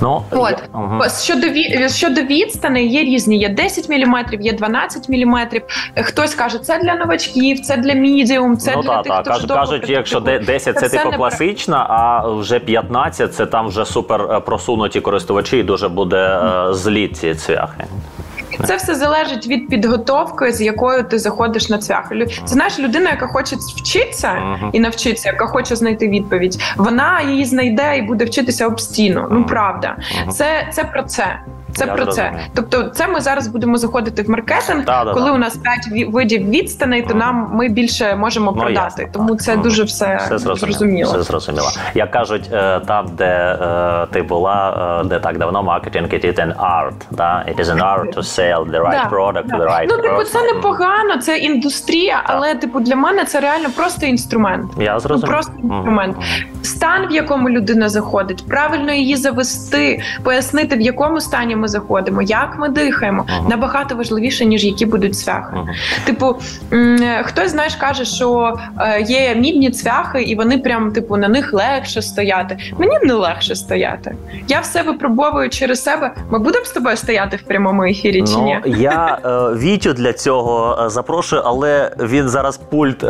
Ну, 0.01 0.23
От 0.31 1.21
щодо 1.21 1.47
щодо 1.89 2.21
відстаней 2.21 2.87
є 2.89 3.03
різні. 3.03 3.37
Є 3.39 3.49
10 3.49 3.89
мм, 3.89 4.25
є 4.39 4.53
12 4.53 5.09
мм. 5.09 5.37
Хтось 6.03 6.35
каже, 6.35 6.59
це 6.59 6.79
для 6.79 6.95
новачків, 6.95 7.59
це 7.59 7.77
для 7.77 7.93
мідіум, 7.93 8.57
це 8.57 8.73
ну, 8.75 8.81
для 8.81 8.89
та, 8.89 9.01
тих, 9.01 9.11
та. 9.11 9.19
хто 9.19 9.31
Кажуть, 9.31 9.51
кажуть, 9.51 9.89
якщо 9.89 10.19
де- 10.19 10.39
10 10.39 10.77
це 10.79 10.89
типу 10.89 11.11
класична, 11.11 11.85
а 11.89 12.27
вже 12.29 12.59
15 12.59 13.33
це 13.35 13.45
там 13.45 13.67
вже 13.67 13.85
супер 13.85 14.21
е, 14.31 14.39
просунуті 14.39 15.01
користувачі, 15.01 15.57
і 15.57 15.63
дуже 15.63 15.89
буде 15.89 16.10
е, 16.13 16.73
злі 16.73 17.07
ці 17.07 17.35
цвяхи. 17.35 17.83
Це 18.65 18.75
все 18.75 18.95
залежить 18.95 19.47
від 19.47 19.69
підготовки, 19.69 20.51
з 20.51 20.61
якою 20.61 21.03
ти 21.03 21.19
заходиш 21.19 21.69
на 21.69 21.77
цвях. 21.77 22.11
Лю- 22.11 22.25
Це 22.45 22.53
знаєш, 22.53 22.79
людина, 22.79 23.09
яка 23.09 23.27
хоче 23.27 23.55
вчитися 23.77 24.57
і 24.73 24.79
навчитися, 24.79 25.29
яка 25.29 25.45
хоче 25.47 25.75
знайти 25.75 26.07
відповідь. 26.09 26.57
Вона 26.77 27.21
її 27.21 27.45
знайде 27.45 27.97
і 27.97 28.01
буде 28.01 28.25
вчитися 28.25 28.67
об 28.67 28.79
стіну. 28.81 29.27
Ну 29.31 29.45
правда, 29.45 29.95
це, 30.31 30.67
це 30.73 30.83
про 30.83 31.03
це. 31.03 31.39
Це 31.73 31.85
Я 31.85 31.93
про 31.93 32.03
зрозумів. 32.03 32.31
це. 32.33 32.45
Тобто, 32.55 32.83
це 32.83 33.07
ми 33.07 33.21
зараз 33.21 33.47
будемо 33.47 33.77
заходити 33.77 34.21
в 34.23 34.29
маркетинг. 34.29 34.85
Да-да-да. 34.85 35.13
Коли 35.13 35.31
у 35.31 35.37
нас 35.37 35.57
5 35.57 36.09
видів 36.13 36.49
відстаней, 36.49 37.01
то 37.01 37.13
нам 37.13 37.49
ми 37.53 37.69
більше 37.69 38.15
можемо 38.15 38.51
Ну, 38.55 38.61
продати. 38.61 38.81
ясно, 39.01 39.05
Тому 39.13 39.29
так. 39.29 39.41
це 39.41 39.57
дуже 39.57 39.83
все, 39.83 40.15
Все 40.25 40.37
зрозуміло. 40.37 40.55
зрозуміло. 40.57 41.11
Все 41.13 41.23
зрозуміло. 41.23 41.67
Як 41.93 42.11
кажуть, 42.11 42.49
е, 42.53 42.79
там, 42.87 43.05
де 43.17 43.57
е, 43.61 44.07
ти 44.13 44.21
була, 44.21 45.03
де 45.05 45.19
так 45.19 45.37
давно 45.37 45.63
маркетинг 45.63 46.07
it 46.09 46.25
is 46.25 46.39
an 46.39 46.55
art. 46.55 46.93
Да? 47.11 47.45
It 47.47 47.59
is 47.59 47.65
an 47.65 47.79
art 47.79 48.15
to 48.15 48.19
sell 48.23 48.71
the 48.71 48.81
right 48.81 49.09
product 49.09 49.47
to 49.47 49.57
the 49.61 49.67
right 49.67 49.85
ну, 49.89 49.97
типу, 49.97 50.23
це 50.23 50.53
непогано, 50.53 51.17
це 51.21 51.37
індустрія, 51.37 52.21
але 52.25 52.55
типу 52.55 52.79
для 52.79 52.95
мене 52.95 53.25
це 53.25 53.39
реально 53.39 53.69
просто 53.75 54.05
інструмент. 54.05 54.71
Я 54.77 54.93
Ну, 54.93 54.99
зрозумів. 54.99 55.31
просто 55.33 55.53
інструмент. 55.63 56.17
Стан, 56.63 57.07
в 57.07 57.11
якому 57.11 57.49
людина 57.49 57.89
заходить, 57.89 58.47
правильно 58.47 58.91
її 58.91 59.15
завести, 59.15 60.01
пояснити, 60.23 60.75
в 60.75 60.81
якому 60.81 61.21
стані 61.21 61.55
ми 61.61 61.67
заходимо, 61.67 62.21
як 62.21 62.55
ми 62.59 62.69
дихаємо, 62.69 63.25
Ага. 63.27 63.49
набагато 63.49 63.95
важливіше, 63.95 64.45
ніж 64.45 64.63
які 64.65 64.85
будуть 64.85 65.15
цвяхи. 65.17 65.55
Мгм. 65.55 65.67
Типу, 66.05 66.35
хтось 67.23 67.51
знаєш, 67.51 67.75
каже, 67.75 68.05
що 68.05 68.53
е, 68.79 69.01
є 69.01 69.35
мідні 69.35 69.69
цвяхи, 69.71 70.21
і 70.21 70.35
вони 70.35 70.57
прям 70.57 70.91
типу 70.91 71.17
на 71.17 71.27
них 71.27 71.53
легше 71.53 72.01
стояти. 72.01 72.57
Мені 72.77 72.97
не 73.03 73.13
легше 73.13 73.55
стояти. 73.55 74.15
Я 74.47 74.59
все 74.59 74.81
випробовую 74.83 75.49
через 75.49 75.83
себе. 75.83 76.11
Ми 76.29 76.39
будемо 76.39 76.65
з 76.65 76.71
тобою 76.71 76.97
стояти 76.97 77.37
в 77.37 77.41
прямому 77.41 77.83
ефірі 77.83 78.23
чи 78.23 78.33
Ну, 78.37 78.43
ні? 78.43 78.59
я 78.65 79.17
е, 79.25 79.29
Вітю 79.57 79.93
для 79.93 80.13
цього 80.13 80.79
е, 80.85 80.89
запрошую, 80.89 81.41
але 81.45 81.91
він 81.99 82.29
зараз 82.29 82.57
пульт 82.57 83.03
е, 83.03 83.07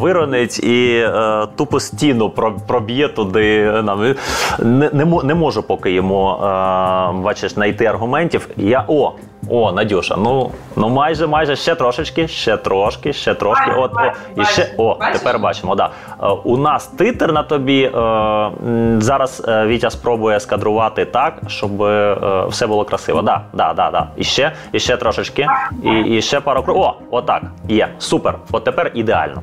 виронить 0.00 0.58
і 0.64 0.94
е, 0.96 1.46
тупо 1.56 1.80
стіну 1.80 2.30
проб'є 2.66 3.08
туди. 3.08 3.72
Нам 3.84 4.14
не, 4.58 4.90
не, 4.92 5.04
не 5.24 5.34
можу 5.34 5.62
поки 5.62 5.92
йому 5.92 6.30
е, 6.30 6.36
бачиш 7.22 7.56
знайти 7.62 7.86
аргументів. 7.86 8.48
Я 8.56 8.84
о. 8.88 9.12
О, 9.50 9.72
Надюша, 9.72 10.16
ну 10.16 10.50
ну 10.76 10.88
майже, 10.88 11.26
майже 11.26 11.56
ще 11.56 11.74
трошечки, 11.74 12.28
ще 12.28 12.56
трошки, 12.56 13.12
ще 13.12 13.34
трошки. 13.34 13.66
Бачу, 13.70 13.80
От, 13.82 13.90
о, 13.92 13.94
бачу, 13.94 14.16
і 14.36 14.44
ще 14.44 14.62
бачу. 14.62 14.74
о, 14.82 14.96
тепер 15.12 15.38
бачимо. 15.38 15.74
Да. 15.74 15.90
Е, 16.22 16.26
У 16.44 16.56
нас 16.56 16.86
титр 16.86 17.32
на 17.32 17.42
тобі. 17.42 17.82
е, 17.82 18.50
Зараз 19.00 19.42
е, 19.48 19.66
Вітя 19.66 19.90
спробує 19.90 20.40
скадрувати 20.40 21.04
так, 21.04 21.34
щоб 21.46 21.70
все 22.50 22.66
було 22.66 22.84
красиво. 22.84 23.22
Да, 23.22 23.40
да, 23.52 23.72
да, 23.74 23.90
да. 23.90 24.06
І 24.16 24.24
ще, 24.24 24.52
і 24.72 24.78
ще 24.80 24.96
трошечки. 24.96 25.46
І, 25.84 26.00
і 26.00 26.22
ще 26.22 26.40
пару 26.40 26.62
кроків. 26.62 26.82
О, 26.82 26.94
отак. 27.10 27.42
Є. 27.68 27.88
Супер. 27.98 28.34
От 28.52 28.64
тепер 28.64 28.90
ідеально. 28.94 29.42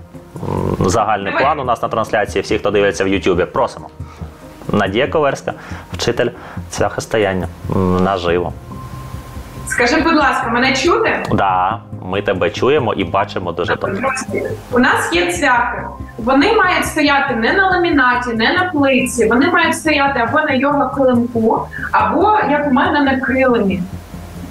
Загальний 0.79 1.31
Давай. 1.31 1.43
план 1.43 1.59
у 1.59 1.63
нас 1.63 1.81
на 1.81 1.87
трансляції. 1.89 2.41
Всі, 2.41 2.57
хто 2.57 2.71
дивиться 2.71 3.03
в 3.03 3.07
Ютубі, 3.07 3.45
просимо. 3.45 3.89
Надія 4.71 5.07
Коверська, 5.07 5.53
вчитель 5.93 6.29
цвяхостояння. 6.69 7.47
Наживо. 7.99 8.53
Скажи, 9.67 10.01
будь 10.01 10.15
ласка, 10.15 10.49
мене 10.49 10.73
чути? 10.75 11.25
Да, 11.31 11.79
ми 12.05 12.21
тебе 12.21 12.49
чуємо 12.49 12.93
і 12.93 13.03
бачимо 13.03 13.51
дуже 13.51 13.75
добре. 13.75 14.01
У 14.71 14.79
нас 14.79 15.09
є 15.13 15.33
цвяхи. 15.33 15.77
Вони 16.17 16.53
мають 16.53 16.85
стояти 16.85 17.35
не 17.35 17.53
на 17.53 17.69
ламінаті, 17.69 18.29
не 18.33 18.53
на 18.53 18.63
плитці. 18.73 19.27
Вони 19.27 19.47
мають 19.47 19.75
стояти 19.75 20.19
або 20.19 20.41
на 20.41 20.53
йога 20.53 20.91
килимку, 20.95 21.67
або 21.91 22.39
як 22.49 22.67
у 22.67 22.71
мене 22.71 23.01
на 23.01 23.19
килимі. 23.19 23.81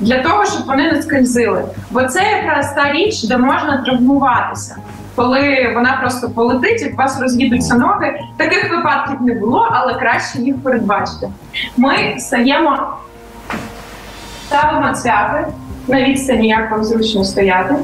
Для 0.01 0.23
того, 0.23 0.45
щоб 0.45 0.67
вони 0.67 0.93
не 0.93 1.03
скользили. 1.03 1.65
Бо 1.91 2.03
це 2.05 2.23
якраз 2.23 2.75
та 2.75 2.93
річ, 2.93 3.25
де 3.25 3.37
можна 3.37 3.83
травмуватися. 3.85 4.77
Коли 5.19 5.73
вона 5.75 5.99
просто 6.01 6.31
полетить 6.31 6.83
і 6.83 6.89
у 6.89 6.97
вас 6.97 7.21
роз'їдуться 7.21 7.75
ноги. 7.75 8.21
Таких 8.37 8.71
випадків 8.71 9.23
не 9.23 9.35
було, 9.35 9.69
але 9.73 9.95
краще 9.95 10.39
їх 10.39 10.57
передбачити. 10.63 11.29
Ми 11.77 12.15
стаємо, 12.19 12.79
ставимо 14.47 14.93
цвяхи 14.95 15.47
на 15.89 16.03
відстані, 16.03 16.49
як 16.49 16.71
вам 16.71 16.85
зручно 16.85 17.25
стояти. 17.25 17.75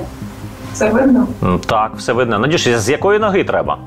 Це 0.72 0.88
видно? 0.88 1.26
Так, 1.66 1.92
все 1.96 2.12
видно. 2.12 2.38
Надюш, 2.38 2.68
з 2.68 2.88
якої 2.90 3.18
ноги 3.18 3.44
треба? 3.44 3.78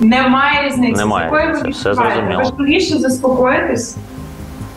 Немає 0.00 0.68
різниці, 0.68 1.00
Немає 1.00 1.30
з 1.30 1.32
якої 1.32 1.72
все 1.72 1.94
зрозуміло. 1.94 2.42
Важливіше 2.42 2.98
заспокоїтись. 2.98 3.96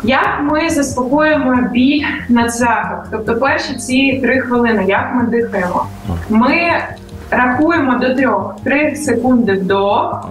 Як 0.03 0.39
ми 0.41 0.69
заспокоїмо 0.69 1.55
біль 1.71 2.05
на 2.29 2.49
цвяхах? 2.49 3.07
Тобто 3.11 3.35
перші 3.35 3.75
ці 3.75 4.19
три 4.23 4.41
хвилини, 4.41 4.85
як 4.87 5.11
ми 5.15 5.23
дихаємо? 5.23 5.85
Ми 6.29 6.71
Рахуємо 7.37 7.99
до 7.99 8.15
трьох. 8.15 8.55
Три 8.63 8.95
секунди 8.95 9.53
вдох, 9.53 10.27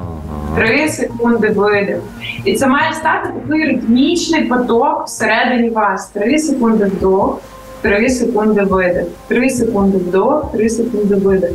три 0.57 0.89
секунди 0.89 1.49
видих. 1.49 1.97
І 2.45 2.55
це 2.55 2.67
має 2.67 2.93
стати 2.93 3.29
такий 3.49 3.65
ритмічний 3.65 4.45
поток 4.45 5.05
всередині 5.07 5.71
вас. 5.71 6.09
Три 6.09 6.39
секунди 6.39 6.85
вдох, 6.85 7.41
три 7.81 8.11
секунди 8.11 8.63
видих. 8.63 9.05
Три 9.29 9.51
секунди 9.51 9.99
вдох, 9.99 10.53
три 10.53 10.69
секунди 10.69 11.15
видих. 11.15 11.51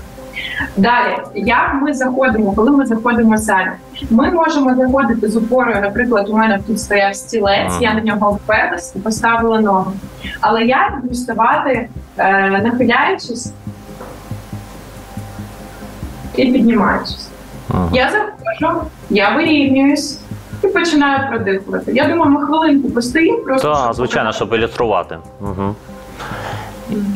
Далі, 0.77 1.15
як 1.35 1.79
ми 1.81 1.93
заходимо, 1.93 2.51
коли 2.51 2.71
ми 2.71 2.85
заходимо 2.85 3.37
самі, 3.37 3.71
ми 4.09 4.31
можемо 4.31 4.75
заходити 4.75 5.29
з 5.29 5.35
упорою. 5.35 5.81
Наприклад, 5.81 6.29
у 6.29 6.37
мене 6.37 6.59
тут 6.67 6.79
стояв 6.79 7.15
стілець, 7.15 7.73
я 7.81 7.93
на 7.93 8.01
нього 8.01 8.31
вперлась 8.31 8.93
і 8.95 8.99
поставила 8.99 9.61
ногу. 9.61 9.91
Але 10.41 10.63
я 10.63 10.99
буду 11.01 11.13
вставати, 11.13 11.89
е, 12.17 12.49
нахиляючись 12.49 13.51
і 16.39 16.51
піднімаючись. 16.51 17.27
Мгм. 17.69 17.89
Я 17.93 18.11
заходжу, 18.11 18.81
я 19.09 19.35
вирівнююсь 19.35 20.19
і 20.63 20.67
починаю 20.67 21.29
продихувати. 21.29 21.91
Я 21.93 22.07
думаю, 22.07 22.31
ми 22.31 22.45
хвилинку 22.45 22.89
постоїмо, 22.89 23.37
просто 23.37 23.73
Так, 23.73 23.93
звичайно, 23.93 24.31
щоб 24.31 24.53
ілюструвати. 24.53 25.17
Угу. 25.41 25.75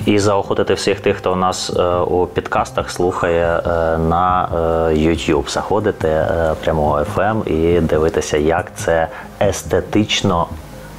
І 0.05 0.19
заохотити 0.19 0.73
всіх 0.73 0.99
тих, 0.99 1.17
хто 1.17 1.33
у 1.33 1.35
нас 1.35 1.71
е, 1.79 1.95
у 1.97 2.25
підкастах 2.27 2.91
слухає 2.91 3.61
е, 3.65 3.97
на 3.97 4.49
е, 4.53 4.57
YouTube. 4.93 5.49
Заходити 5.49 6.07
е, 6.07 6.55
прямого 6.63 7.05
FM 7.15 7.47
і 7.47 7.81
дивитися, 7.81 8.37
як 8.37 8.71
це 8.75 9.07
естетично 9.41 10.47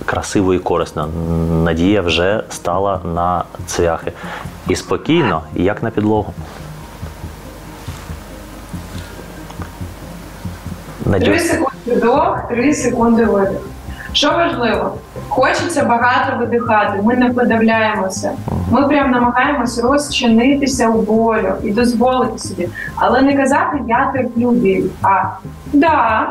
красиво 0.05 0.55
і 0.55 0.59
корисно. 0.59 1.09
Надія 1.65 2.01
вже 2.01 2.45
стала 2.49 3.01
на 3.15 3.45
цвяхи. 3.67 4.13
І 4.69 4.77
спокійно, 4.77 5.43
як 5.55 5.83
на 5.83 5.91
підлогу. 5.91 6.35
Три 11.21 11.39
секунди 11.39 11.95
вдох, 11.97 12.49
три 12.49 12.75
секунди 12.75 13.25
видих. 13.25 13.61
Що 14.13 14.31
важливо? 14.33 14.95
Хочеться 15.29 15.85
багато 15.85 16.39
видихати, 16.39 17.01
ми 17.03 17.17
не 17.17 17.31
подавляємося. 17.31 18.33
Ми 18.71 18.89
прям 18.89 19.11
намагаємося 19.11 19.83
розчинитися 19.83 20.89
у 20.89 21.03
болю 21.03 21.55
і 21.63 21.71
дозволити 21.71 22.39
собі. 22.39 22.69
Але 22.97 23.23
не 23.23 23.37
казати 23.37 23.79
я 23.89 24.11
терплю 24.15 24.51
біль, 24.51 24.85
а 25.03 25.23
да, 25.73 26.29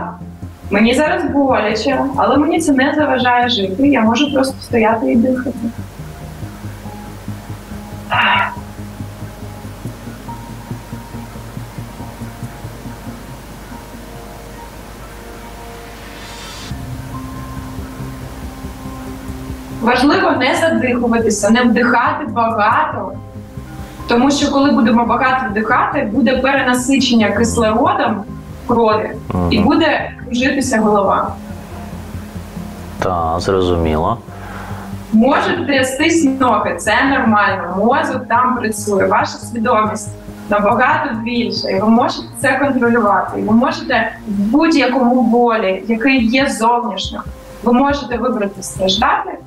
мені 0.71 0.93
зараз 0.93 1.23
боляче, 1.25 1.99
але 2.15 2.37
мені 2.37 2.59
це 2.59 2.71
не 2.71 2.93
заважає 2.97 3.49
жити. 3.49 3.87
Я 3.87 4.01
можу 4.01 4.33
просто 4.33 4.55
стояти 4.61 5.11
і 5.11 5.15
дихати. 5.15 5.51
Важливо 19.91 20.31
не 20.31 20.55
задихуватися, 20.55 21.49
не 21.49 21.63
вдихати 21.63 22.25
багато, 22.29 23.11
тому 24.07 24.31
що 24.31 24.51
коли 24.51 24.71
будемо 24.71 25.05
багато 25.05 25.49
вдихати, 25.51 26.09
буде 26.13 26.37
перенасичення 26.37 27.29
кислородом 27.31 28.23
крові 28.67 29.11
і 29.49 29.59
буде 29.59 30.11
кружитися 30.25 30.79
голова. 30.79 31.33
Та, 32.99 33.39
зрозуміло. 33.39 34.17
Можуть 35.13 35.67
трястись 35.67 36.27
ноги, 36.39 36.75
це 36.75 36.93
нормально. 37.09 37.75
Мозок 37.77 38.27
там 38.27 38.57
працює, 38.57 39.05
ваша 39.05 39.37
свідомість 39.37 40.09
набагато 40.49 41.15
більше, 41.15 41.71
і 41.71 41.79
ви 41.79 41.87
можете 41.87 42.27
це 42.41 42.59
контролювати. 42.59 43.39
І 43.39 43.43
ви 43.43 43.53
можете 43.53 44.11
в 44.27 44.31
будь-якому 44.31 45.21
болі, 45.21 45.83
який 45.87 46.25
є 46.27 46.49
зовнішньо, 46.49 47.21
ви 47.63 47.73
можете 47.73 48.17
вибрати 48.17 48.63
страждати 48.63 49.37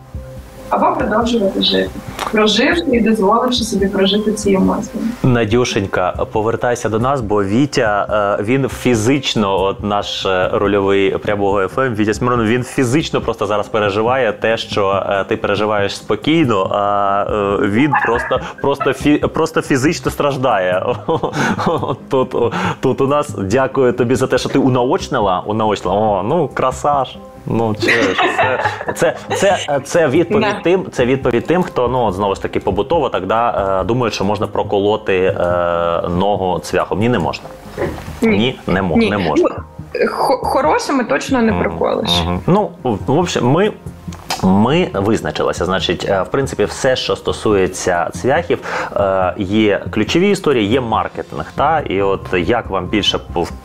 або 0.75 0.97
продовжувати 0.97 1.63
жити, 1.63 1.91
проживши 2.33 2.85
і 2.93 3.01
дозволивши 3.01 3.65
собі 3.65 3.87
прожити 3.87 4.33
ці 4.33 4.53
емоції. 4.53 5.05
Надюшенька, 5.23 6.15
повертайся 6.33 6.89
до 6.89 6.99
нас, 6.99 7.21
бо 7.21 7.45
Вітя 7.45 8.07
е, 8.41 8.43
він 8.43 8.69
фізично, 8.69 9.61
от 9.61 9.85
наш 9.85 10.27
е, 10.27 10.51
рольовий 10.53 11.19
прямого 11.19 11.69
ФМ, 11.69 11.95
Вітя 11.95 12.15
Смирнов, 12.15 12.47
він 12.47 12.63
фізично 12.63 13.21
просто 13.21 13.47
зараз 13.47 13.69
переживає 13.69 14.33
те, 14.33 14.57
що 14.57 15.05
е, 15.11 15.25
ти 15.29 15.37
переживаєш 15.37 15.97
спокійно, 15.97 16.71
а 16.71 17.25
він 17.63 17.93
просто, 18.07 18.41
просто, 18.61 18.93
фі, 18.93 19.17
просто 19.17 19.63
фізично 19.63 20.11
страждає. 20.11 20.87
Тут, 22.11 22.35
тут 22.81 23.01
у 23.01 23.07
нас 23.07 23.29
дякую 23.39 23.93
тобі 23.93 24.15
за 24.15 24.27
те, 24.27 24.39
що 24.39 24.49
ти 24.49 24.59
унаочнила. 24.59 25.43
унаочнила. 25.47 25.97
О, 25.97 26.23
ну 26.23 26.49
красаж. 26.55 27.17
Ну, 27.47 27.75
це, 27.75 27.91
це, 28.95 29.17
це, 29.37 29.81
це 29.85 30.09
відповідь 30.09 30.45
Да. 30.57 30.61
тим, 30.65 30.87
це 30.93 31.07
відповідь 31.07 31.47
тим, 31.47 31.63
хто 31.63 31.89
ну 31.89 32.05
от 32.05 32.15
знову 32.15 32.35
ж 32.35 32.43
таки 32.43 32.61
побутово 32.61 33.09
так 33.09 33.27
да, 33.27 33.81
е, 33.81 33.85
думає, 33.85 34.13
що 34.13 34.25
можна 34.25 34.47
проколоти 34.47 35.17
е, 35.17 35.35
ногу 36.09 36.59
цвяхом. 36.59 36.99
Ні, 36.99 37.09
не 37.09 37.19
можна. 37.19 37.45
Ні, 38.23 38.59
не, 38.67 38.83
мо, 38.83 38.97
не 38.97 39.19
можна. 39.19 39.49
Ну, 39.51 39.65
Хорошими 40.43 41.05
точно 41.05 41.43
не 41.43 41.53
проколиш. 41.53 42.23
Мгм. 42.25 42.41
Ну, 42.47 42.71
в 43.07 43.19
общем, 43.19 43.51
ми. 43.51 43.73
Ми 44.45 44.89
визначилися. 44.95 45.65
Значить, 45.65 46.07
е, 46.09 46.23
в 46.23 46.31
принципі, 46.31 46.65
все, 46.65 46.97
що 46.97 47.17
стосується 47.17 48.11
цвяхів, 48.13 48.59
е, 48.97 49.35
є 49.39 49.83
ключові 49.91 50.31
історії, 50.31 50.67
є 50.67 50.81
маркетинг. 50.81 51.53
Та 51.57 51.81
і 51.81 52.03
от 52.03 52.21
як 52.33 52.71
вам 52.71 52.87
більше 52.87 53.19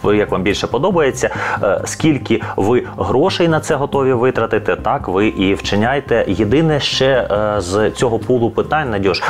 як 0.03 0.32
вам 0.32 0.41
більше 0.41 0.67
подобається, 0.67 1.30
е, 1.63 1.82
скільки 1.86 2.41
ви 2.57 2.84
грошей 2.97 3.47
на 3.47 3.59
це 3.59 3.75
готові 3.75 4.13
витратити, 4.13 4.75
так 4.75 5.07
ви 5.07 5.27
і 5.27 5.53
вчиняйте. 5.53 6.25
Єдине 6.27 6.80
ще 6.80 7.27
з 7.57 7.91
цього 7.91 8.19
пулу 8.19 8.49
питань, 8.49 8.89
Надюш, 8.89 9.23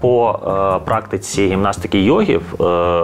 по 0.00 0.38
практиці 0.84 1.46
гімнастики 1.46 2.00
йогів, 2.00 2.42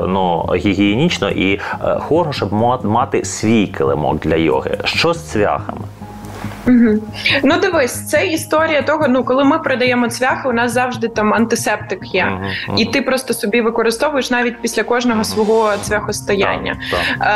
ну 0.08 0.50
гігієнічно 0.54 1.30
і 1.30 1.54
е, 1.54 1.60
хорошо, 2.00 2.32
щоб 2.32 2.52
мати 2.84 3.24
свій 3.24 3.66
килимок 3.66 4.18
для 4.18 4.36
йоги. 4.36 4.78
Що 4.84 5.14
з 5.14 5.30
цвяхами? 5.30 5.80
Угу. 6.68 6.98
Ну 7.42 7.54
дивись, 7.60 8.08
це 8.08 8.26
історія 8.26 8.82
того, 8.82 9.08
ну 9.08 9.24
коли 9.24 9.44
ми 9.44 9.58
продаємо 9.58 10.08
цвяхи, 10.08 10.48
у 10.48 10.52
нас 10.52 10.72
завжди 10.72 11.08
там 11.08 11.34
антисептик 11.34 12.14
є. 12.14 12.24
Мгм. 12.24 12.78
І 12.78 12.84
ти 12.84 13.02
просто 13.02 13.34
собі 13.34 13.60
використовуєш 13.60 14.30
навіть 14.30 14.62
після 14.62 14.82
кожного 14.82 15.24
свого 15.24 15.72
цвяхостояння. 15.82 16.76
Так, 16.90 17.00
так. 17.18 17.28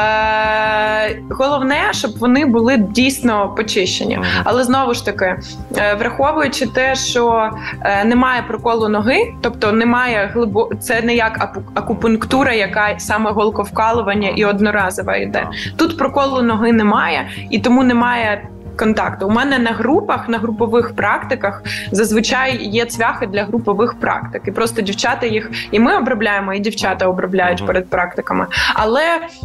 Е, 1.10 1.22
головне, 1.30 1.76
щоб 1.90 2.18
вони 2.18 2.46
були 2.46 2.76
дійсно 2.76 3.54
почищені. 3.56 4.16
Мгм. 4.16 4.26
Але 4.44 4.64
знову 4.64 4.94
ж 4.94 5.04
таки, 5.04 5.36
е, 5.76 5.94
враховуючи 5.94 6.66
те, 6.66 6.94
що 6.94 7.50
е, 7.80 8.04
немає 8.04 8.42
проколу 8.48 8.88
ноги, 8.88 9.34
тобто 9.40 9.72
немає 9.72 10.30
глибо... 10.34 10.70
це 10.80 11.02
не 11.02 11.14
як 11.14 11.58
акупунктура, 11.74 12.52
яка 12.52 12.94
саме 12.98 13.30
голковкалування 13.30 14.28
і 14.28 14.44
одноразова 14.44 15.16
йде. 15.16 15.46
Тут 15.76 15.98
проколу 15.98 16.42
ноги 16.42 16.72
немає, 16.72 17.28
і 17.50 17.58
тому 17.58 17.84
немає. 17.84 18.42
Контакту 18.76 19.26
у 19.26 19.30
мене 19.30 19.58
на 19.58 19.70
групах, 19.70 20.28
на 20.28 20.38
групових 20.38 20.96
практиках 20.96 21.62
зазвичай 21.92 22.56
є 22.64 22.84
цвяхи 22.84 23.26
для 23.26 23.44
групових 23.44 23.94
практик. 24.00 24.42
І 24.46 24.50
просто 24.50 24.82
дівчата 24.82 25.26
їх 25.26 25.50
і 25.70 25.78
ми 25.80 25.96
обробляємо, 25.96 26.54
і 26.54 26.58
дівчата 26.58 27.06
обробляють 27.06 27.58
Мгм. 27.58 27.66
перед 27.66 27.90
практиками. 27.90 28.46
Але 28.74 29.02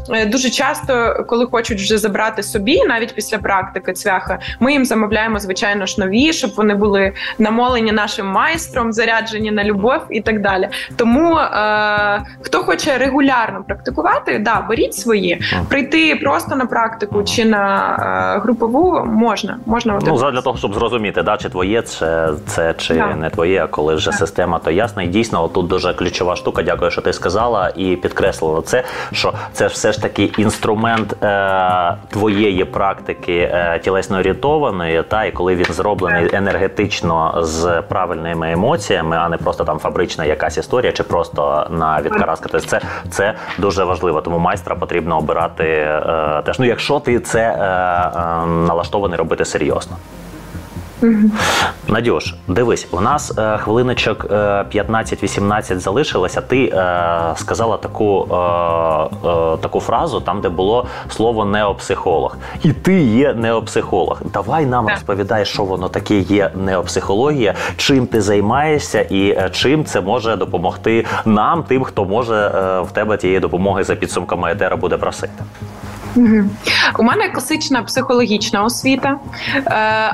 е, 0.09 0.25
дуже 0.25 0.49
часто, 0.49 1.23
коли 1.27 1.45
хочуть 1.45 1.79
вже 1.79 1.97
забрати 1.97 2.43
собі, 2.43 2.83
навіть 2.87 3.15
після 3.15 3.37
практики 3.37 3.93
цвяхи, 3.93 4.37
ми 4.59 4.71
їм 4.73 4.85
замовляємо 4.85 5.39
звичайно 5.39 5.85
ж 5.85 6.01
нові, 6.01 6.33
щоб 6.33 6.51
вони 6.57 6.75
були 6.75 7.13
намолені 7.39 7.91
нашим 7.91 8.27
майстром, 8.27 8.93
заряджені 8.93 9.51
на 9.51 9.63
любов 9.63 10.01
і 10.09 10.21
так 10.21 10.41
далі. 10.41 10.69
Тому 10.95 11.37
е, 11.37 12.21
хто 12.41 12.59
хоче 12.59 12.97
регулярно 12.97 13.63
практикувати, 13.63 14.39
да, 14.39 14.65
беріть 14.69 14.93
свої, 14.93 15.41
прийти 15.69 16.15
просто 16.15 16.55
на 16.55 16.65
практику 16.65 17.23
чи 17.23 17.45
на 17.45 18.35
е, 18.35 18.39
групову 18.39 19.05
можна. 19.17 19.57
можна 19.65 19.93
Ну, 19.93 19.99
один 19.99 20.17
за- 20.17 20.31
для 20.31 20.41
того, 20.41 20.57
щоб 20.57 20.73
зрозуміти, 20.73 21.23
да, 21.23 21.37
чи 21.37 21.49
твоє 21.49 21.81
це, 21.81 22.29
це 22.47 22.73
чи 22.77 22.93
Да. 22.93 23.15
не 23.15 23.29
твоє, 23.29 23.63
а 23.63 23.67
коли 23.67 23.95
вже 23.95 24.11
система, 24.11 24.59
то 24.59 24.71
ясно. 24.71 25.01
І 25.01 25.07
дійсно, 25.07 25.47
тут 25.47 25.67
дуже 25.67 25.93
ключова 25.93 26.35
штука. 26.35 26.63
Дякую, 26.63 26.91
що 26.91 27.01
ти 27.01 27.13
сказала 27.13 27.71
і 27.75 27.95
підкреслила 27.95 28.61
це, 28.61 28.83
що 29.11 29.33
це 29.53 29.67
все 29.67 29.91
ж 29.91 30.01
таки 30.01 30.23
інструмент 30.37 31.23
е, 31.23 31.95
твоєї 32.09 32.65
практики 32.65 33.37
е, 33.53 33.79
тілесно 33.83 34.17
орієнтованої, 34.17 35.03
та 35.03 35.25
і 35.25 35.31
коли 35.31 35.55
він 35.55 35.65
зроблений 35.65 36.29
енергетично 36.33 37.33
з 37.41 37.81
правильними 37.81 38.51
емоціями, 38.51 39.17
а 39.17 39.29
не 39.29 39.37
просто 39.37 39.63
там 39.63 39.79
фабрична 39.79 40.25
якась 40.25 40.57
історія, 40.57 40.91
чи 40.91 41.03
просто 41.03 41.67
на 41.69 42.01
відкараска. 42.01 42.49
Тобто 42.51 42.67
це, 42.67 42.81
це 43.09 43.33
дуже 43.57 43.83
важливо. 43.83 44.21
Тому 44.21 44.39
майстра 44.39 44.75
потрібно 44.75 45.17
обирати 45.17 45.63
е, 45.63 46.41
теж. 46.45 46.59
Ну, 46.59 46.65
якщо 46.65 46.99
ти 46.99 47.19
це 47.19 47.39
е, 47.39 47.53
е, 48.43 48.45
налаштований 48.45 49.06
робити 49.15 49.45
серйозно. 49.45 49.97
Надюш, 51.87 52.35
дивись, 52.47 52.87
у 52.91 53.01
нас 53.01 53.37
е, 53.37 53.57
хвилиночок 53.57 54.25
е, 54.31 54.35
15-18 54.35 55.79
залишилося. 55.79 56.41
Ти 56.41 56.63
е, 56.65 57.33
сказала 57.35 57.77
таку, 57.77 58.27
е, 58.31 58.35
е, 58.35 59.57
таку 59.57 59.79
фразу, 59.79 60.19
там, 60.21 60.41
де 60.41 60.49
було 60.49 60.85
слово 61.09 61.45
неопсихолог. 61.45 62.37
І 62.63 62.73
ти 62.73 63.01
є 63.01 63.33
неопсихолог. 63.33 64.21
Давай 64.33 64.65
нам 64.65 64.85
Так. 64.85 64.93
розповідай, 64.93 65.45
що 65.45 65.63
воно 65.63 65.89
таке 65.89 66.19
є 66.19 66.51
неопсихологія, 66.55 67.53
чим 67.77 68.07
ти 68.07 68.21
займаєшся 68.21 69.01
і 69.01 69.29
е, 69.29 69.49
чим 69.53 69.85
це 69.85 70.01
може 70.01 70.35
допомогти 70.35 71.05
нам, 71.25 71.63
тим, 71.63 71.83
хто 71.83 72.05
може 72.05 72.35
е, 72.35 72.81
в 72.81 72.91
тебе 72.91 73.17
тієї 73.17 73.39
допомоги 73.39 73.83
за 73.83 73.95
підсумками 73.95 74.51
етера 74.51 74.75
буде 74.75 74.97
просити. 74.97 75.43
У 76.99 77.03
мене 77.03 77.29
класична 77.29 77.81
психологічна 77.81 78.63
освіта, 78.63 79.19
е, 79.55 79.61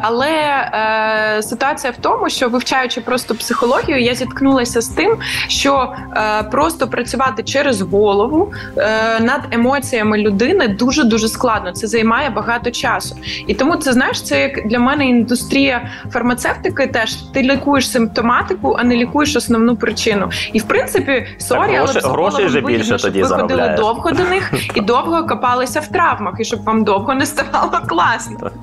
але 0.01 0.29
е, 0.29 1.41
ситуація 1.43 1.93
в 1.93 2.01
тому, 2.01 2.29
що 2.29 2.49
вивчаючи 2.49 3.01
просто 3.01 3.35
психологію, 3.35 4.01
я 4.01 4.15
зіткнулася 4.15 4.81
з 4.81 4.87
тим, 4.87 5.17
що 5.47 5.93
е, 6.17 6.43
просто 6.43 6.87
працювати 6.87 7.43
через 7.43 7.81
голову 7.81 8.53
над 9.21 9.41
емоціями 9.51 10.17
людини 10.17 10.67
дуже 10.67 11.03
дуже 11.03 11.27
складно. 11.27 11.71
Це 11.71 11.87
займає 11.87 12.29
багато 12.29 12.71
часу. 12.71 13.15
І 13.47 13.53
тому 13.53 13.75
це 13.75 13.93
знаєш, 13.93 14.21
це 14.21 14.41
як 14.41 14.67
для 14.67 14.79
мене 14.79 15.07
індустрія 15.07 15.89
фармацевтики. 16.11 16.87
Теж 16.87 17.15
ти 17.15 17.41
лікуєш 17.41 17.91
симптоматику, 17.91 18.75
а 18.79 18.83
не 18.83 18.95
лікуєш 18.95 19.35
основну 19.35 19.75
причину. 19.75 20.29
І 20.53 20.59
в 20.59 20.63
принципі, 20.63 21.27
sorry, 21.37 21.59
але 21.79 21.91
гроші- 21.91 22.11
грошей 22.11 22.61
більше 22.61 22.97
тоді 22.97 23.23
ви 23.23 23.27
ходили 23.29 23.75
довго 23.77 24.11
до 24.11 24.23
них 24.23 24.53
і 24.75 24.81
довго 24.93 25.27
копалися 25.27 25.79
в 25.79 25.87
травмах, 25.93 26.33
і 26.39 26.45
щоб 26.45 26.63
вам 26.63 26.83
довго 26.83 27.13
не 27.13 27.25
ставало 27.25 27.79
класно. 27.87 28.37
Так. 28.39 28.53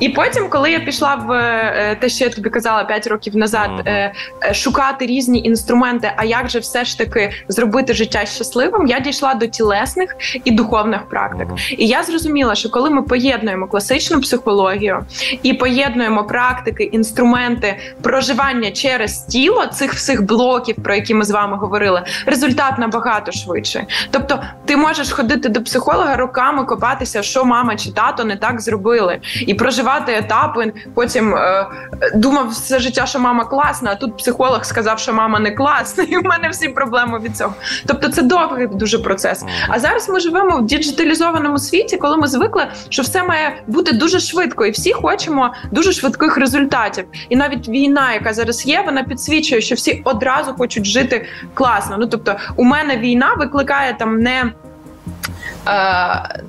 І 0.00 0.08
потім, 0.08 0.48
коли 0.48 0.70
я 0.70 0.80
пішла 0.80 1.14
в 1.14 1.32
е, 1.32 1.96
те, 2.00 2.08
що 2.08 2.24
я 2.24 2.30
тобі 2.30 2.50
казала 2.50 2.84
5 2.84 3.06
років 3.06 3.36
назад, 3.36 3.70
Мгм. 3.70 3.82
е, 3.86 4.12
е, 4.44 4.54
шукати 4.54 5.06
різні 5.06 5.42
інструменти, 5.42 6.12
а 6.16 6.24
як 6.24 6.48
же 6.50 6.58
все 6.58 6.84
ж 6.84 6.98
таки 6.98 7.32
зробити 7.48 7.94
життя 7.94 8.26
щасливим, 8.26 8.86
я 8.86 9.00
дійшла 9.00 9.34
до 9.34 9.46
тілесних 9.46 10.16
і 10.44 10.50
духовних 10.50 11.08
практик. 11.08 11.46
Мгм. 11.48 11.56
І 11.78 11.86
я 11.86 12.02
зрозуміла, 12.02 12.54
що 12.54 12.70
коли 12.70 12.90
ми 12.90 13.02
поєднуємо 13.02 13.66
класичну 13.66 14.20
психологію 14.20 15.04
і 15.42 15.54
поєднуємо 15.54 16.24
практики, 16.24 16.82
інструменти 16.84 17.78
проживання 18.02 18.70
через 18.70 19.18
тіло 19.18 19.66
цих 19.66 19.92
всіх 19.94 20.22
блоків, 20.22 20.76
про 20.84 20.94
які 20.94 21.14
ми 21.14 21.24
з 21.24 21.30
вами 21.30 21.56
говорили, 21.56 22.02
результат 22.26 22.78
набагато 22.78 23.32
швидше. 23.32 23.86
Тобто, 24.10 24.42
ти 24.64 24.76
можеш 24.76 25.12
ходити 25.12 25.48
до 25.48 25.62
психолога 25.62 26.16
роками 26.16 26.51
копатися, 26.60 27.22
що 27.22 27.44
мама 27.44 27.76
чи 27.76 27.92
тато 27.92 28.24
не 28.24 28.36
так 28.36 28.60
зробили, 28.60 29.20
і 29.46 29.54
проживати 29.54 30.12
етапи. 30.12 30.72
Потім 30.94 31.34
е, 31.34 31.66
думав 32.14 32.48
все 32.48 32.78
життя, 32.78 33.06
що 33.06 33.18
мама 33.18 33.44
класна, 33.44 33.90
а 33.90 33.94
тут 33.94 34.16
психолог 34.16 34.64
сказав, 34.64 34.98
що 34.98 35.12
мама 35.12 35.38
не 35.38 35.50
класна, 35.50 36.04
і 36.08 36.16
в 36.16 36.24
мене 36.24 36.48
всі 36.48 36.68
проблеми 36.68 37.18
від 37.18 37.36
цього. 37.36 37.54
Тобто, 37.86 38.08
це 38.08 38.22
довгий 38.22 38.66
дуже 38.66 38.98
процес. 38.98 39.44
А 39.68 39.78
зараз 39.78 40.08
ми 40.08 40.20
живемо 40.20 40.56
в 40.56 40.66
діджиталізованому 40.66 41.58
світі, 41.58 41.96
коли 41.96 42.16
ми 42.16 42.28
звикли, 42.28 42.66
що 42.88 43.02
все 43.02 43.22
має 43.22 43.62
бути 43.66 43.92
дуже 43.92 44.20
швидко, 44.20 44.66
і 44.66 44.70
всі 44.70 44.92
хочемо 44.92 45.54
дуже 45.70 45.92
швидких 45.92 46.36
результатів. 46.36 47.04
І 47.28 47.36
навіть 47.36 47.68
війна, 47.68 48.12
яка 48.12 48.32
зараз 48.32 48.66
є, 48.66 48.82
вона 48.86 49.02
підсвічує, 49.02 49.60
що 49.60 49.74
всі 49.74 50.02
одразу 50.04 50.52
хочуть 50.52 50.84
жити 50.86 51.26
класно. 51.54 51.96
Ну 51.98 52.06
тобто, 52.06 52.36
у 52.56 52.64
мене 52.64 52.96
війна 52.96 53.34
викликає 53.38 53.96
там 53.98 54.18
не. 54.18 54.52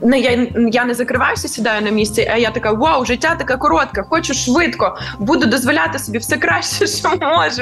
Не 0.01 0.19
я, 0.19 0.47
я 0.71 0.85
не 0.85 0.93
закриваюся, 0.93 1.47
сідаю 1.47 1.81
на 1.81 1.89
місці, 1.89 2.29
а 2.33 2.37
я 2.37 2.51
така: 2.51 2.71
вау, 2.71 3.05
життя 3.05 3.35
таке 3.35 3.57
коротке, 3.57 4.03
хочу 4.09 4.33
швидко, 4.33 4.97
буду 5.19 5.45
дозволяти 5.45 5.99
собі 5.99 6.17
все 6.17 6.37
краще, 6.37 6.87
що 6.87 7.09
можу, 7.09 7.61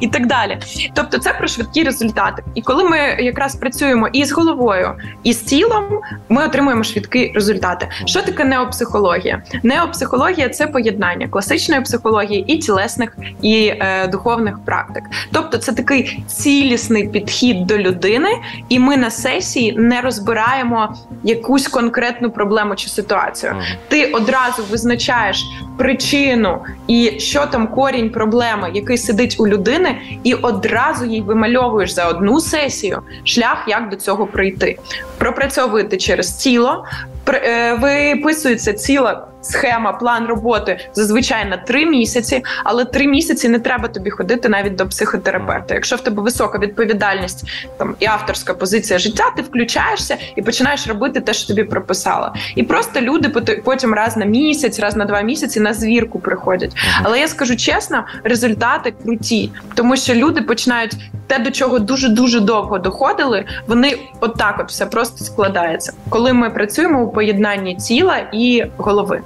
і 0.00 0.08
так 0.08 0.26
далі. 0.26 0.58
Тобто, 0.94 1.18
це 1.18 1.32
про 1.32 1.48
швидкі 1.48 1.82
результати. 1.82 2.44
І 2.54 2.62
коли 2.62 2.84
ми 2.84 2.98
якраз 2.98 3.56
працюємо 3.56 4.08
і 4.12 4.24
з 4.24 4.32
головою, 4.32 4.94
і 5.22 5.32
з 5.32 5.40
тілом, 5.40 6.00
ми 6.28 6.44
отримуємо 6.44 6.84
швидкі 6.84 7.32
результати. 7.34 7.88
Що 8.04 8.22
таке 8.22 8.44
неопсихологія? 8.44 9.42
Неопсихологія 9.62 10.48
це 10.48 10.66
поєднання 10.66 11.28
класичної 11.28 11.80
психології 11.80 12.44
і 12.46 12.58
тілесних 12.58 13.16
і 13.42 13.66
е, 13.66 14.08
духовних 14.08 14.64
практик. 14.64 15.04
Тобто, 15.32 15.58
це 15.58 15.72
такий 15.72 16.24
цілісний 16.26 17.08
підхід 17.08 17.66
до 17.66 17.78
людини, 17.78 18.30
і 18.68 18.78
ми 18.78 18.96
на 18.96 19.10
сесії 19.10 19.72
не 19.78 20.00
розбираємо 20.00 20.91
якусь 21.22 21.68
конкретну 21.68 22.30
проблему 22.30 22.74
чи 22.76 22.88
ситуацію. 22.88 23.56
Ти 23.88 24.06
одразу 24.06 24.62
визначаєш 24.70 25.44
причину 25.78 26.58
і 26.86 27.20
що 27.20 27.46
там 27.46 27.66
корінь 27.66 28.10
проблеми, 28.10 28.70
який 28.74 28.98
сидить 28.98 29.36
у 29.38 29.48
людини, 29.48 29.98
і 30.24 30.34
одразу 30.34 31.04
їй 31.04 31.20
вимальовуєш 31.20 31.90
за 31.94 32.08
одну 32.08 32.40
сесію 32.40 33.02
шлях, 33.24 33.64
як 33.68 33.88
до 33.88 33.96
цього 33.96 34.26
прийти. 34.26 34.78
пропрацьовувати 35.18 35.96
через 35.96 36.32
тіло, 36.32 36.84
виписується 37.80 38.72
ціла. 38.72 39.26
Схема, 39.44 39.92
план 39.92 40.26
роботи 40.26 40.78
зазвичай 40.92 41.44
на 41.44 41.56
три 41.56 41.86
місяці, 41.86 42.44
але 42.64 42.84
три 42.84 43.06
місяці 43.06 43.48
не 43.48 43.58
треба 43.58 43.88
тобі 43.88 44.10
ходити 44.10 44.48
навіть 44.48 44.74
до 44.74 44.86
психотерапевта. 44.86 45.74
Якщо 45.74 45.96
в 45.96 46.00
тебе 46.00 46.22
висока 46.22 46.58
відповідальність 46.58 47.44
там 47.78 47.94
і 48.00 48.06
авторська 48.06 48.54
позиція 48.54 48.98
життя, 48.98 49.24
ти 49.36 49.42
включаєшся 49.42 50.16
і 50.36 50.42
починаєш 50.42 50.86
робити 50.86 51.20
те, 51.20 51.32
що 51.34 51.48
тобі 51.48 51.64
прописала. 51.64 52.34
І 52.54 52.62
просто 52.62 53.00
люди 53.00 53.28
пот- 53.28 53.62
потім 53.62 53.94
раз 53.94 54.16
на 54.16 54.24
місяць, 54.24 54.78
раз 54.78 54.96
на 54.96 55.04
два 55.04 55.20
місяці 55.20 55.60
на 55.60 55.74
звірку 55.74 56.18
приходять. 56.18 56.72
Але 57.02 57.20
я 57.20 57.28
скажу 57.28 57.56
чесно, 57.56 58.04
результати 58.24 58.92
круті, 59.02 59.52
тому 59.74 59.96
що 59.96 60.14
люди 60.14 60.40
починають 60.40 60.96
те, 61.26 61.38
до 61.38 61.50
чого 61.50 61.78
дуже 61.78 62.08
дуже 62.08 62.40
довго 62.40 62.78
доходили. 62.78 63.44
Вони 63.66 63.98
отак, 64.20 64.60
от 64.60 64.68
все 64.68 64.86
просто 64.86 65.24
складається, 65.24 65.92
коли 66.08 66.32
ми 66.32 66.50
працюємо 66.50 67.02
у 67.02 67.10
поєднанні 67.14 67.74
тіла 67.74 68.16
і 68.32 68.64
голови. 68.76 69.20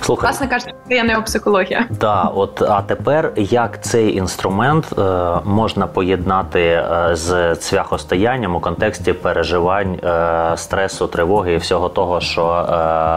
Слухай, 0.00 0.30
Власне 0.30 0.46
кажучи, 0.46 0.72
це 0.88 0.94
є 0.94 1.04
неопсихологія. 1.04 1.86
Да, 1.90 2.22
от 2.22 2.62
а 2.62 2.82
тепер 2.82 3.32
як 3.36 3.82
цей 3.82 4.16
інструмент 4.16 4.98
е, 4.98 5.02
можна 5.44 5.86
поєднати 5.86 6.60
е, 6.60 7.10
з 7.12 7.54
цвяхостоянням 7.56 8.56
у 8.56 8.60
контексті 8.60 9.12
переживань 9.12 9.94
е, 10.04 10.52
стресу, 10.56 11.06
тривоги 11.06 11.52
і 11.52 11.56
всього 11.56 11.88
того, 11.88 12.20
що 12.20 12.46
е, 12.46 12.72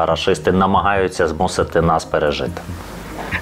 рашисти 0.06 0.52
намагаються 0.52 1.28
змусити 1.28 1.82
нас 1.82 2.06
пережити? 2.06 2.62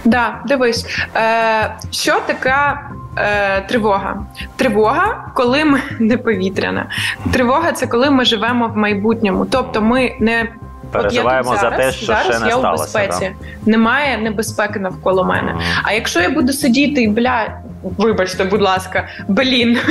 Да, 0.06 0.40
дивись, 0.46 0.86
е, 1.16 1.76
що 1.92 2.20
така 2.26 2.90
е, 3.18 3.62
тривога? 3.62 4.18
Тривога, 4.56 5.26
коли 5.34 5.66
ми 5.66 5.80
не 6.00 6.18
повітряна. 6.18 6.86
Тривога 7.34 7.72
це 7.72 7.88
коли 7.88 8.10
ми 8.10 8.26
живемо 8.26 8.68
в 8.68 8.78
майбутньому. 8.78 9.46
Тобто 9.46 9.82
ми 9.82 10.16
не 10.20 10.48
Переживаємо 10.92 11.50
От 11.50 11.56
я 11.56 11.62
за 11.62 11.70
те, 11.70 11.78
зараз, 11.78 11.96
що 11.96 12.06
зараз 12.06 12.26
ще 12.26 12.40
не 12.40 12.50
я 12.50 12.56
у 12.56 12.60
сталося. 12.60 12.84
безпеці. 12.84 13.32
Немає 13.66 14.18
небезпеки 14.18 14.80
навколо 14.80 15.24
мене. 15.24 15.52
Мгм. 15.54 15.62
А 15.84 15.92
якщо 15.92 16.20
я 16.22 16.30
буду 16.30 16.54
сидіти 16.54 17.02
і 17.02 17.08
бля, 17.08 17.48
вибачте, 17.84 18.44
будь 18.44 18.62
ласка, 18.62 19.08
блін. 19.28 19.80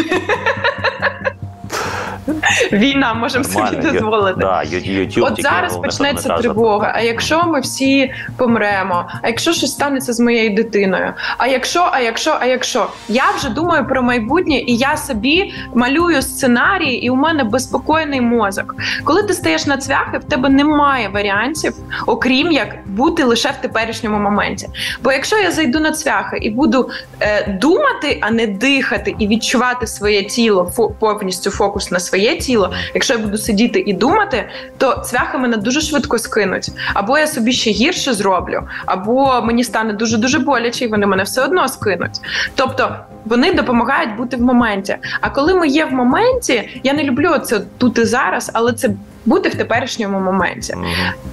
Війна, 2.73 3.15
можемо 3.15 3.45
собі 3.45 3.77
дозволити. 3.77 4.41
Да, 4.41 4.63
YouTube 4.65 5.25
От 5.25 5.43
зараз 5.43 5.77
почнеться 5.77 6.29
тривога. 6.29 6.93
А 6.95 7.01
якщо 7.01 7.45
ми 7.47 7.61
всі 7.61 8.13
помремо, 8.37 9.09
а 9.23 9.29
якщо 9.29 9.53
щось 9.53 9.73
станеться 9.73 10.13
з 10.13 10.21
моєю 10.21 10.55
дитиною? 10.55 11.13
А 11.39 11.47
якщо, 11.47 11.89
а 11.93 12.01
якщо, 12.01 12.37
а 12.41 12.47
якщо 12.47 12.87
я 13.09 13.25
вже 13.37 13.51
думаю 13.51 13.87
про 13.89 14.03
майбутнє, 14.03 14.57
і 14.57 14.77
я 14.77 14.97
собі 14.97 15.55
малюю 15.75 16.23
сценарії, 16.23 17.05
і 17.05 17.11
у 17.11 17.15
мене 17.15 17.45
безпокійний 17.45 18.21
мозок. 18.21 18.75
Коли 19.05 19.23
ти 19.23 19.35
стаєш 19.35 19.67
на 19.67 19.77
цвяхи, 19.77 20.19
в 20.19 20.25
тебе 20.25 20.49
немає 20.49 21.09
варіантів, 21.09 21.75
окрім 22.07 22.53
як 22.53 22.69
бути 22.87 23.25
лише 23.25 23.49
в 23.49 23.57
теперішньому 23.63 24.19
моменті. 24.19 24.69
Бо 25.03 25.13
якщо 25.13 25.37
я 25.37 25.51
зайду 25.51 25.81
на 25.81 25.93
цвяхи 25.93 26.39
і 26.39 26.51
буду 26.51 26.91
е, 27.21 27.59
думати, 27.63 28.19
а 28.21 28.31
не 28.31 28.47
дихати, 28.47 29.15
і 29.19 29.29
відчувати 29.29 29.87
своє 29.87 30.23
тіло, 30.23 30.73
фо, 30.77 30.91
повністю 30.91 31.51
фокус 31.51 31.91
на 31.91 32.01
своє 32.01 32.18
тіло, 32.27 32.73
якщо 32.95 33.15
я 33.15 33.21
буду 33.21 33.39
сидіти 33.39 33.85
і 33.87 33.93
думати, 33.93 34.45
то 34.79 35.03
цвяхи 35.05 35.39
мене 35.39 35.57
дуже 35.57 35.81
швидко 35.81 36.19
скинуть. 36.19 36.71
Або 36.95 37.19
я 37.19 37.27
собі 37.27 37.53
ще 37.53 37.71
гірше 37.71 38.15
зроблю, 38.15 38.63
або 38.87 39.43
мені 39.43 39.65
стане 39.65 39.93
дуже 39.93 40.17
дуже 40.17 40.39
боляче, 40.39 40.85
і 40.85 40.89
вони 40.89 41.07
мене 41.07 41.23
все 41.23 41.45
одно 41.45 41.69
скинуть. 41.69 42.21
Тобто 42.55 42.97
вони 43.25 43.55
допомагають 43.55 44.17
бути 44.17 44.37
в 44.37 44.41
моменті. 44.41 44.97
А 45.21 45.31
коли 45.31 45.55
ми 45.55 45.69
є 45.69 45.85
в 45.85 45.93
моменті, 45.93 46.81
я 46.83 46.93
не 46.93 47.05
люблю 47.05 47.39
це 47.39 47.61
тут 47.79 47.99
і 47.99 48.05
зараз, 48.05 48.51
але 48.55 48.73
це 48.73 48.91
бути 49.27 49.49
в 49.49 49.55
теперішньому 49.55 50.21
моменті. 50.21 50.75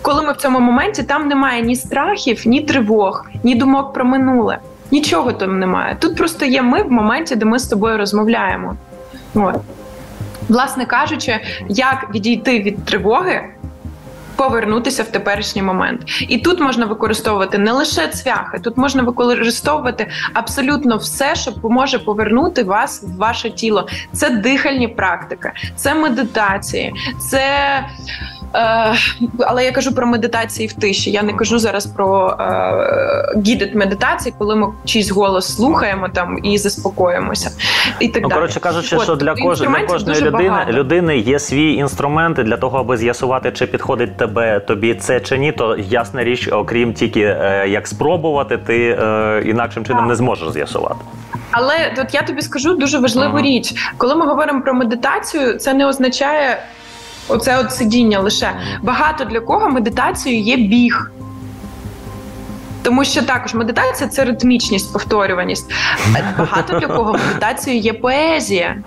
Коли 0.02 0.22
ми 0.22 0.34
в 0.34 0.38
цьому 0.38 0.60
моменті, 0.60 1.04
там 1.04 1.28
немає 1.28 1.62
ні 1.62 1.76
страхів, 1.76 2.42
ні 2.46 2.62
тривог, 2.62 3.26
ні 3.44 3.56
думок 3.56 3.94
про 3.94 4.06
минуле. 4.06 4.58
Нічого 4.92 5.32
там 5.32 5.60
немає. 5.60 5.98
Тут 6.00 6.16
просто 6.16 6.46
є 6.46 6.62
ми 6.62 6.84
в 6.84 6.92
моменті, 6.92 7.36
де 7.36 7.46
ми 7.46 7.60
з 7.60 7.68
тобою 7.68 7.98
розмовляємо. 7.98 8.76
От. 9.36 9.56
Власне 10.50 10.86
кажучи, 10.86 11.40
як 11.70 12.16
відійти 12.16 12.60
від 12.60 12.86
тривоги, 12.86 13.44
повернутися 14.36 15.04
в 15.04 15.08
теперішній 15.08 15.62
момент. 15.62 16.02
І 16.28 16.38
тут 16.38 16.60
можна 16.60 16.86
використовувати 16.86 17.58
не 17.58 17.72
лише 17.72 18.08
цвяхи, 18.08 18.60
тут 18.60 18.78
можна 18.78 19.04
використовувати 19.04 20.08
абсолютно 20.34 20.98
все, 20.98 21.36
що 21.36 21.54
поможе 21.54 22.00
повернути 22.00 22.64
вас 22.64 23.04
в 23.04 23.18
ваше 23.18 23.50
тіло. 23.50 23.88
Це 24.12 24.30
дихальні 24.30 24.88
практики, 24.88 25.52
це 25.76 25.96
медитації, 25.96 26.94
це. 27.30 27.42
Е, 28.56 28.96
але 29.40 29.66
я 29.66 29.72
кажу 29.72 29.96
про 29.96 30.08
медитації 30.08 30.68
в 30.68 30.74
тиші. 30.74 31.12
Я 31.12 31.24
не 31.24 31.34
кажу 31.34 31.60
зараз 31.60 31.86
про 31.86 32.38
е, 32.40 33.42
гідет 33.46 33.76
медитації, 33.76 34.36
коли 34.38 34.56
ми 34.56 34.68
чийсь 34.86 35.12
голос 35.12 35.56
слухаємо 35.56 36.10
там 36.10 36.40
і 36.44 36.58
заспокоїмося. 36.58 37.52
І 38.00 38.08
так 38.08 38.24
ну, 38.24 38.30
далі. 38.30 38.40
коротше 38.40 38.60
кажучи, 38.60 38.96
От, 38.96 39.04
що 39.04 39.16
для 39.16 39.36
кож... 39.36 39.60
для 39.62 39.82
кожної 39.88 40.22
людини 40.22 40.50
багато. 40.50 40.72
людини 40.72 41.18
є 41.18 41.40
свої 41.40 41.76
інструменти 41.76 42.44
для 42.44 42.58
того, 42.58 42.80
аби 42.80 42.98
з'ясувати, 42.98 43.52
чи 43.52 43.66
підходить 43.66 44.18
тебе 44.18 44.60
тобі 44.60 44.96
це 44.96 45.20
чи 45.20 45.38
ні, 45.38 45.52
то 45.52 45.78
ясна 45.78 46.24
річ, 46.24 46.50
окрім 46.52 46.94
тільки 46.94 47.22
е, 47.22 47.66
як 47.68 47.88
спробувати, 47.88 48.58
ти 48.58 49.00
інакшим 49.46 49.86
чином 49.86 50.08
не 50.08 50.16
зможеш 50.16 50.50
з'ясувати. 50.50 51.00
Але 51.52 51.94
от 51.98 52.14
я 52.14 52.22
тобі 52.22 52.42
скажу 52.42 52.74
дуже 52.74 53.00
важливу 53.00 53.38
Ага. 53.38 53.46
річ. 53.46 53.74
Коли 53.98 54.16
ми 54.16 54.26
говоримо 54.26 54.62
про 54.62 54.74
медитацію, 54.74 55.58
це 55.58 55.74
не 55.74 55.88
означає 55.88 56.58
оце 57.28 57.60
от 57.60 57.72
сидіння 57.72 58.20
лише. 58.20 58.52
Багато 58.82 59.26
для 59.26 59.40
кого 59.40 59.70
медитацією 59.70 60.42
є 60.44 60.58
біг. 60.58 61.12
Тому 62.86 63.06
що 63.06 63.22
також 63.22 63.54
медитація 63.54 64.10
це 64.10 64.26
ритмічність, 64.26 64.94
повторюваність. 64.94 65.72
Багато 66.38 66.80
для 66.80 66.88
кого 66.88 67.14
медитацією 67.14 67.82
є 67.82 67.94
поезія. 67.94 68.78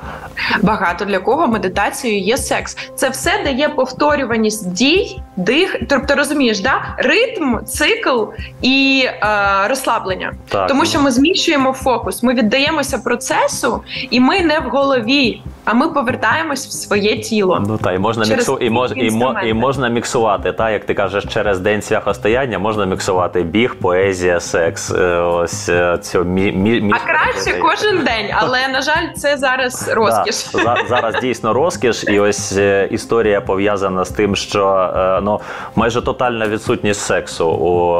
Багато 0.63 1.05
для 1.05 1.19
кого 1.19 1.47
медитацією 1.47 2.21
є 2.21 2.37
секс. 2.37 2.77
Це 2.95 3.09
все 3.09 3.43
дає 3.45 3.69
повторюваність 3.69 4.73
дій, 4.73 5.23
дих. 5.37 5.77
Тобто 5.89 6.15
розумієш, 6.15 6.61
да? 6.61 6.95
ритм, 6.99 7.65
цикл 7.65 8.25
і 8.63 9.05
е, 9.07 9.29
розслаблення. 9.69 10.33
Так. 10.49 10.69
Тому 10.69 10.85
що 10.85 11.01
ми 11.01 11.11
зміщуємо 11.11 11.73
фокус, 11.73 12.23
ми 12.23 12.35
віддаємося 12.35 12.99
процесу, 12.99 13.83
і 14.11 14.21
ми 14.21 14.41
не 14.41 14.59
в 14.59 14.63
голові, 14.63 15.43
а 15.71 15.75
ми 15.75 15.89
повертаємось 15.89 16.67
в 16.67 16.71
своє 16.71 17.19
тіло. 17.19 17.65
Ну 17.69 17.79
та 17.79 17.93
і 17.93 17.99
можна 17.99 18.25
міксу... 18.27 18.59
і, 18.61 18.71
мож... 18.71 18.93
і, 18.97 19.11
мо... 19.11 19.35
і 19.45 19.55
можна 19.55 19.89
міксувати. 19.89 20.53
Та 20.53 20.71
як 20.71 20.85
ти 20.85 20.95
кажеш, 20.95 21.25
через 21.25 21.61
день 21.61 21.83
свяхостояння 21.83 22.59
можна 22.59 22.87
міксувати 22.87 23.43
біг, 23.43 23.75
поезія, 23.75 24.41
секс. 24.41 24.91
Е, 24.91 25.19
Ось 25.19 25.69
е, 25.69 25.99
цю 26.03 26.25
мі... 26.25 26.53
мі... 26.53 26.79
А 26.79 26.83
між- 26.83 26.97
краще 27.03 27.61
кожен 27.61 28.05
день, 28.05 28.27
але 28.35 28.69
на 28.69 28.83
жаль, 28.83 29.09
це 29.17 29.37
зараз 29.37 29.91
розкіш. 29.95 30.47
Да, 30.55 30.77
зараз 30.89 31.15
дійсно 31.21 31.53
розкіш, 31.53 32.05
і 32.09 32.21
ось 32.21 32.57
е, 32.57 32.89
історія 32.91 33.41
пов'язана 33.41 34.05
з 34.05 34.11
тим, 34.11 34.37
що 34.37 34.93
ну 35.23 35.41
майже 35.77 36.03
тотальна 36.03 36.49
відсутність 36.49 37.01
сексу 37.01 37.49
у 37.51 37.95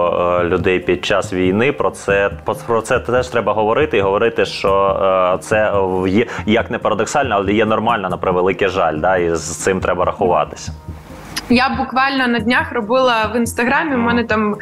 людей 0.45 0.79
під 0.79 1.05
час 1.05 1.33
війни. 1.33 1.73
Про 1.73 1.91
це 1.91 2.31
про 2.67 2.81
це 2.81 2.99
теж 2.99 3.29
треба 3.29 3.53
говорити 3.53 3.99
і 3.99 4.01
говорити, 4.01 4.45
що 4.45 5.39
це 5.43 5.73
як 6.47 6.71
не 6.71 6.79
парадоксально, 6.79 7.35
але 7.35 7.58
є 7.59 7.65
нормально 7.65 8.09
на 8.09 8.17
превеликий 8.17 8.69
жаль. 8.69 8.99
Да, 8.99 9.17
і 9.17 9.37
з 9.37 9.57
цим 9.57 9.81
треба 9.81 10.05
рахуватися. 10.05 10.73
Я 11.51 11.69
буквально 11.69 12.27
на 12.27 12.39
днях 12.39 12.73
робила 12.73 13.31
в 13.35 13.37
інстаграмі. 13.37 13.95
У 13.95 13.99
мене 13.99 14.25
там 14.25 14.55
е, 14.55 14.59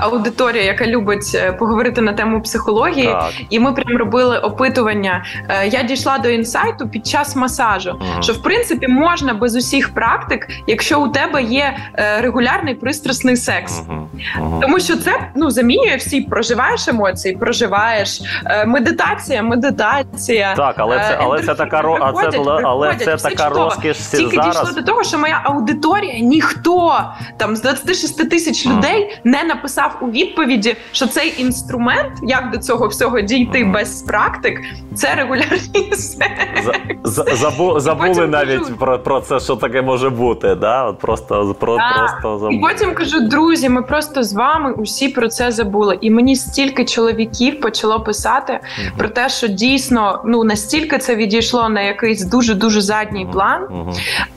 аудиторія, 0.00 0.62
яка 0.62 0.86
любить 0.86 1.32
е, 1.34 1.52
поговорити 1.52 2.00
на 2.00 2.12
тему 2.12 2.40
психології, 2.42 3.06
Так. 3.06 3.30
і 3.50 3.60
ми 3.60 3.72
прям 3.72 3.98
робили 3.98 4.38
опитування. 4.38 5.24
Е, 5.48 5.66
я 5.68 5.82
дійшла 5.82 6.18
до 6.18 6.28
інсайту 6.28 6.88
під 6.88 7.06
час 7.06 7.36
масажу, 7.36 7.90
Мгм. 7.90 8.22
що 8.22 8.32
в 8.32 8.42
принципі 8.42 8.88
можна 8.88 9.34
без 9.34 9.56
усіх 9.56 9.94
практик, 9.94 10.48
якщо 10.66 11.00
у 11.00 11.08
тебе 11.08 11.42
є 11.42 11.76
е, 11.98 12.20
регулярний 12.20 12.74
пристрасний 12.74 13.36
секс. 13.36 13.82
Мгм. 13.88 14.60
Тому 14.62 14.80
що 14.80 14.96
це 14.96 15.20
ну 15.34 15.50
замінює 15.50 15.96
всі 15.96 16.20
проживаєш 16.20 16.88
емоції, 16.88 17.36
проживаєш 17.36 18.20
е, 18.46 18.64
медитація, 18.66 19.42
медитація. 19.42 20.54
Так, 20.56 20.74
але 20.78 20.96
це 20.96 21.12
е, 21.14 21.18
але 21.20 21.42
це 21.42 21.54
така 21.54 21.82
ро- 21.82 21.98
а 22.00 22.12
це 22.12 22.28
приходять, 22.28 22.62
але 22.64 22.94
це 22.94 23.16
така 23.16 23.48
розкіш 23.48 23.96
Тільки 23.98 24.36
зараз. 24.36 24.56
дійшло 24.56 24.80
до 24.80 24.82
того, 24.82 25.02
що 25.04 25.18
моя 25.18 25.40
аудиторія 25.44 26.19
ніхто 26.20 27.00
там 27.36 27.56
з 27.56 27.60
26 27.62 28.30
тисяч 28.30 28.66
людей 28.66 29.16
не 29.24 29.44
написав 29.44 29.96
у 30.00 30.06
відповіді, 30.10 30.76
що 30.92 31.06
цей 31.06 31.34
інструмент, 31.42 32.12
як 32.22 32.50
до 32.50 32.58
цього 32.58 32.88
всього 32.88 33.20
дійти 33.20 33.64
без 33.64 34.02
практик, 34.02 34.60
це 34.94 35.26
за- 37.04 37.22
забу- 37.24 37.80
забули 37.80 38.26
навіть 38.26 38.60
кажу- 38.60 38.76
про, 38.76 38.98
про 38.98 39.20
це, 39.20 39.40
що 39.40 39.56
таке 39.56 39.82
може 39.82 40.10
бути. 40.10 40.54
Да? 40.54 40.84
От 40.84 40.98
просто, 40.98 41.56
про, 41.60 41.76
Так. 41.76 41.96
просто 41.98 42.38
забули. 42.38 42.54
І 42.54 42.60
потім 42.60 42.94
кажу, 42.94 43.20
друзі, 43.20 43.68
ми 43.68 43.82
просто 43.82 44.22
з 44.22 44.32
вами 44.32 44.72
усі 44.72 45.08
про 45.08 45.28
це 45.28 45.52
забули. 45.52 45.98
І 46.00 46.10
мені 46.10 46.36
стільки 46.36 46.84
чоловіків 46.84 47.60
почало 47.60 48.00
писати 48.00 48.52
Мгм. 48.52 48.92
про 48.98 49.08
те, 49.08 49.28
що 49.28 49.48
дійсно 49.48 50.22
ну 50.26 50.44
настільки 50.44 50.98
це 50.98 51.16
відійшло 51.16 51.68
на 51.68 51.80
якийсь 51.80 52.24
дуже 52.24 52.54
дуже 52.54 52.80
задній 52.80 53.26
план. 53.32 53.68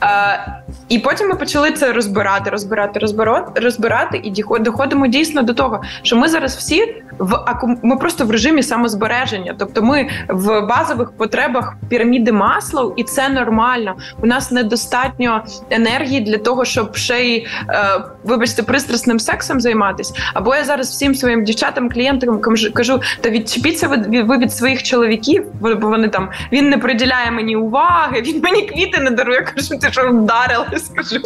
Е, 0.02 0.62
і 0.88 0.98
потім 0.98 1.28
ми 1.28 1.34
почали 1.34 1.70
це 1.74 1.92
розбирати, 1.92 2.50
розбирати, 2.50 2.98
розбирати, 3.00 3.60
розбирати, 3.60 4.20
і 4.24 4.30
доходимо 4.60 5.06
дійсно 5.06 5.42
до 5.42 5.54
того, 5.54 5.82
що 6.02 6.16
ми 6.16 6.28
зараз 6.28 6.56
всі 6.56 7.02
в 7.18 7.34
ми 7.82 7.96
просто 7.96 8.24
в 8.24 8.30
режимі 8.30 8.62
самозбереження. 8.62 9.54
Тобто, 9.58 9.82
ми 9.82 10.08
в 10.28 10.60
базових 10.60 11.12
потребах 11.12 11.74
піраміди 11.88 12.32
Маслоу, 12.32 12.92
і 12.96 13.04
це 13.04 13.28
нормально. 13.28 13.94
У 14.22 14.26
нас 14.26 14.50
недостатньо 14.50 15.44
енергії 15.70 16.20
для 16.20 16.38
того, 16.38 16.64
щоб 16.64 16.96
ще 16.96 17.20
й 17.20 17.46
е, 17.68 18.00
вибачте, 18.24 18.62
пристрасним 18.62 19.18
сексом 19.18 19.60
займатися. 19.60 20.14
Або 20.34 20.54
я 20.54 20.64
зараз 20.64 20.90
всім 20.90 21.14
своїм 21.14 21.44
дівчатам, 21.44 21.90
клієнтам 21.90 22.40
кажу- 22.40 23.00
та 23.20 23.30
відчепіться 23.30 23.88
ви, 23.88 23.96
від- 24.38 24.52
своїх 24.52 24.82
чоловіків, 24.82 25.44
бо 25.60 25.74
вони 25.74 26.08
там 26.08 26.28
він 26.52 26.68
не 26.68 26.78
приділяє 26.78 27.30
мені 27.30 27.56
уваги, 27.56 28.22
він 28.22 28.40
мені 28.42 28.62
квіти 28.62 29.00
не 29.00 29.10
дарує. 29.10 29.40
Кажу, 29.42 29.78
ти 29.78 29.92
що 29.92 30.08
вдарилась? 30.10 30.88
Кажу. 30.96 31.20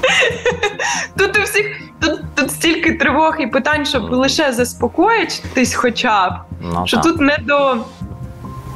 Тут 1.18 1.38
у 1.38 1.42
всіх 1.42 1.66
тут, 2.00 2.20
тут 2.34 2.50
стільки 2.50 2.92
тривог 2.92 3.36
і 3.40 3.46
питань, 3.46 3.86
щоб 3.86 4.12
лише 4.12 4.52
заспокоїтись, 4.52 5.74
хоча 5.74 6.28
б 6.30 6.32
Ну, 6.60 6.82
що 6.86 6.96
так. 6.96 7.04
тут 7.06 7.20
не 7.20 7.38
до. 7.42 7.76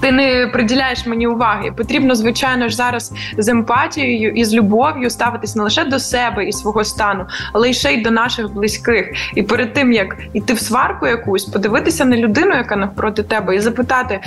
Ти 0.01 0.12
не 0.12 0.47
приділяєш 0.53 1.07
мені 1.07 1.27
уваги. 1.27 1.73
Потрібно, 1.77 2.14
звичайно 2.14 2.68
ж, 2.68 2.77
зараз 2.77 3.12
з 3.39 3.49
емпатією 3.49 4.31
і 4.33 4.45
з 4.45 4.55
любов'ю 4.55 5.11
ставитись 5.11 5.57
не 5.57 5.62
лише 5.62 5.85
до 5.85 5.99
себе 5.99 6.45
і 6.45 6.53
свого 6.53 6.85
стану, 6.85 7.27
але 7.53 7.71
й 7.71 7.75
ще 7.75 7.93
й 7.93 8.03
до 8.03 8.11
наших 8.11 8.53
близьких. 8.53 9.12
І 9.35 9.43
перед 9.43 9.73
тим 9.73 9.93
як 9.93 10.16
іти 10.33 10.53
в 10.55 10.61
сварку 10.61 11.07
якусь, 11.07 11.45
подивитися 11.45 12.05
на 12.05 12.16
людину, 12.16 12.55
яка 12.57 12.77
навпроти 12.77 13.23
тебе, 13.23 13.57
і 13.57 13.61
запитати. 13.61 14.21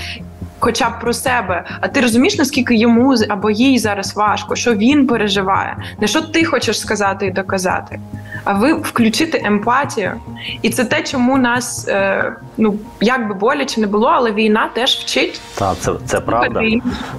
Хоча 0.63 0.89
б 0.89 0.99
про 1.01 1.13
себе, 1.13 1.63
а 1.81 1.87
ти 1.87 2.01
розумієш, 2.01 2.37
наскільки 2.37 2.75
йому 2.75 3.15
або 3.29 3.49
їй 3.49 3.79
зараз 3.79 4.15
важко, 4.15 4.55
що 4.55 4.73
він 4.73 5.07
переживає, 5.07 5.77
не 5.99 6.07
що 6.07 6.21
ти 6.21 6.45
хочеш 6.45 6.79
сказати 6.79 7.25
і 7.25 7.31
доказати, 7.31 7.99
а 8.43 8.53
ви 8.53 8.73
включити 8.73 9.41
емпатію. 9.45 10.11
І 10.61 10.69
це 10.69 10.85
те, 10.85 11.03
чому 11.03 11.37
нас 11.37 11.87
е, 11.87 12.33
ну 12.57 12.75
як 13.01 13.27
би 13.27 13.33
боляче 13.33 13.81
не 13.81 13.87
було, 13.87 14.07
але 14.07 14.31
війна 14.31 14.69
теж 14.73 14.95
вчить. 14.95 15.41
Так, 15.55 15.75
це, 15.79 15.91
це 16.05 16.19
правда. 16.19 16.61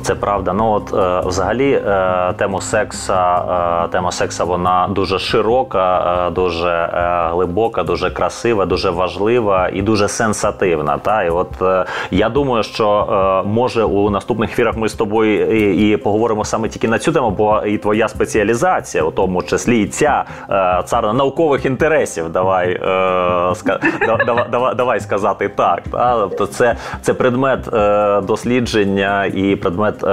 Це 0.02 0.14
правда. 0.14 0.52
Ну 0.52 0.70
от 0.70 0.94
е, 0.94 1.28
взагалі 1.28 1.72
е, 1.72 2.34
тему 2.38 2.60
секса, 2.60 3.36
е, 3.84 3.88
тема 3.88 4.12
секса 4.12 4.44
вона 4.44 4.88
дуже 4.90 5.18
широка, 5.18 6.26
е, 6.26 6.30
дуже 6.30 6.70
е, 6.70 7.28
глибока, 7.32 7.82
дуже 7.82 8.10
красива, 8.10 8.66
дуже 8.66 8.90
важлива 8.90 9.68
і 9.72 9.82
дуже 9.82 10.08
сенсативна. 10.08 10.98
Та 10.98 11.22
і 11.22 11.30
от 11.30 11.62
е, 11.62 11.84
я 12.10 12.28
думаю, 12.28 12.62
що 12.62 13.08
е, 13.10 13.33
може 13.42 13.84
у 13.84 14.10
наступних 14.10 14.52
ефірах 14.52 14.76
ми 14.76 14.88
з 14.88 14.94
тобою 14.94 15.56
і, 15.56 15.90
і 15.90 15.96
поговоримо 15.96 16.44
саме 16.44 16.68
тільки 16.68 16.88
на 16.88 16.98
цю 16.98 17.12
тему, 17.12 17.30
бо 17.30 17.62
і 17.66 17.78
твоя 17.78 18.08
спеціалізація, 18.08 19.04
у 19.04 19.10
тому 19.10 19.42
числі 19.42 19.82
і 19.82 19.86
ця 19.86 20.24
е, 20.50 20.82
царна 20.86 21.12
наукових 21.12 21.66
інтересів. 21.66 22.28
Давай 22.28 22.70
е, 22.70 23.54
ска, 23.54 23.80
да- 24.26 24.74
давай, 24.74 25.00
сказати 25.00 25.48
так. 25.48 25.82
Та? 25.92 26.18
Тобто 26.20 26.46
це, 26.46 26.76
це 27.02 27.14
предмет 27.14 27.74
е, 27.74 28.20
дослідження 28.20 29.24
і 29.24 29.56
предмет 29.56 30.04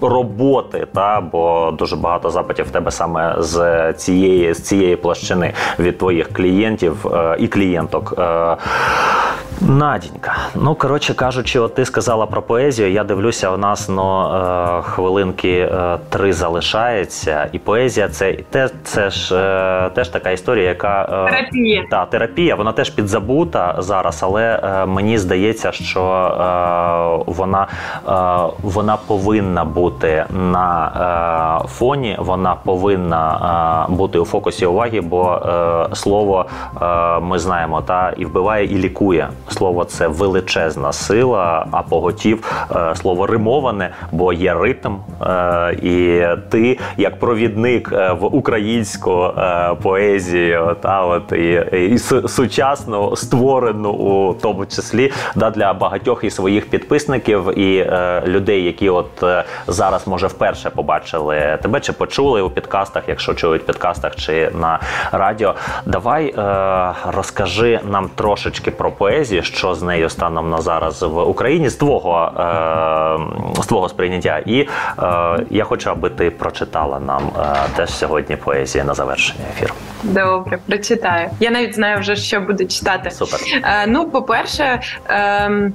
роботи, 0.00 0.86
та? 0.94 1.20
бо 1.32 1.70
дуже 1.78 1.96
багато 1.96 2.30
запитів 2.30 2.66
в 2.66 2.70
тебе 2.70 2.90
саме 2.90 3.34
з 3.38 3.92
цієї, 3.92 4.54
з 4.54 4.62
цієї 4.62 4.96
площини 4.96 5.52
від 5.78 5.98
твоїх 5.98 6.32
клієнтів 6.32 7.06
і 7.38 7.48
клієнток. 7.48 8.14
Е, 9.68 9.72
Надінька, 9.72 10.36
ну 10.54 10.74
коротше 10.74 11.14
кажучи, 11.14 11.58
от 11.58 11.74
ти 11.74 11.84
сказала 11.84 12.26
про 12.26 12.42
поезію. 12.42 12.92
Я 12.92 13.04
дивлюся, 13.04 13.50
у 13.50 13.56
нас 13.56 13.88
ну, 13.88 14.34
е, 14.34 14.82
хвилинки 14.82 15.58
е, 15.58 15.98
три 16.08 16.32
залишається, 16.32 17.48
і 17.52 17.58
поезія 17.58 18.08
це 18.08 18.32
те, 18.32 18.68
це 18.84 19.10
ж 19.10 19.36
е, 19.36 19.90
теж 19.94 20.08
така 20.08 20.30
історія, 20.30 20.68
яка 20.68 21.02
е, 21.02 21.30
терапія. 21.30 21.84
Та 21.90 22.04
терапія, 22.06 22.54
вона 22.54 22.72
теж 22.72 22.90
підзабута 22.90 23.74
зараз, 23.78 24.22
але 24.22 24.60
е, 24.64 24.86
мені 24.86 25.18
здається, 25.18 25.72
що 25.72 26.02
е, 26.02 27.24
вона 27.26 27.66
е, 28.08 28.52
вона 28.62 28.96
повинна 28.96 29.64
бути 29.64 30.24
на 30.30 31.62
фоні, 31.68 32.16
вона 32.18 32.54
повинна 32.54 33.86
бути 33.88 34.18
у 34.18 34.24
фокусі 34.24 34.66
уваги, 34.66 35.00
бо 35.00 35.40
слово 35.92 36.46
ми 37.22 37.38
знаємо 37.38 37.80
та 37.82 38.12
і 38.16 38.24
вбиває, 38.24 38.64
і 38.64 38.74
лікує 38.78 39.28
слово 39.52 39.84
це 39.84 40.06
величезна 40.06 40.92
сила, 40.92 41.66
а 41.70 41.82
поготів 41.82 42.66
е, 42.76 42.96
слово 42.96 43.26
римоване, 43.26 43.90
бо 44.12 44.32
є 44.32 44.54
ритм. 44.54 44.94
Е, 45.22 45.78
і 45.82 46.22
ти, 46.50 46.78
як 46.96 47.18
провідник 47.18 47.92
е, 47.92 48.12
в 48.12 48.24
українську 48.24 49.28
поезію, 49.82 50.76
та 50.80 51.04
от 51.04 51.32
і, 51.32 51.64
і 51.72 51.98
сучасно 52.28 53.16
створену 53.16 53.90
у 53.90 54.34
тому 54.34 54.66
числі 54.66 55.12
да 55.34 55.50
для 55.50 55.72
багатьох 55.72 56.24
і 56.24 56.30
своїх 56.30 56.70
підписників 56.70 57.58
і 57.58 57.90
людей, 58.26 58.64
які 58.64 58.90
от 58.90 59.24
зараз 59.66 60.06
може 60.06 60.26
вперше 60.26 60.70
побачили 60.70 61.58
тебе 61.62 61.80
чи 61.80 61.92
почули 61.92 62.42
у 62.42 62.50
підкастах, 62.50 63.02
якщо 63.08 63.34
чують 63.34 63.66
підкастах 63.66 64.16
чи 64.16 64.50
на 64.60 64.80
радіо. 65.12 65.54
Давай 65.86 66.34
розкажи 67.06 67.80
нам 67.90 68.10
трошечки 68.14 68.70
про 68.70 68.90
поезію 68.90 69.31
що 69.40 69.74
з 69.74 69.82
нею 69.82 70.08
станом 70.08 70.50
на 70.50 70.60
зараз 70.60 71.02
в 71.02 71.18
Україні 71.18 71.68
з 71.68 71.76
твого 71.76 72.32
е, 73.56 73.62
з 73.62 73.66
твого 73.66 73.88
сприйняття. 73.88 74.38
І 74.46 74.60
е, 74.60 74.66
я 75.50 75.64
хочу, 75.64 75.90
аби 75.90 76.10
ти 76.10 76.30
прочитала 76.30 77.00
нам 77.00 77.22
е, 77.38 77.42
теж 77.76 77.90
сьогодні 77.90 78.36
поезію 78.36 78.84
на 78.84 78.94
завершення 78.94 79.44
ефіру. 79.56 79.74
Добре, 80.02 80.58
прочитаю. 80.66 81.30
Я 81.40 81.50
навіть 81.50 81.74
знаю 81.74 82.00
вже, 82.00 82.16
що 82.16 82.40
буду 82.40 82.66
читати. 82.66 83.10
Супер. 83.10 83.40
Е, 83.64 83.86
ну, 83.86 84.10
по-перше, 84.10 84.80
е, 85.08 85.70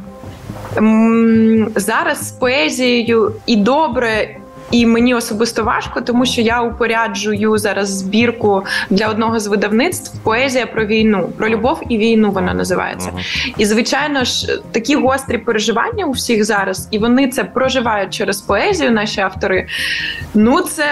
зараз 1.76 2.28
з 2.28 2.32
поезією 2.32 3.34
і 3.46 3.56
добре. 3.56 4.38
І 4.72 4.86
мені 4.86 5.14
особисто 5.14 5.64
важко, 5.64 6.02
тому 6.02 6.26
що 6.26 6.42
я 6.42 6.62
упоряджую 6.62 7.58
зараз 7.58 7.90
збірку 7.90 8.64
для 8.90 9.08
одного 9.08 9.40
з 9.40 9.48
видавництв 9.48 10.20
поезія 10.24 10.66
про 10.66 10.86
війну, 10.86 11.30
про 11.38 11.50
любов 11.50 11.82
і 11.90 11.98
війну 11.98 12.32
вона 12.32 12.54
називається. 12.54 13.12
І 13.58 13.66
звичайно 13.66 14.24
ж, 14.24 14.62
такі 14.72 14.96
гострі 14.96 15.38
переживання 15.38 16.06
у 16.06 16.12
всіх 16.12 16.44
зараз, 16.44 16.88
і 16.92 16.98
вони 16.98 17.28
це 17.28 17.44
проживають 17.44 18.14
через 18.14 18.42
поезію. 18.42 18.92
Наші 18.92 19.22
автори. 19.22 19.68
Ну 20.34 20.62
це. 20.62 20.86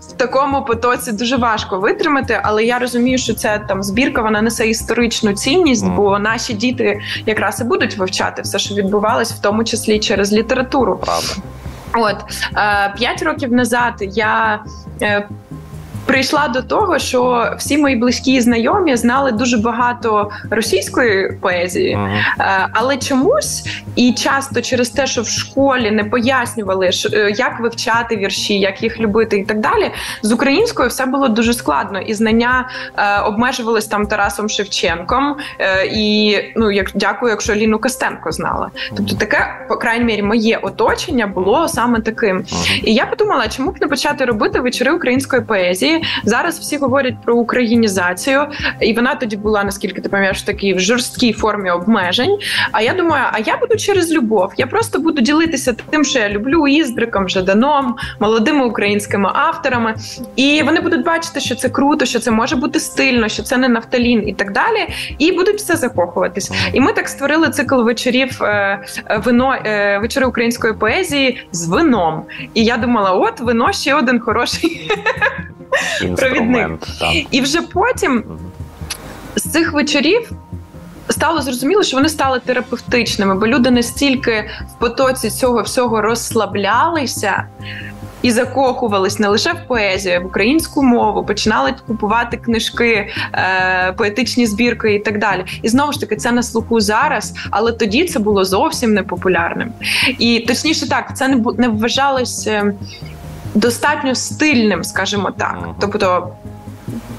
В 0.00 0.12
такому 0.12 0.64
потоці 0.64 1.12
дуже 1.12 1.36
важко 1.36 1.78
витримати, 1.78 2.40
але 2.42 2.64
я 2.64 2.78
розумію, 2.78 3.18
що 3.18 3.34
це 3.34 3.60
там 3.68 3.82
збірка 3.82 4.22
вона 4.22 4.42
несе 4.42 4.68
історичну 4.68 5.32
цінність, 5.32 5.86
бо 5.88 6.18
наші 6.18 6.52
діти 6.52 7.00
якраз 7.26 7.60
і 7.60 7.64
будуть 7.64 7.96
вивчати 7.96 8.42
все, 8.42 8.58
що 8.58 8.74
відбувалось, 8.74 9.32
в 9.32 9.40
тому 9.40 9.64
числі 9.64 9.98
через 9.98 10.32
літературу. 10.32 11.00
Правда. 11.04 11.55
От 11.96 12.24
е, 12.56 12.92
п'ять 12.96 13.22
років 13.22 13.52
назад 13.52 13.94
я 14.00 14.60
е, 15.02 15.28
прийшла 16.06 16.48
до 16.48 16.62
того, 16.62 16.98
що 16.98 17.52
всі 17.58 17.78
мої 17.78 17.96
близькі 17.96 18.40
знайомі 18.40 18.96
знали 18.96 19.32
дуже 19.32 19.58
багато 19.58 20.30
російської 20.50 21.32
поезії, 21.40 21.96
uh-huh. 21.96 22.66
але 22.72 22.96
чомусь 22.96 23.64
і 23.96 24.12
часто 24.12 24.62
через 24.62 24.90
те, 24.90 25.06
що 25.06 25.22
в 25.22 25.28
школі 25.28 25.90
не 25.90 26.04
пояснювали, 26.04 26.90
е, 27.12 27.34
як 27.36 27.60
вивчати 27.60 28.16
вірші, 28.16 28.58
як 28.58 28.82
їх 28.82 29.00
любити, 29.00 29.38
і 29.38 29.44
так 29.44 29.60
далі. 29.60 29.90
З 30.22 30.32
українською 30.32 30.88
все 30.88 31.06
було 31.06 31.28
дуже 31.28 31.54
складно, 31.54 32.00
і 32.00 32.14
знання 32.14 32.68
е, 32.96 33.20
обмежувались 33.20 33.86
там 33.86 34.06
Тарасом 34.06 34.48
Шевченком. 34.48 35.36
Е, 35.58 35.86
і 35.86 36.36
ну 36.56 36.70
як 36.70 36.90
дякую, 36.94 37.30
якщо 37.30 37.54
Ліну 37.54 37.78
Костенко 37.78 38.32
знала. 38.32 38.70
Тобто, 38.96 39.16
таке, 39.16 39.66
по 39.68 39.76
крайній 39.76 40.04
мірі, 40.04 40.22
моє 40.22 40.58
оточення 40.62 41.26
було 41.26 41.68
саме 41.68 42.00
таким. 42.00 42.44
І 42.82 42.94
я 42.94 43.06
подумала, 43.06 43.48
чому 43.48 43.70
б 43.70 43.76
не 43.80 43.86
почати 43.86 44.24
робити 44.24 44.60
вечори 44.60 44.92
української 44.92 45.42
поезії. 45.42 45.95
Зараз 46.24 46.58
всі 46.58 46.76
говорять 46.76 47.14
про 47.24 47.36
українізацію, 47.36 48.46
і 48.80 48.92
вона 48.92 49.14
тоді 49.14 49.36
була, 49.36 49.64
наскільки 49.64 50.00
ти 50.00 50.08
пам'ятаєш, 50.08 50.42
в 50.42 50.46
такій 50.46 50.78
жорсткій 50.78 51.32
формі 51.32 51.70
обмежень. 51.70 52.38
А 52.72 52.82
я 52.82 52.94
думаю, 52.94 53.24
а 53.32 53.38
я 53.38 53.56
буду 53.56 53.76
через 53.76 54.12
любов. 54.12 54.52
Я 54.56 54.66
просто 54.66 54.98
буду 54.98 55.22
ділитися 55.22 55.74
тим, 55.90 56.04
що 56.04 56.18
я 56.18 56.28
люблю 56.28 56.68
Іздриком, 56.68 57.28
Жаданом, 57.28 57.96
молодими 58.20 58.64
українськими 58.64 59.30
авторами. 59.34 59.94
І 60.36 60.62
вони 60.62 60.80
будуть 60.80 61.04
бачити, 61.04 61.40
що 61.40 61.54
це 61.54 61.68
круто, 61.68 62.04
що 62.04 62.18
це 62.18 62.30
може 62.30 62.56
бути 62.56 62.80
стильно, 62.80 63.28
що 63.28 63.42
це 63.42 63.56
не 63.56 63.68
нафталін 63.68 64.28
і 64.28 64.34
так 64.34 64.52
далі. 64.52 64.88
І 65.18 65.32
будуть 65.32 65.56
все 65.56 65.76
закохуватись. 65.76 66.52
І 66.72 66.80
ми 66.80 66.92
так 66.92 67.08
створили 67.08 67.48
цикл 67.48 67.82
вечорів 67.82 68.42
е, 68.42 68.78
вино 69.24 69.54
е, 69.64 69.98
вечори 69.98 70.26
української 70.26 70.74
поезії 70.74 71.46
з 71.52 71.68
вином. 71.68 72.22
І 72.54 72.64
я 72.64 72.76
думала, 72.76 73.10
от 73.10 73.40
вино 73.40 73.72
ще 73.72 73.94
один 73.94 74.20
хороший 74.20 74.90
провідник. 76.16 76.88
І 77.30 77.40
вже 77.40 77.62
потім 77.62 78.24
з 79.36 79.42
цих 79.42 79.72
вечорів. 79.72 80.30
Стало 81.08 81.42
зрозуміло, 81.42 81.82
що 81.82 81.96
вони 81.96 82.08
стали 82.08 82.40
терапевтичними, 82.40 83.34
бо 83.34 83.46
люди 83.46 83.70
настільки 83.70 84.50
в 84.74 84.78
потоці 84.78 85.30
цього 85.30 85.62
всього 85.62 86.00
розслаблялися 86.00 87.46
і 88.22 88.30
закохувались 88.30 89.18
не 89.18 89.28
лише 89.28 89.52
в 89.52 89.68
поезію, 89.68 90.16
а 90.16 90.20
в 90.20 90.26
українську 90.26 90.82
мову, 90.82 91.24
починали 91.24 91.74
купувати 91.86 92.36
книжки, 92.36 93.08
е, 93.32 93.92
поетичні 93.92 94.46
збірки 94.46 94.94
і 94.94 94.98
так 94.98 95.18
далі. 95.18 95.44
І 95.62 95.68
знову 95.68 95.92
ж 95.92 96.00
таки, 96.00 96.16
це 96.16 96.32
на 96.32 96.42
слуху 96.42 96.80
зараз, 96.80 97.34
але 97.50 97.72
тоді 97.72 98.04
це 98.04 98.18
було 98.18 98.44
зовсім 98.44 98.94
непопулярним. 98.94 99.72
І 100.18 100.44
точніше, 100.48 100.88
так 100.88 101.16
це 101.16 101.28
не 101.28 101.44
не 101.58 101.68
вважалось 101.68 102.46
е, 102.46 102.74
достатньо 103.56 104.14
стильним, 104.14 104.84
скажімо 104.84 105.30
так. 105.30 105.56
Uh-huh. 105.62 105.74
Тобто 105.80 106.28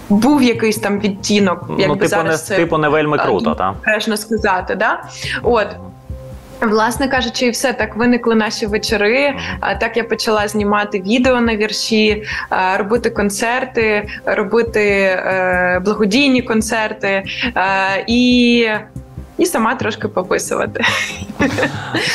був 0.10 0.44
якийсь 0.44 0.78
там 0.78 1.00
відтінок, 1.00 1.66
ну, 1.70 1.76
якби 1.80 1.88
ну, 1.88 1.96
типу, 1.96 2.08
зараз 2.08 2.32
не, 2.32 2.38
це 2.38 2.56
типу 2.56 2.78
не 2.78 2.90
вельми 2.90 3.18
круто, 3.18 3.56
так? 3.56 3.76
Можна 3.88 4.18
сказати, 4.18 4.76
да? 4.76 5.04
От. 5.44 5.68
Власне 6.62 7.08
кажучи, 7.08 7.46
і 7.46 7.50
все 7.50 7.74
так 7.74 7.96
виникли 7.96 8.36
наші 8.36 8.66
вечори. 8.66 9.36
Так 9.80 9.98
я 9.98 10.04
почала 10.04 10.48
знімати 10.48 11.02
відео 11.02 11.42
на 11.42 11.56
вірші, 11.56 12.24
робити 12.78 13.10
концерти, 13.10 14.08
робити 14.26 14.82
е, 14.82 15.82
благодійні 15.86 16.42
концерти 16.42 17.24
і 18.08 18.68
і 19.38 19.46
сама 19.46 19.76
трошки 19.76 20.08
пописувати. 20.08 20.84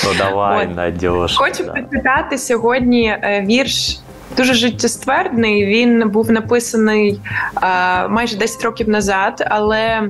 Ну 0.04 0.10
давай, 0.18 0.66
Надюш. 0.66 1.36
Хочу 1.36 1.64
прочитати 1.64 2.38
сьогодні 2.38 3.08
е, 3.08 3.44
вірш 3.48 3.98
дуже 4.36 4.54
життєствердний. 4.54 5.66
Він 5.66 6.08
був 6.08 6.30
написаний 6.30 7.20
а, 7.54 8.08
майже 8.08 8.36
10 8.36 8.62
років 8.62 8.88
назад, 8.88 9.46
але 9.50 10.08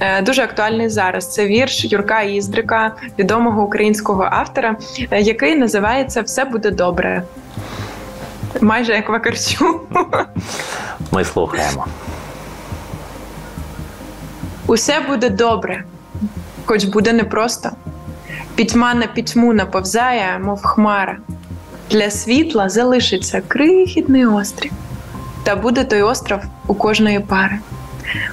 е, 0.00 0.22
Дуже 0.22 0.42
актуальний 0.42 0.88
зараз 0.88 1.34
це 1.34 1.46
вірш 1.46 1.84
Юрка 1.84 2.20
Іздрика, 2.20 2.92
відомого 3.18 3.62
українського 3.62 4.28
автора, 4.30 4.76
е, 5.10 5.20
який 5.20 5.56
називається 5.56 6.22
Все 6.22 6.44
буде 6.44 6.70
добре. 6.70 7.22
Майже 8.60 8.92
як 8.92 9.08
Вакарчу. 9.08 9.80
Ми 11.10 11.24
слухаємо. 11.24 11.86
Усе 14.66 15.00
буде 15.00 15.30
добре, 15.30 15.84
хоч 16.64 16.84
буде 16.84 17.12
непросто. 17.12 17.70
Пітьма 18.54 18.94
на 18.94 19.06
пітьму 19.06 19.52
наповзає, 19.52 20.38
мов 20.38 20.62
хмара. 20.62 21.16
Для 21.90 22.10
світла 22.10 22.68
залишиться 22.68 23.42
крихітний 23.48 24.26
острів, 24.26 24.72
та 25.42 25.56
буде 25.56 25.84
той 25.84 26.02
остров 26.02 26.40
у 26.66 26.74
кожної 26.74 27.20
пари. 27.20 27.58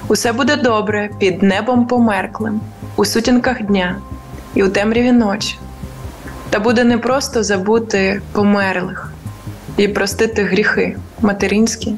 Усе 0.08 0.32
буде 0.32 0.56
добре 0.56 1.10
під 1.18 1.42
небом 1.42 1.86
померклим, 1.86 2.60
у 2.96 3.04
сутінках 3.04 3.62
дня 3.62 3.96
і 4.54 4.62
у 4.62 4.68
темряві 4.68 5.12
ночі. 5.12 5.58
Та 6.50 6.60
буде 6.60 6.84
не 6.84 6.98
просто 6.98 7.42
забути 7.42 8.22
померлих 8.32 9.12
і 9.76 9.88
простити 9.88 10.44
гріхи 10.44 10.96
материнські 11.20 11.94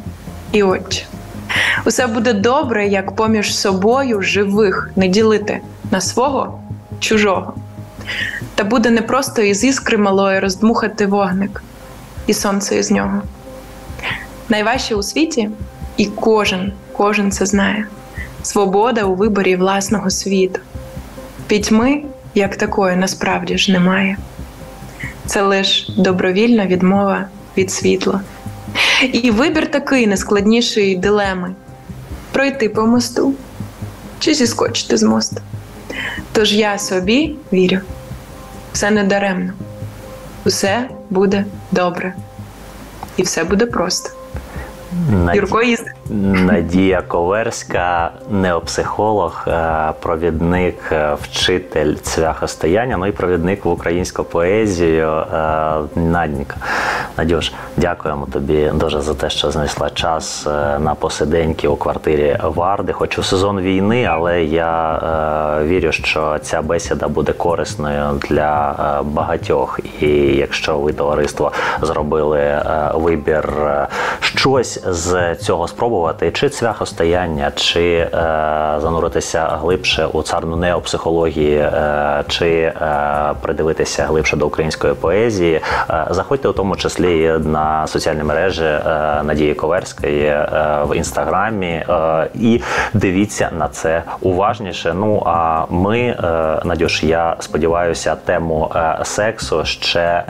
і 0.52 0.62
отчі. 0.62 1.06
Усе 1.84 2.06
буде 2.06 2.32
добре, 2.32 2.86
як 2.86 3.16
поміж 3.16 3.56
собою 3.56 4.22
живих 4.22 4.90
не 4.96 5.08
ділити 5.08 5.60
на 5.90 6.00
свого 6.00 6.60
чужого. 7.00 7.54
Та 8.56 8.64
буде 8.64 8.90
не 8.90 9.02
просто 9.02 9.42
із 9.42 9.64
іскри 9.64 9.98
малої 9.98 10.40
роздмухати 10.40 11.06
вогник 11.06 11.62
і 12.26 12.34
сонце 12.34 12.78
із 12.78 12.90
нього. 12.90 13.22
Найважче 14.48 14.94
у 14.94 15.02
світі, 15.02 15.50
і 15.96 16.06
кожен, 16.06 16.72
кожен 16.92 17.32
це 17.32 17.46
знає 17.46 17.86
свобода 18.42 19.04
у 19.04 19.14
виборі 19.14 19.56
власного 19.56 20.10
світу. 20.10 20.60
Пітьми, 21.46 22.02
як 22.34 22.56
такої, 22.56 22.96
насправді 22.96 23.58
ж 23.58 23.72
немає. 23.72 24.16
Це 25.26 25.42
лише 25.42 25.92
добровільна 25.92 26.66
відмова 26.66 27.28
від 27.56 27.70
світла. 27.70 28.20
І 29.12 29.30
вибір 29.30 29.70
такий 29.70 30.06
нескладнішої 30.06 30.96
дилеми 30.96 31.54
пройти 32.32 32.68
по 32.68 32.86
мосту 32.86 33.34
чи 34.18 34.34
зіскочити 34.34 34.96
з 34.96 35.02
мосту. 35.02 35.40
Тож 36.32 36.54
я 36.54 36.78
собі 36.78 37.36
вірю, 37.52 37.78
все 38.76 38.90
не 38.90 39.04
даремно, 39.04 39.52
Усе 40.44 40.88
буде 41.10 41.44
добре, 41.70 42.14
і 43.16 43.22
все 43.22 43.44
буде 43.44 43.66
просто. 43.66 44.10
Наді... 45.10 45.38
Юрко 45.38 45.62
їздить. 45.62 45.92
Надія 46.10 47.02
Коверська, 47.02 48.10
неопсихолог, 48.30 49.44
е, 49.48 49.92
провідник, 50.00 50.78
е, 50.92 51.16
вчитель 51.22 51.94
цвяхостояння, 52.02 52.96
ну 52.96 53.06
і 53.06 53.12
провідник 53.12 53.64
в 53.64 53.68
українську 53.68 54.24
поезію. 54.24 55.08
Е, 55.08 55.74
Надніка. 55.94 56.56
Надюш, 57.18 57.52
дякуємо 57.76 58.26
тобі 58.32 58.70
дуже 58.74 59.00
за 59.00 59.14
те, 59.14 59.30
що 59.30 59.50
знайшла 59.50 59.90
час 59.90 60.46
на 60.78 60.94
посиденьки 60.98 61.68
у 61.68 61.76
квартирі 61.76 62.38
Варди. 62.42 62.92
Хоч 62.92 63.18
у 63.18 63.22
сезон 63.22 63.60
війни, 63.60 64.08
але 64.10 64.44
я 64.44 65.00
вірю, 65.64 65.92
що 65.92 66.38
ця 66.42 66.62
бесіда 66.62 67.08
буде 67.08 67.32
корисною 67.32 68.20
для 68.28 68.74
багатьох. 69.04 69.80
І 70.00 70.08
якщо 70.16 70.78
ви 70.78 70.92
товариство 70.92 71.52
зробили 71.82 72.62
вибір 72.94 73.48
щось 74.20 74.84
з 74.86 75.34
цього 75.34 75.68
спробувати 75.68 76.30
чи 76.30 76.48
цвяхостояння, 76.48 77.52
чи 77.56 77.82
е, 77.82 78.08
зануритися 78.82 79.58
глибше 79.62 80.06
у 80.06 80.22
царну 80.22 80.56
неопсихології, 80.56 81.56
е, 81.56 82.24
чи 82.28 82.48
е, 82.48 82.74
придивитися 83.40 84.04
глибше 84.04 84.36
до 84.36 84.46
української 84.46 84.94
поезії, 84.94 85.60
е, 85.90 86.06
заходьте 86.10 86.48
у 86.48 86.52
тому 86.52 86.76
числі 86.76 87.05
на 87.44 87.86
соціальні 87.86 88.22
мережі 88.22 88.64
е, 88.64 89.22
Надії 89.24 89.54
Коверської 89.54 90.24
е, 90.24 90.48
в 90.88 90.96
інстаграмі 90.96 91.66
е, 91.66 92.28
і 92.34 92.62
дивіться 92.94 93.50
на 93.58 93.68
це 93.68 94.02
уважніше. 94.20 94.94
Ну 94.94 95.22
а 95.26 95.64
ми, 95.70 96.16
Надюш, 96.64 97.02
я 97.02 97.36
сподіваюся, 97.40 98.16
тему 98.24 98.72
сексу 99.02 99.64
ще 99.64 100.22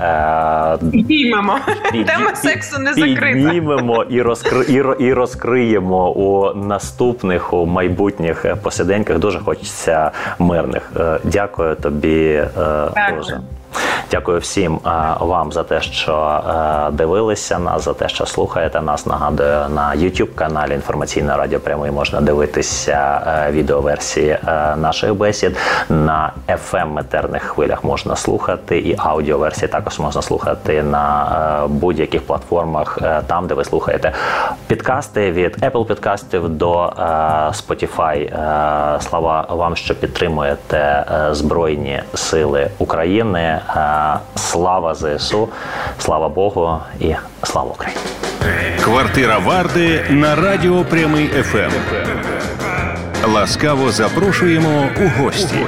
підіймемо. 0.93 1.59
Тема 1.93 2.35
сексу 2.35 2.81
не 2.81 2.95
закрита. 2.95 3.51
Піднімемо 3.51 4.05
і 4.05 4.23
розкри 4.23 4.65
і 4.99 5.13
розкриємо 5.13 6.11
у 6.11 6.55
наступних 6.55 7.53
у 7.53 7.67
майбутніх 7.67 8.47
посиденьках. 8.63 9.19
Дуже 9.19 9.39
хочеться 9.39 10.11
мирних. 10.39 10.93
Дякую 11.25 11.75
тобі 11.77 12.43
дуже. 13.17 13.41
Дякую 14.11 14.39
всім 14.39 14.81
е, 14.87 14.91
вам 15.21 15.53
за 15.53 15.63
те, 15.63 15.81
що 15.81 16.41
е, 16.49 16.91
дивилися 16.91 17.59
нас, 17.59 17.85
за 17.85 17.95
те, 17.95 18.09
що 18.09 18.27
слухаєте 18.27 18.81
нас. 18.81 19.07
Нагадую, 19.07 19.69
на 19.69 19.93
youtube 19.97 20.35
каналі 20.35 20.75
інформаційне 20.75 21.37
радіо 21.37 21.61
прямий 21.61 21.91
можна 21.91 22.21
дивитися 22.21 23.23
е, 23.27 23.53
відеоверсії 23.53 24.39
наших 24.77 25.15
бесід. 25.15 25.57
На 25.89 26.33
fm 26.49 26.87
метерних 26.87 27.43
хвилях 27.43 27.85
можна 27.85 28.17
слухати, 28.17 28.79
і 28.79 28.97
аудіоверсії 28.99 29.69
також 29.69 29.99
можна 29.99 30.23
слухати 30.23 30.83
на 30.83 31.67
будь-яких 31.69 32.27
платформах, 32.27 32.99
там 33.27 33.47
де 33.47 33.55
ви 33.55 33.65
слухаєте 33.65 34.13
підкасти 34.67 35.33
від 35.33 35.57
Apple 35.57 35.85
підкастів 35.85 36.49
до 36.49 36.93
Spotify. 37.53 38.31
Слава 39.01 39.47
вам, 39.49 39.77
що 39.77 39.95
підтримуєте 39.95 41.05
Збройні 41.33 42.03
Сили 42.15 42.71
України. 42.79 43.61
Слава 44.37 44.95
ЗСУ, 44.95 45.49
слава 45.99 46.29
Богу 46.29 46.79
і 47.01 47.15
слава 47.43 47.71
Україні. 47.71 48.01
Квартира 48.85 49.39
Варди 49.39 50.05
на 50.11 50.35
радіо 50.35 50.85
Прямий 50.85 51.27
ФМ. 51.29 51.71
Ласкаво 53.33 53.91
запрошуємо 53.91 54.89
у 55.01 55.23
гості. 55.23 55.59